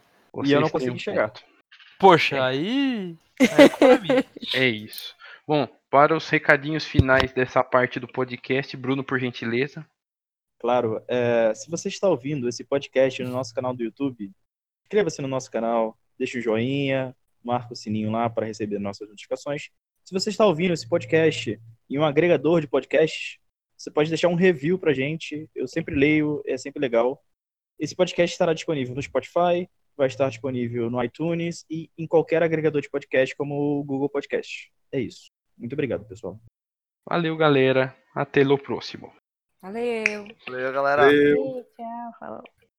[0.44, 1.28] E eu não um chegar.
[1.28, 1.42] ponto.
[1.98, 3.16] Poxa, aí.
[3.40, 4.18] aí
[4.54, 4.58] é.
[4.64, 5.14] É isso.
[5.46, 9.86] Bom, para os recadinhos finais dessa parte do podcast, Bruno, por gentileza.
[10.58, 14.30] Claro, é, se você está ouvindo esse podcast no nosso canal do YouTube,
[14.84, 19.70] inscreva-se no nosso canal, deixe o joinha, marca o sininho lá para receber nossas notificações.
[20.04, 23.38] Se você está ouvindo esse podcast em um agregador de podcasts,
[23.76, 25.48] você pode deixar um review pra gente.
[25.54, 27.22] Eu sempre leio, é sempre legal.
[27.78, 32.80] Esse podcast estará disponível no Spotify, vai estar disponível no iTunes e em qualquer agregador
[32.80, 34.72] de podcast, como o Google Podcast.
[34.90, 35.30] É isso.
[35.56, 36.40] Muito obrigado, pessoal.
[37.08, 37.96] Valeu, galera.
[38.14, 39.12] Até o próximo.
[39.60, 40.26] Valeu.
[40.46, 41.02] Valeu, galera.
[41.02, 41.64] Valeu.
[41.76, 42.61] Tchau, falou.